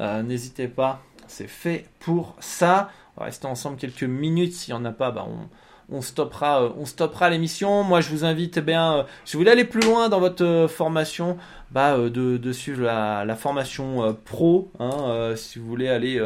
Euh, 0.00 0.22
N'hésitez 0.22 0.68
pas. 0.68 1.02
C'est 1.26 1.48
fait 1.48 1.86
pour 2.00 2.36
ça. 2.40 2.90
On 3.16 3.20
va 3.20 3.26
rester 3.26 3.46
ensemble 3.46 3.76
quelques 3.76 4.02
minutes. 4.04 4.54
S'il 4.54 4.74
n'y 4.74 4.80
en 4.80 4.84
a 4.84 4.92
pas, 4.92 5.10
bah, 5.10 5.26
on, 5.28 5.48
stoppera, 6.00 6.72
on 6.78 6.86
stoppera 6.86 7.30
l'émission. 7.30 7.82
Moi, 7.82 8.00
je 8.00 8.10
vous 8.10 8.24
invite, 8.24 8.58
eh 8.58 8.60
bien, 8.60 9.06
si 9.24 9.36
vous 9.36 9.40
voulez 9.40 9.50
aller 9.50 9.64
plus 9.64 9.80
loin 9.80 10.08
dans 10.08 10.20
votre 10.20 10.66
formation, 10.68 11.36
bah, 11.70 11.96
de, 11.96 12.52
suivre 12.52 12.82
la, 12.82 13.36
formation 13.36 14.16
pro. 14.24 14.70
Hein, 14.78 15.32
si 15.36 15.58
vous 15.58 15.66
voulez 15.66 15.88
aller 15.88 16.24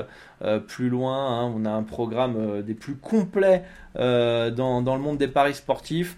plus 0.68 0.88
loin, 0.88 1.40
hein. 1.40 1.52
on 1.56 1.64
a 1.64 1.70
un 1.70 1.82
programme 1.82 2.62
des 2.62 2.74
plus 2.74 2.96
complets 2.96 3.64
dans, 3.94 4.82
le 4.84 5.00
monde 5.00 5.18
des 5.18 5.28
paris 5.28 5.54
sportifs 5.54 6.16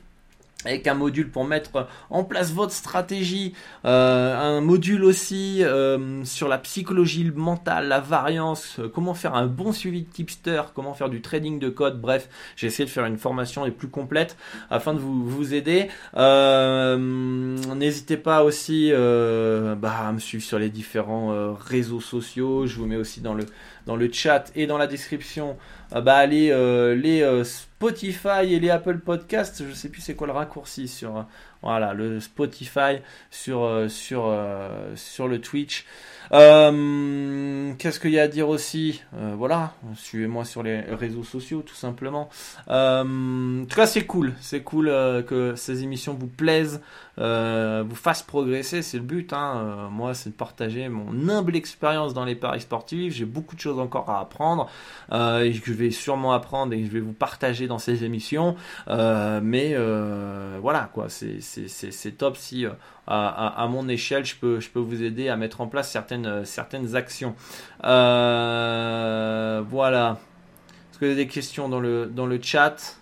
avec 0.67 0.87
un 0.87 0.95
module 0.95 1.31
pour 1.31 1.45
mettre 1.45 1.89
en 2.11 2.25
place 2.25 2.53
votre 2.53 2.73
stratégie, 2.73 3.55
euh, 3.85 4.37
un 4.37 4.61
module 4.61 5.05
aussi 5.05 5.63
euh, 5.63 6.25
sur 6.25 6.49
la 6.49 6.59
psychologie 6.59 7.31
mentale, 7.35 7.89
la 7.89 8.01
variance, 8.01 8.79
euh, 8.79 8.89
comment 8.89 9.15
faire 9.15 9.35
un 9.35 9.47
bon 9.47 9.73
suivi 9.73 10.03
de 10.03 10.11
tipster, 10.11 10.63
comment 10.75 10.95
faire 10.95 11.09
du 11.09 11.23
trading 11.23 11.59
de 11.59 11.69
code, 11.69 12.01
bref, 12.01 12.29
j'ai 12.57 12.67
essayé 12.67 12.85
de 12.85 12.91
faire 12.91 13.07
une 13.07 13.19
formation 13.19 13.65
les 13.65 13.71
plus 13.71 13.89
complète 13.89 14.37
afin 14.71 14.95
de 14.95 14.99
vous, 14.99 15.25
vous 15.25 15.55
aider. 15.55 15.89
N'hésitez 17.77 18.17
pas 18.17 18.43
aussi 18.43 18.91
bah, 18.93 20.07
à 20.09 20.13
me 20.13 20.19
suivre 20.19 20.45
sur 20.45 20.59
les 20.59 20.71
différents 20.71 21.55
réseaux 21.55 22.01
sociaux, 22.01 22.67
je 22.67 22.77
vous 22.77 22.87
mets 22.87 22.97
aussi 22.97 23.21
dans 23.21 23.35
le, 23.35 23.47
dans 23.87 23.97
le 23.97 24.13
chat 24.13 24.51
et 24.55 24.67
dans 24.67 24.79
la 24.79 24.87
description 24.87 25.57
bah, 25.91 26.27
les, 26.27 26.49
les 26.97 27.45
Spotify 27.45 28.53
et 28.53 28.61
les 28.61 28.71
Apple 28.71 28.99
Podcasts, 28.99 29.65
je 29.67 29.73
sais 29.73 29.89
plus 29.89 30.01
c'est 30.01 30.15
quoi 30.15 30.27
le 30.27 30.33
raccourci 30.33 30.89
sur 30.89 31.25
Voilà, 31.63 31.95
le 31.95 32.21
Spotify 32.21 32.99
sur, 33.31 33.85
sur, 33.89 34.37
sur 34.97 35.29
le 35.29 35.41
Twitch. 35.41 35.87
Euh, 36.33 37.73
qu'est-ce 37.79 38.01
qu'il 38.01 38.11
y 38.11 38.19
a 38.19 38.25
à 38.25 38.29
dire 38.29 38.49
aussi 38.49 39.03
euh, 39.15 39.35
Voilà, 39.37 39.75
suivez-moi 39.95 40.45
sur 40.45 40.63
les 40.63 40.81
réseaux 40.81 41.25
sociaux 41.25 41.63
tout 41.63 41.75
simplement. 41.75 42.29
Euh, 42.69 43.63
en 43.63 43.65
tout 43.67 43.77
cas, 43.77 43.87
c'est 43.87 44.05
cool, 44.07 44.35
c'est 44.41 44.63
cool 44.63 44.87
que 45.27 45.55
ces 45.57 45.83
émissions 45.83 46.15
vous 46.15 46.27
plaisent, 46.27 46.81
vous 47.17 47.95
fassent 47.95 48.23
progresser, 48.23 48.83
c'est 48.83 48.99
le 48.99 49.03
but. 49.03 49.33
Hein. 49.33 49.89
moi, 49.91 50.15
c'est 50.15 50.31
de 50.31 50.35
partager 50.35 50.89
mon 50.89 51.29
humble 51.29 51.57
expérience 51.57 52.15
dans 52.15 52.25
les 52.25 52.35
paris 52.35 52.61
sportifs. 52.61 53.15
J'ai 53.15 53.25
beaucoup 53.25 53.55
de 53.55 53.61
choses 53.61 53.79
encore 53.79 54.11
à 54.11 54.21
apprendre 54.21 54.69
et 55.13 55.53
je 55.53 55.73
vais 55.73 55.91
sûrement 55.91 56.33
apprendre 56.33 56.73
et 56.73 56.85
je 56.85 56.91
vais 56.91 57.01
vous 57.01 57.13
partager 57.13 57.67
dans 57.67 57.79
ces 57.79 58.05
émissions. 58.05 58.57
mais 58.89 59.77
voilà, 60.61 60.91
quoi, 60.93 61.07
c'est 61.09 62.19
top 62.19 62.37
si 62.37 62.67
à, 63.07 63.67
mon 63.71 63.89
échelle, 63.89 64.25
je 64.25 64.35
peux, 64.35 64.61
je 64.61 64.69
peux 64.69 64.81
vous 64.81 65.03
aider 65.03 65.29
à 65.29 65.37
mettre 65.37 65.61
en 65.61 65.69
place 65.69 65.91
certaines, 65.91 66.45
certaines 66.45 66.97
actions. 66.97 67.35
Euh, 67.85 69.63
voilà. 69.69 70.19
Est-ce 70.91 70.99
que 70.99 71.05
vous 71.05 71.13
avez 71.13 71.25
des 71.25 71.29
questions 71.29 71.69
dans 71.69 71.81
le, 71.81 72.07
dans 72.07 72.27
le 72.27 72.41
chat? 72.41 72.97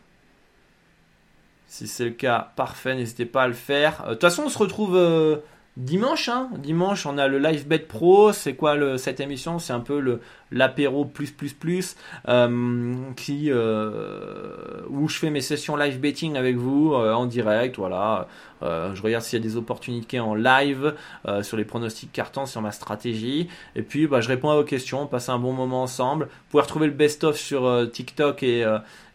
Si 1.67 1.89
c'est 1.89 2.05
le 2.05 2.11
cas, 2.11 2.53
parfait, 2.55 2.95
n'hésitez 2.95 3.27
pas 3.27 3.45
à 3.45 3.49
le 3.49 3.55
faire. 3.55 4.03
Euh, 4.03 4.09
de 4.11 4.13
toute 4.15 4.21
façon, 4.21 4.45
on 4.47 4.49
se 4.49 4.59
retrouve 4.59 4.97
euh, 4.97 5.39
dimanche. 5.77 6.29
Hein. 6.29 6.51
dimanche, 6.59 7.07
on 7.07 7.19
a 7.19 7.27
le 7.27 7.39
Live 7.39 7.67
Bet 7.67 7.81
Pro. 7.81 8.33
C'est 8.33 8.55
quoi 8.55 8.99
cette 8.99 9.21
émission? 9.21 9.59
C'est 9.59 9.73
un 9.73 9.81
peu 9.81 9.99
le, 9.99 10.21
l'apéro 10.55 11.05
plus 11.05 11.31
plus 11.33 11.53
plus 11.53 11.97
euh, 12.29 12.95
qui 13.17 13.51
euh, 13.51 14.83
où 14.89 15.09
je 15.09 15.19
fais 15.19 15.31
mes 15.31 15.41
sessions 15.41 15.77
live 15.77 16.01
betting 16.01 16.37
avec 16.37 16.57
vous 16.57 16.95
euh, 16.95 17.13
en 17.13 17.27
direct 17.27 17.77
voilà 17.77 18.29
je 18.63 19.03
regarde 19.03 19.23
s'il 19.23 19.39
y 19.39 19.43
a 19.43 19.45
des 19.45 19.57
opportunités 19.57 20.21
en 20.21 20.35
live 20.35 20.95
sur 21.43 21.57
les 21.57 21.65
pronostics 21.65 22.13
cartons 22.13 22.47
sur 22.47 22.63
ma 22.63 22.73
stratégie. 22.73 23.49
Et 23.77 23.83
puis 23.83 24.07
bah, 24.07 24.21
je 24.21 24.29
réponds 24.29 24.51
à 24.51 24.57
vos 24.57 24.65
questions 24.65 25.03
on 25.03 25.07
passe 25.07 25.29
un 25.29 25.39
bon 25.39 25.53
moment 25.53 25.83
ensemble. 25.83 26.27
Vous 26.27 26.51
pouvez 26.51 26.63
retrouver 26.63 26.87
le 26.87 26.93
best 26.93 27.25
of 27.25 27.37
sur 27.37 27.91
TikTok 27.93 28.43
et, 28.43 28.65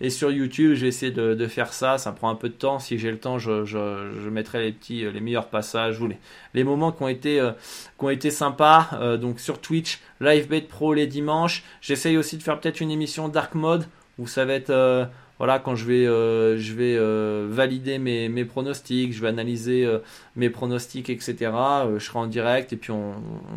et 0.01 0.09
sur 0.09 0.31
YouTube. 0.31 0.75
Je 0.75 1.09
de, 1.09 1.33
de, 1.33 1.47
faire 1.47 1.73
ça. 1.73 1.97
Ça 1.97 2.11
prend 2.11 2.29
un 2.29 2.35
peu 2.35 2.49
de 2.49 2.53
temps. 2.53 2.79
Si 2.79 2.97
j'ai 2.97 3.11
le 3.11 3.19
temps 3.19 3.39
je, 3.39 3.65
je, 3.65 4.29
mettrai 4.29 4.61
les 4.61 4.71
petits 4.71 5.09
les 5.11 5.19
meilleurs 5.19 5.47
passages 5.47 5.99
ou 5.99 6.07
les, 6.07 6.17
les 6.53 6.63
moments 6.63 6.91
qui 6.91 7.03
ont 7.03 7.07
été 7.07 7.39
qui 7.97 8.05
ont 8.05 8.09
été 8.09 8.31
sympas. 8.31 9.17
Donc 9.19 9.39
sur 9.39 9.59
Twitch 9.59 9.99
live 10.21 10.47
bet 10.47 10.61
pro 10.61 10.93
les 10.93 11.07
dimanches. 11.07 11.63
J'essaye 11.81 12.17
aussi 12.17 12.37
de 12.37 12.43
faire 12.43 12.59
peut-être 12.59 12.81
une 12.81 12.91
émission 12.91 13.27
dark 13.29 13.55
mode 13.55 13.85
où 14.17 14.27
ça 14.27 14.45
va 14.45 14.53
être 14.53 14.69
euh, 14.69 15.05
voilà 15.39 15.57
quand 15.57 15.75
je 15.75 15.85
vais 15.85 16.05
euh, 16.05 16.57
je 16.57 16.73
vais 16.73 16.95
euh, 16.95 17.47
valider 17.49 17.97
mes, 17.97 18.29
mes, 18.29 18.45
pronostics, 18.45 19.13
je 19.13 19.21
vais 19.21 19.29
analyser 19.29 19.87
mes 20.35 20.49
pronostics 20.49 21.09
etc. 21.09 21.51
je 21.97 21.99
serai 21.99 22.19
en 22.19 22.27
direct 22.27 22.73
et 22.73 22.77
puis 22.77 22.91
on, 22.91 23.13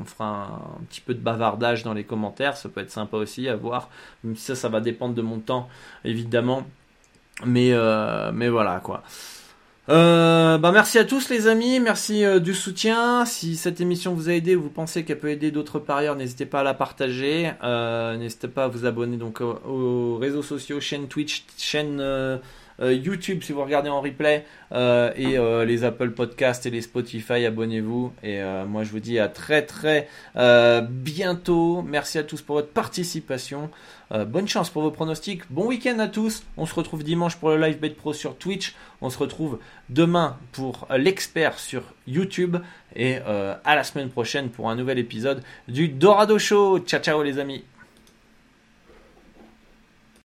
fera 0.07 0.63
un, 0.81 0.85
petit 0.85 1.01
peu 1.01 1.13
de 1.13 1.21
bavardage 1.21 1.83
dans 1.83 1.93
les 1.93 2.05
commentaires. 2.05 2.57
Ça 2.57 2.69
peut 2.69 2.81
être 2.81 2.91
sympa 2.91 3.17
aussi 3.17 3.49
à 3.49 3.57
voir. 3.57 3.91
Même 4.25 4.37
si 4.37 4.45
ça 4.45 4.55
ça 4.55 4.69
va 4.69 4.81
dépendre 4.81 5.15
de 5.15 5.23
mon 5.23 5.39
temps 5.39 5.69
évidemment. 6.05 6.65
Mais 7.45 7.73
mais 8.33 8.49
voilà 8.49 8.81
quoi. 8.81 9.03
Euh, 9.89 10.59
bah 10.59 10.71
merci 10.71 10.97
à 10.99 11.05
tous 11.05 11.29
les 11.29 11.49
amis, 11.49 11.81
merci 11.81 12.25
euh, 12.25 12.39
du 12.39 12.55
soutien. 12.55 13.25
Si 13.25 13.57
cette 13.57 13.81
émission 13.81 14.15
vous 14.15 14.29
a 14.29 14.33
aidé 14.33 14.55
ou 14.55 14.63
vous 14.63 14.71
pensez 14.71 15.05
qu'elle 15.05 15.19
peut 15.19 15.31
aider 15.31 15.51
d'autres 15.51 15.81
parieurs, 15.81 16.15
n'hésitez 16.15 16.47
pas 16.47 16.61
à 16.61 16.63
la 16.63 16.75
partager. 16.75 17.51
Euh, 17.65 18.17
n'hésitez 18.17 18.47
pas 18.47 18.65
à 18.65 18.69
vous 18.69 18.87
abonner 18.87 19.17
donc 19.17 19.41
aux, 19.41 20.19
réseaux 20.19 20.43
sociaux, 20.43 20.79
chaîne 20.79 21.09
Twitch, 21.09 21.45
chaîne 21.59 22.01
YouTube 22.81 23.43
si 23.43 23.53
vous 23.53 23.63
regardez 23.63 23.91
en 23.91 24.01
replay 24.01 24.45
et 24.73 25.37
les 25.67 25.85
Apple 25.85 26.11
Podcasts 26.11 26.65
et 26.67 26.71
les 26.71 26.81
Spotify. 26.81 27.45
Abonnez-vous 27.45 28.13
et 28.23 28.41
moi 28.67 28.85
je 28.85 28.91
vous 28.91 29.01
dis 29.01 29.19
à 29.19 29.29
très 29.29 29.63
très 29.63 30.09
bientôt. 30.35 31.83
Merci 31.83 32.19
à 32.19 32.23
tous 32.23 32.41
pour 32.41 32.57
votre 32.57 32.71
participation. 32.71 33.71
Euh, 34.13 34.25
bonne 34.25 34.47
chance 34.47 34.69
pour 34.69 34.83
vos 34.83 34.91
pronostics. 34.91 35.43
Bon 35.51 35.67
week-end 35.67 35.99
à 35.99 36.09
tous. 36.09 36.43
On 36.57 36.67
se 36.67 36.75
retrouve 36.75 37.03
dimanche 37.03 37.37
pour 37.37 37.51
le 37.51 37.57
Live 37.57 37.79
Bet 37.79 37.91
Pro 37.91 38.13
sur 38.13 38.37
Twitch. 38.37 38.75
On 39.01 39.09
se 39.09 39.19
retrouve 39.19 39.59
demain 39.89 40.37
pour 40.53 40.87
l'expert 40.97 41.59
sur 41.59 41.83
YouTube. 42.07 42.59
Et 42.95 43.19
euh, 43.27 43.55
à 43.65 43.75
la 43.75 43.85
semaine 43.85 44.11
prochaine 44.11 44.51
pour 44.51 44.69
un 44.69 44.77
nouvel 44.77 44.99
épisode 44.99 45.43
du 45.67 45.89
Dorado 45.89 46.39
Show. 46.39 46.81
Ciao 46.81 47.01
ciao 47.01 47.23
les 47.23 47.39
amis. 47.39 47.65